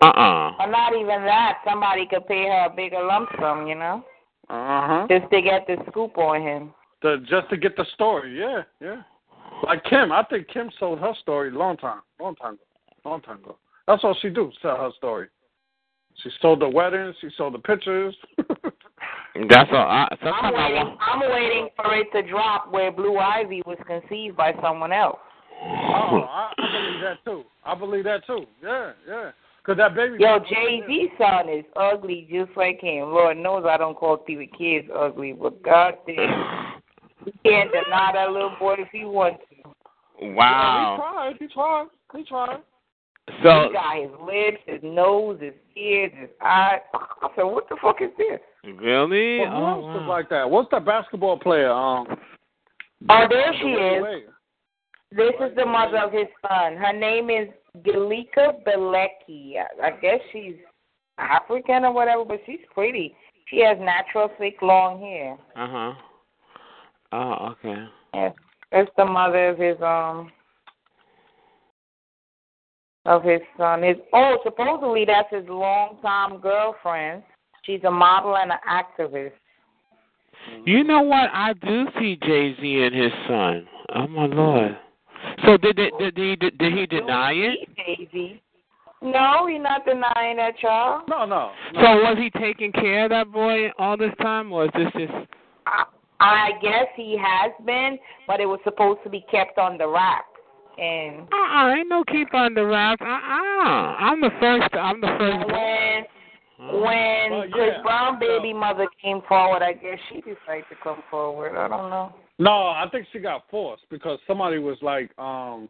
[0.00, 0.52] Uh-uh.
[0.60, 1.58] Or not even that.
[1.68, 4.04] Somebody could pay her a bigger lump sum, you know,
[4.50, 5.06] Uh huh.
[5.10, 6.74] just to get the scoop on him.
[7.02, 8.38] To, just to get the story.
[8.38, 9.02] Yeah, yeah.
[9.64, 12.62] Like Kim, I think Kim sold her story long time, long time ago,
[13.04, 13.56] long time ago.
[13.86, 15.28] That's all she do, sell her story.
[16.22, 18.14] She sold the weddings, she sold the pictures.
[18.38, 19.76] That's all.
[19.86, 20.74] I, I'm sometimes I waiting.
[20.74, 20.98] want.
[21.00, 25.18] I'm waiting for it to drop where Blue Ivy was conceived by someone else.
[25.62, 27.44] Oh, I, I believe that too.
[27.64, 28.46] I believe that too.
[28.62, 29.30] Yeah, yeah.
[29.68, 30.16] Cause that baby.
[30.18, 33.10] Yo, Jay Z son is ugly just like him.
[33.10, 36.80] Lord knows I don't call TV kids ugly, but God damn,
[37.26, 40.26] he can't deny that little boy if he wants to.
[40.32, 41.34] Wow.
[41.38, 41.86] he tried.
[42.16, 42.24] He tried.
[42.24, 42.62] He tried.
[43.42, 46.80] So he got his lips, his nose, his ears, his eyes.
[46.94, 48.40] I said, what the fuck is this?
[48.80, 49.40] really?
[49.40, 50.08] Well, who Oh, else was wow.
[50.08, 50.48] like that?
[50.48, 51.70] What's the basketball player?
[51.70, 52.06] Um.
[53.10, 54.22] Oh, there she is.
[55.10, 56.76] This is the mother of his son.
[56.78, 57.48] Her name is
[57.84, 59.54] Galika Belecki.
[59.82, 60.54] I guess she's
[61.18, 63.14] African or whatever, but she's pretty.
[63.48, 65.36] She has natural thick long hair.
[65.56, 65.92] Uh huh.
[67.12, 67.84] Oh, okay.
[68.14, 68.34] Yes,
[68.70, 70.30] that's the mother of his um
[73.06, 73.82] of his son.
[73.82, 77.22] His oh, supposedly that's his longtime girlfriend.
[77.64, 79.32] She's a model and an activist.
[80.64, 81.30] You know what?
[81.32, 83.66] I do see Jay Z and his son.
[83.94, 84.78] Oh my lord.
[85.44, 87.68] So did did did he did, did he deny it?
[87.76, 88.40] Jay-Z.
[89.00, 91.02] No, he's not denying that, y'all.
[91.08, 91.52] No, no.
[91.74, 95.12] So was he taking care of that boy all this time, or is this just?
[95.66, 95.84] I,
[96.20, 100.24] I guess he has been, but it was supposed to be kept on the rack.
[100.78, 103.00] And Uh uh ain't no keep on the wrap.
[103.00, 104.74] Uh uh I'm the first.
[104.74, 105.46] I'm the first.
[105.46, 106.04] when
[106.58, 111.02] when Well, Chris yeah, Brown baby mother came forward, I guess she decided to come
[111.10, 111.56] forward.
[111.56, 112.12] I don't know.
[112.38, 115.68] No, I think she got forced because somebody was like, um,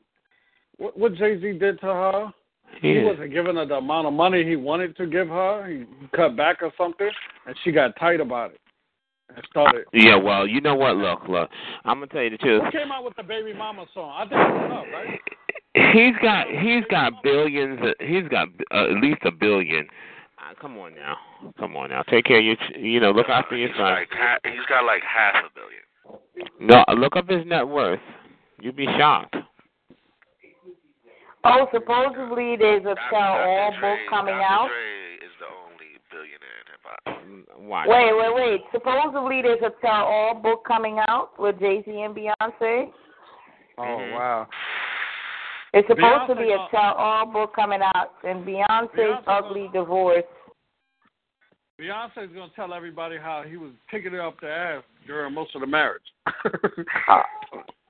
[0.78, 2.32] what, what Jay Z did to her.
[2.82, 5.66] He wasn't giving her the amount of money he wanted to give her.
[5.66, 7.10] He cut back or something,
[7.47, 8.60] and she got tight about it
[9.35, 9.85] and started.
[9.93, 10.97] Yeah, well, you know what?
[10.97, 11.51] Look, look.
[11.85, 12.62] I'm gonna tell you the truth.
[12.65, 14.12] Who came out with the Baby Mama song?
[14.16, 15.20] I think it was up, right?
[15.94, 17.81] He's got he's got billions.
[18.01, 19.86] He's got uh, at least a billion.
[20.60, 21.16] Come on now,
[21.58, 22.02] come on now.
[22.02, 22.56] Take care of your.
[22.56, 23.84] ch- You know, look after your He's son.
[23.92, 24.08] like
[24.44, 25.82] he's got like half a billion.
[26.60, 28.00] No, look up his net worth.
[28.60, 29.36] You'd be shocked.
[31.44, 33.00] Oh, supposedly there's a Dr.
[33.10, 34.42] tell all book coming Dr.
[34.44, 34.68] out.
[34.68, 37.60] Dre is the only billionaire in hip hop.
[37.62, 37.86] Watch.
[37.88, 38.60] Wait, wait, wait.
[38.72, 42.90] Supposedly there's a tell all book coming out with Jay Z and Beyonce.
[43.78, 44.12] Oh Mhm.
[44.14, 44.48] wow.
[45.74, 50.24] It's supposed to be a tell all book coming out, and Beyonce's Beyonce ugly divorce.
[51.80, 55.60] Beyonce's gonna tell everybody how he was picking her up the ass during most of
[55.60, 56.02] the marriage.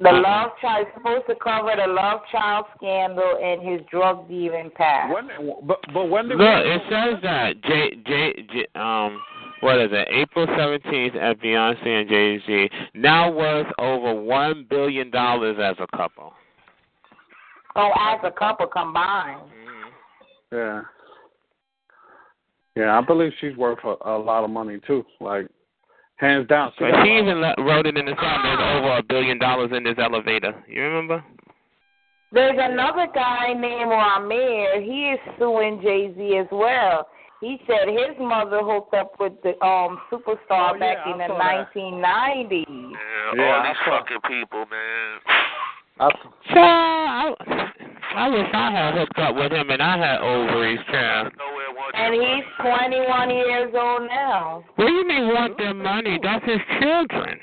[0.00, 4.70] The love child is supposed to cover the love child scandal and his drug dealing
[4.76, 5.12] past.
[5.12, 5.28] when,
[5.64, 9.20] but but when did Look, it says that J J J um
[9.58, 10.06] what is it?
[10.12, 15.96] April seventeenth at Beyonce and Jay Z now worth over one billion dollars as a
[15.96, 16.32] couple.
[17.74, 19.50] Oh, as a couple combined.
[20.52, 20.82] Yeah.
[22.78, 25.04] Yeah, I believe she's worth a, a lot of money too.
[25.20, 25.48] Like,
[26.16, 26.70] hands down.
[26.78, 28.40] But she even le- wrote it in the song.
[28.44, 30.54] There's over a billion dollars in this elevator.
[30.68, 31.24] You remember?
[32.30, 34.80] There's another guy named Ramir.
[34.84, 37.08] He is suing Jay Z as well.
[37.40, 41.26] He said his mother hooked up with the um superstar Oh, back yeah, in I
[41.28, 42.64] the 1990s.
[42.68, 45.18] Yeah, Yeah, all I these saw- fucking people, man.
[46.00, 46.10] I,
[46.54, 47.67] So
[48.18, 51.32] I, wish I had hooked up with him and I had ovaries, child.
[51.94, 54.64] And he's 21 years old now.
[54.76, 56.18] What do you mean want their money?
[56.22, 57.38] That's his children.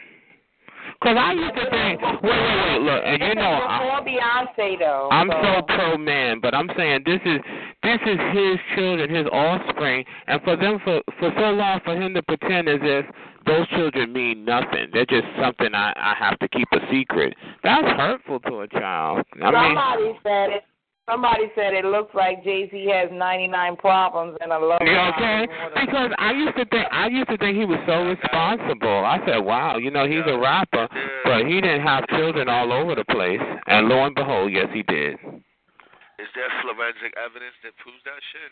[1.03, 4.79] Cause I used to think, wait, wait, wait, look, and you know, I, before Beyonce
[4.79, 5.09] though.
[5.11, 5.43] I'm so.
[5.43, 7.41] so pro man, but I'm saying this is
[7.85, 12.15] This is his children, his offspring, and for them for for so long for him
[12.15, 13.05] to pretend as if
[13.45, 14.87] those children mean nothing.
[14.93, 17.35] They're just something I I have to keep a secret.
[17.63, 19.25] That's hurtful to a child.
[19.41, 20.63] I mean, Somebody said it.
[21.07, 24.81] Somebody said it looks like Jay Z has 99 problems and a love.
[24.81, 25.45] You okay?
[25.85, 29.05] Because I used to think I used to think he was so responsible.
[29.05, 30.89] I said, "Wow, you know, he's a rapper,
[31.23, 34.81] but he didn't have children all over the place." And lo and behold, yes, he
[34.81, 35.13] did.
[36.17, 38.49] Is there forensic evidence that proves that shit?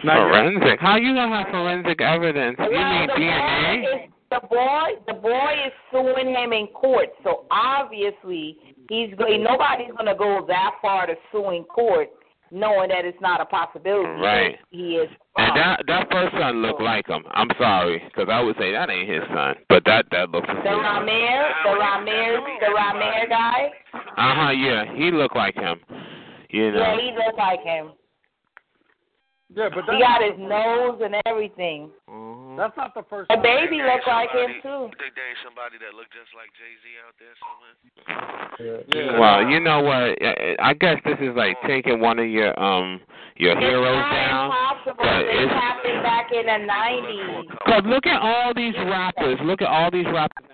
[0.00, 0.80] Forensic?
[0.80, 2.56] How you gonna have forensic evidence?
[2.58, 3.82] You Well, mean the DNA?
[3.82, 4.88] boy is the boy.
[5.06, 8.56] The boy is suing him in court, so obviously
[8.88, 12.08] he's go- nobody's gonna go that far to suing court,
[12.50, 14.20] knowing that it's not a possibility.
[14.20, 14.58] Right.
[14.70, 15.08] He is.
[15.36, 17.24] And that that first son looked like him.
[17.30, 20.46] I'm sorry, because I would say that ain't his son, but that that looks.
[20.48, 23.70] The Ramir, the Ramir, the Ramir guy.
[23.94, 24.50] Uh huh.
[24.50, 25.80] Yeah, he looked like him.
[26.50, 26.80] You know.
[26.80, 27.92] Yeah, he looks like him.
[29.54, 31.90] Yeah, but He got his nose and everything.
[32.56, 33.28] That's not the first.
[33.28, 33.42] The time.
[33.42, 34.92] baby looks like him too.
[34.92, 37.74] You think there ain't somebody that look just like Jay Z out there somewhere?
[38.92, 39.18] Yeah.
[39.18, 40.20] Well, you know what?
[40.20, 43.00] I- I guess this is like taking one of your um
[43.36, 44.44] your heroes it's not down.
[44.46, 44.94] impossible.
[45.00, 47.48] but This it's- happened back in the nineties.
[47.66, 49.38] Cause look at all these rappers.
[49.42, 50.48] Look at all these rappers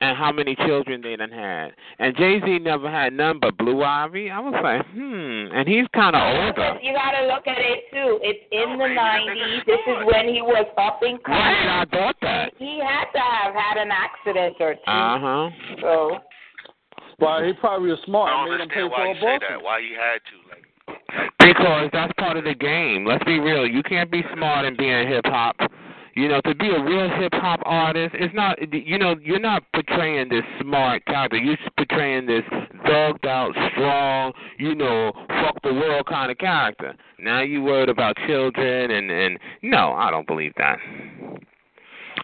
[0.00, 1.70] and how many children they done had.
[1.98, 4.30] And Jay Z never had none but Blue Ivy.
[4.30, 5.50] I was like, hmm.
[5.52, 6.78] And he's kind of older.
[6.82, 8.18] You gotta look at it too.
[8.22, 9.62] It's in the nineties.
[9.66, 11.40] This is when he was up and coming.
[11.40, 12.52] Right, I thought that.
[12.58, 14.80] He had to have had an accident or two.
[14.90, 15.50] Uh huh.
[15.80, 16.18] So
[17.18, 18.30] Well, he probably was smart.
[18.30, 19.48] I don't Made him pay understand for why you say abortion.
[19.50, 19.62] that.
[19.64, 20.36] Why he had to?
[20.46, 23.04] Like, Because that's part of the game.
[23.04, 23.66] Let's be real.
[23.66, 25.56] You can't be smart and be in hip hop.
[26.18, 28.58] You know, to be a real hip hop artist, it's not.
[28.74, 31.36] You know, you're not portraying this smart character.
[31.36, 32.42] You're portraying this
[32.84, 34.32] thugged out, strong.
[34.58, 36.96] You know, fuck the world kind of character.
[37.20, 40.80] Now you worried about children and and no, I don't believe that.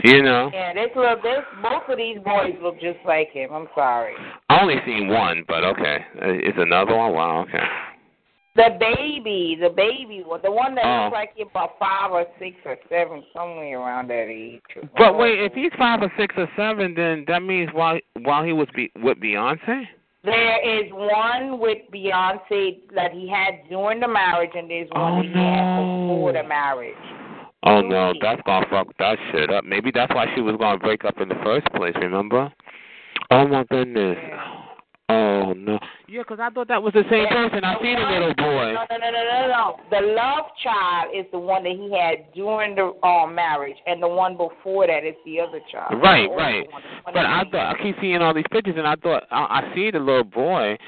[0.02, 3.50] You know, yeah, this look this both of these boys look just like him.
[3.52, 4.14] I'm sorry.
[4.48, 7.12] I only seen one, but okay, Uh, it's another one.
[7.12, 7.62] Wow, okay.
[8.56, 11.04] The baby, the baby the one that Oh.
[11.04, 14.62] looks like he's about five or six or seven, somewhere around that age.
[14.96, 18.52] But wait, if he's five or six or seven, then that means while while he
[18.52, 19.88] was be, with Beyonce.
[20.22, 25.22] There is one with Beyonce that he had during the marriage, and there's one Oh,
[25.22, 26.94] he had before the marriage.
[27.64, 29.64] Oh no, that's gonna fuck that shit up.
[29.64, 31.94] Maybe that's why she was gonna break up in the first place.
[31.96, 32.52] Remember?
[33.30, 34.16] Oh my goodness.
[35.44, 35.78] Oh no.
[36.08, 37.64] Yeah, 'cause I thought that was the same person.
[37.64, 38.72] I seen a little boy.
[38.72, 39.76] No, no, no, no, no, no.
[39.90, 44.08] The love child is the one that he had during the um, marriage, and the
[44.08, 46.00] one before that is the other child.
[46.02, 46.70] Right, The right.
[46.70, 49.24] one, the one But I thought I keep seeing all these pictures, and I thought
[49.30, 50.78] I, I see the little boy.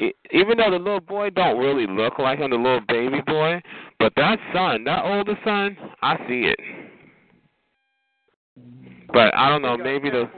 [0.00, 3.62] E- Even though the little boy don't really look like him, the little baby boy,
[3.98, 6.58] but that son, that older son, I see it.
[9.12, 10.30] But I don't know, maybe the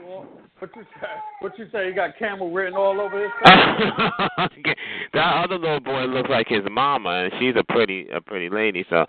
[0.59, 1.07] What you say?
[1.41, 1.87] What you say?
[1.87, 4.75] He got camel written all over his face.
[5.13, 8.85] that other little boy looks like his mama, and she's a pretty a pretty lady.
[8.89, 9.05] So,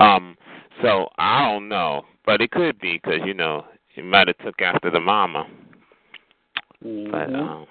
[0.00, 0.36] um,
[0.82, 3.64] so I don't know, but it could be because you know
[3.94, 5.46] he might have took after the mama.
[6.82, 7.66] But um,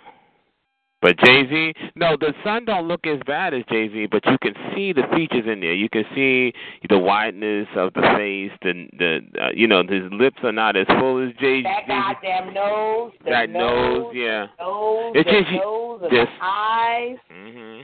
[1.01, 4.37] but Jay Z, no, the son don't look as bad as Jay Z, but you
[4.41, 5.73] can see the features in there.
[5.73, 6.53] You can see
[6.89, 10.87] the wideness of the face, the the uh, you know his lips are not as
[10.99, 11.63] full as Jay Z.
[11.63, 14.47] that goddamn nose, the That nose, nose, yeah.
[14.59, 17.17] nose, It's the just you- nose, and just- the eyes.
[17.31, 17.83] Mhm.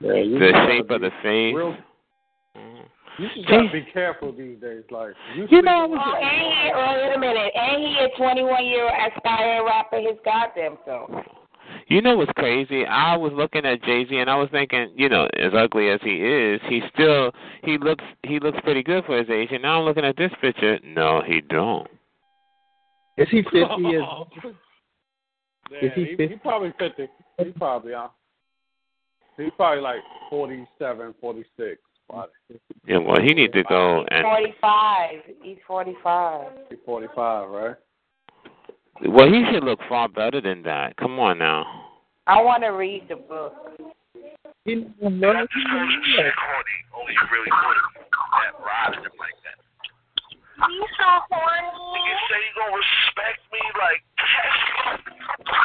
[0.00, 1.54] Yeah, The shape of the face.
[1.54, 1.76] real-
[2.56, 2.84] Mhm.
[3.18, 4.84] You just gotta be careful these days.
[4.90, 8.64] Like you, you know, oh, and he, oh, wait a minute, and he a 21
[8.64, 11.10] year aspiring rapper his goddamn self.
[11.88, 12.86] You know what's crazy?
[12.86, 16.00] I was looking at Jay Z and I was thinking, you know, as ugly as
[16.02, 17.32] he is, he still
[17.64, 19.48] he looks he looks pretty good for his age.
[19.52, 20.78] And now I'm looking at this picture.
[20.84, 21.88] No, he don't.
[23.18, 23.58] Is he 50?
[23.60, 24.26] Oh.
[25.70, 26.22] Is, is he, 50?
[26.22, 27.08] He, he probably 50.
[27.38, 28.08] He probably, uh,
[29.36, 31.78] he's probably like 47, 46.
[32.86, 35.10] Yeah, well, he need to go and 45.
[35.42, 36.50] He's 45.
[36.68, 37.76] He's forty-five, right?
[39.08, 40.96] well, he should look far better than that.
[40.96, 41.64] Come on now.
[42.26, 43.54] I want to read the book.
[44.64, 46.78] He That's shit horny.
[46.94, 49.58] Only you really horny that rides him like that.
[50.70, 51.66] He's so horny.
[51.66, 54.02] Nigga say you gonna respect me like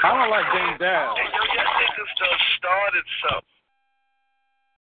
[0.04, 1.14] I don't like Dame Dash.
[1.14, 1.24] Yo,
[1.54, 3.58] y'all niggas done started something.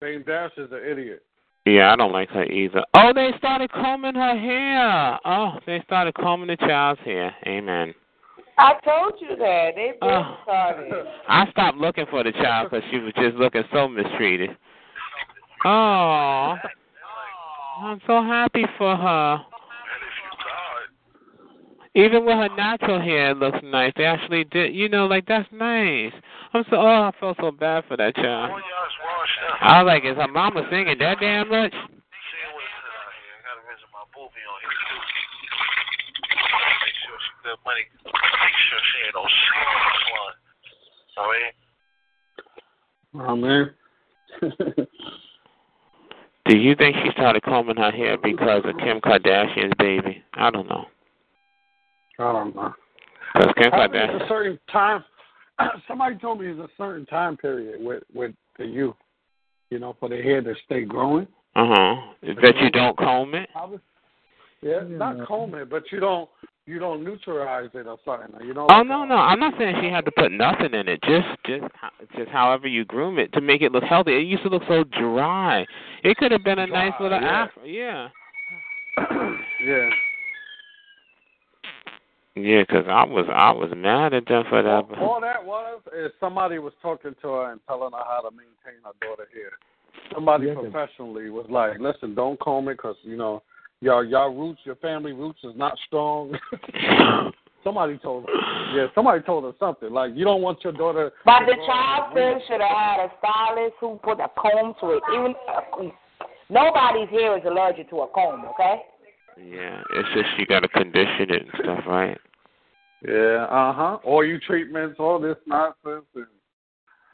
[0.01, 1.23] Dame Dash is an idiot.
[1.67, 2.85] Yeah, I don't like her either.
[2.95, 5.19] Oh, they started combing her hair.
[5.25, 7.35] Oh, they started combing the child's hair.
[7.45, 7.93] Amen.
[8.57, 9.73] I told you that.
[9.75, 10.39] They've been Oh.
[10.45, 11.07] started.
[11.29, 14.57] I stopped looking for the child because she was just looking so mistreated.
[15.65, 16.57] Oh,
[17.83, 19.45] I'm so happy for her.
[21.97, 23.91] Even with her natural hair, it looks nice.
[23.97, 26.13] They actually did, you know, like that's nice.
[26.53, 28.53] I'm so, oh, I felt so bad for that child.
[29.63, 31.73] I was like, is her mama singing that damn much?
[37.43, 37.81] Good money.
[38.05, 40.35] Make sure she ain't no slut.
[41.17, 41.55] All right.
[43.15, 43.71] Oh man.
[46.47, 50.23] Do you think she started combing her hair because of Kim Kardashian's baby?
[50.35, 50.87] I don't know.
[52.19, 52.73] I don't know.
[53.35, 55.05] Because Kim I think it's a certain time.
[55.89, 58.97] Somebody told me it's a certain time period with with the youth,
[59.71, 61.27] you know, for their hair to stay growing.
[61.55, 61.95] Uh huh.
[62.43, 63.49] That you don't comb it.
[64.63, 66.29] Yeah, not comb it, but you don't
[66.67, 68.47] you don't neutralize it or something.
[68.47, 68.67] You know.
[68.71, 71.01] Oh no, no, I'm not saying she had to put nothing in it.
[71.03, 71.65] Just, just,
[72.17, 74.17] just however you groom it to make it look healthy.
[74.17, 75.65] It used to look so dry.
[76.03, 77.47] It could have been a nice little yeah.
[77.47, 77.65] afro.
[77.65, 78.09] Yeah.
[79.65, 79.89] yeah.
[82.37, 84.99] Yeah, 'cause I was, I was mad at them for All, that.
[84.99, 88.83] all that was is somebody was talking to her and telling her how to maintain
[88.85, 89.53] her daughter hair.
[90.13, 93.43] Somebody professionally was like, "Listen, don't comb it because you know
[93.81, 96.39] y'all y'all roots, your family roots is not strong."
[97.65, 101.47] somebody told her, yeah, somebody told her something like, "You don't want your daughter." But
[101.47, 105.03] the child and still should have had a stylist who put a comb to it.
[105.15, 105.89] Even uh,
[106.51, 108.83] nobody's hair is allergic to a comb, okay?
[109.39, 112.19] Yeah, it's just you got to condition it and stuff, right?
[113.03, 113.99] Yeah, uh huh.
[114.05, 116.27] All you treatments, all this nonsense, and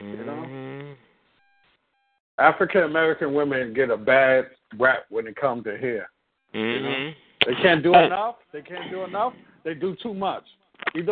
[0.00, 0.94] you know, Mhm.
[2.38, 6.10] African American women get a bad rap when it comes to hair.
[6.54, 7.14] Mhm.
[7.46, 8.36] They can't do enough.
[8.52, 9.34] They can't do enough.
[9.64, 10.44] They do too much.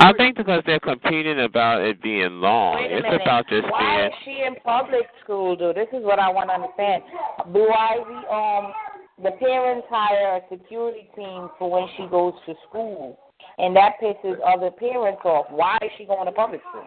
[0.01, 2.75] I think because they're competing about it being long.
[2.77, 3.23] Wait a It's minute.
[3.23, 4.11] about just Why being.
[4.11, 5.77] is she in public school, dude?
[5.77, 7.03] This is what I want to understand.
[7.47, 8.75] Why the um
[9.23, 13.19] the parents hire a security team for when she goes to school,
[13.59, 15.47] and that pisses other parents off.
[15.51, 16.85] Why is she going to public school?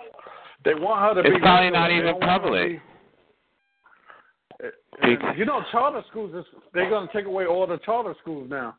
[0.66, 1.42] They want her to It's be.
[1.42, 2.70] probably not even don't want her to public.
[2.72, 2.82] be-
[5.04, 8.16] eh, eh, you know, charter schools is they're going to take away all the charter
[8.22, 8.76] schools now.